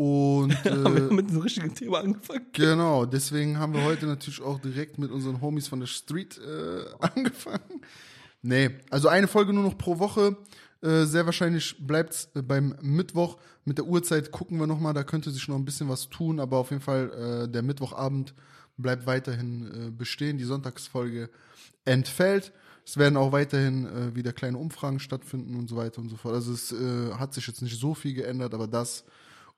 Und 0.00 0.54
Haben 0.64 0.96
wir 0.96 1.10
äh, 1.10 1.14
mit 1.14 1.28
dem 1.28 1.40
richtigen 1.40 1.74
Thema 1.74 1.98
angefangen? 2.00 2.46
genau, 2.54 3.04
deswegen 3.04 3.58
haben 3.58 3.74
wir 3.74 3.84
heute 3.84 4.06
natürlich 4.06 4.40
auch 4.40 4.58
direkt 4.58 4.96
mit 4.96 5.10
unseren 5.10 5.42
Homies 5.42 5.68
von 5.68 5.78
der 5.78 5.88
Street 5.88 6.38
äh, 6.38 6.84
angefangen. 7.00 7.82
Nee, 8.40 8.70
also 8.88 9.08
eine 9.08 9.28
Folge 9.28 9.52
nur 9.52 9.62
noch 9.62 9.76
pro 9.76 9.98
Woche. 9.98 10.38
Äh, 10.80 11.04
sehr 11.04 11.26
wahrscheinlich 11.26 11.86
bleibt's 11.86 12.30
äh, 12.34 12.40
beim 12.40 12.74
Mittwoch. 12.80 13.36
Mit 13.66 13.76
der 13.76 13.84
Uhrzeit 13.84 14.30
gucken 14.30 14.58
wir 14.58 14.66
nochmal, 14.66 14.94
da 14.94 15.04
könnte 15.04 15.30
sich 15.30 15.46
noch 15.48 15.56
ein 15.56 15.66
bisschen 15.66 15.90
was 15.90 16.08
tun, 16.08 16.40
aber 16.40 16.56
auf 16.56 16.70
jeden 16.70 16.80
Fall 16.80 17.44
äh, 17.44 17.52
der 17.52 17.60
Mittwochabend 17.60 18.32
bleibt 18.78 19.04
weiterhin 19.04 19.66
äh, 19.66 19.90
bestehen. 19.90 20.38
Die 20.38 20.44
Sonntagsfolge 20.44 21.28
entfällt. 21.84 22.52
Es 22.86 22.96
werden 22.96 23.18
auch 23.18 23.32
weiterhin 23.32 23.84
äh, 23.84 24.14
wieder 24.14 24.32
kleine 24.32 24.56
Umfragen 24.56 24.98
stattfinden 24.98 25.56
und 25.56 25.68
so 25.68 25.76
weiter 25.76 26.00
und 26.00 26.08
so 26.08 26.16
fort. 26.16 26.36
Also 26.36 26.54
es 26.54 26.72
äh, 26.72 27.12
hat 27.18 27.34
sich 27.34 27.46
jetzt 27.46 27.60
nicht 27.60 27.78
so 27.78 27.92
viel 27.92 28.14
geändert, 28.14 28.54
aber 28.54 28.66
das. 28.66 29.04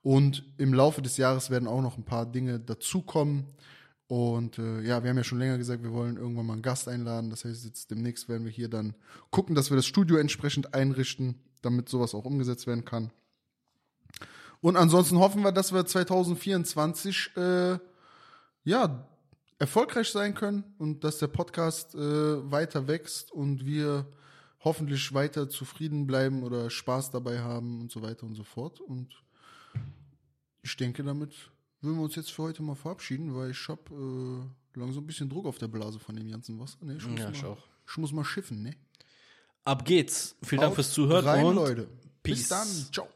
Und 0.03 0.43
im 0.57 0.73
Laufe 0.73 1.01
des 1.01 1.17
Jahres 1.17 1.49
werden 1.49 1.67
auch 1.67 1.81
noch 1.81 1.97
ein 1.97 2.03
paar 2.03 2.25
Dinge 2.25 2.59
dazukommen. 2.59 3.47
Und 4.07 4.59
äh, 4.59 4.81
ja, 4.81 5.01
wir 5.01 5.09
haben 5.09 5.17
ja 5.17 5.23
schon 5.23 5.39
länger 5.39 5.57
gesagt, 5.57 5.81
wir 5.81 5.93
wollen 5.93 6.17
irgendwann 6.17 6.45
mal 6.45 6.53
einen 6.53 6.61
Gast 6.61 6.89
einladen. 6.89 7.29
Das 7.29 7.45
heißt, 7.45 7.63
jetzt 7.65 7.89
demnächst 7.89 8.27
werden 8.27 8.43
wir 8.43 8.51
hier 8.51 8.69
dann 8.69 8.95
gucken, 9.31 9.55
dass 9.55 9.71
wir 9.71 9.77
das 9.77 9.85
Studio 9.85 10.17
entsprechend 10.17 10.73
einrichten, 10.73 11.35
damit 11.61 11.87
sowas 11.87 12.13
auch 12.13 12.25
umgesetzt 12.25 12.67
werden 12.67 12.83
kann. 12.83 13.11
Und 14.59 14.75
ansonsten 14.75 15.17
hoffen 15.19 15.41
wir, 15.41 15.53
dass 15.53 15.73
wir 15.73 15.85
2024 15.85 17.31
äh, 17.37 17.77
ja 18.65 19.07
erfolgreich 19.59 20.09
sein 20.09 20.35
können 20.35 20.65
und 20.77 21.05
dass 21.05 21.19
der 21.19 21.27
Podcast 21.27 21.95
äh, 21.95 22.51
weiter 22.51 22.87
wächst 22.87 23.31
und 23.31 23.65
wir 23.65 24.05
hoffentlich 24.59 25.13
weiter 25.13 25.49
zufrieden 25.49 26.07
bleiben 26.07 26.43
oder 26.43 26.69
Spaß 26.69 27.11
dabei 27.11 27.39
haben 27.39 27.79
und 27.79 27.91
so 27.91 28.01
weiter 28.01 28.25
und 28.25 28.35
so 28.35 28.43
fort. 28.43 28.81
Und 28.81 29.22
ich 30.63 30.75
denke, 30.77 31.03
damit 31.03 31.33
würden 31.81 31.97
wir 31.97 32.03
uns 32.03 32.15
jetzt 32.15 32.31
für 32.31 32.43
heute 32.43 32.63
mal 32.63 32.75
verabschieden, 32.75 33.35
weil 33.35 33.51
ich 33.51 33.67
habe 33.67 33.81
äh, 34.75 34.79
langsam 34.79 35.03
ein 35.03 35.07
bisschen 35.07 35.29
Druck 35.29 35.45
auf 35.45 35.57
der 35.57 35.67
Blase 35.67 35.99
von 35.99 36.15
dem 36.15 36.29
ganzen 36.31 36.59
Wasser. 36.59 36.77
Ne, 36.81 36.95
ich, 36.97 37.05
muss 37.05 37.19
Ja, 37.19 37.25
mal, 37.25 37.35
ich 37.35 37.43
auch. 37.45 37.57
ich 37.87 37.97
muss 37.97 38.11
mal 38.11 38.23
schiffen, 38.25 38.63
ne? 38.63 38.73
Ab 39.65 39.85
geht's. 39.85 40.35
Vielen 40.43 40.61
Dank 40.61 40.71
Haut 40.71 40.75
fürs 40.75 40.91
Zuhören 40.93 41.25
rein, 41.25 41.45
und 41.45 41.55
Leute. 41.55 41.87
Peace. 42.23 42.39
Bis 42.39 42.47
dann. 42.49 42.67
Ciao. 42.91 43.07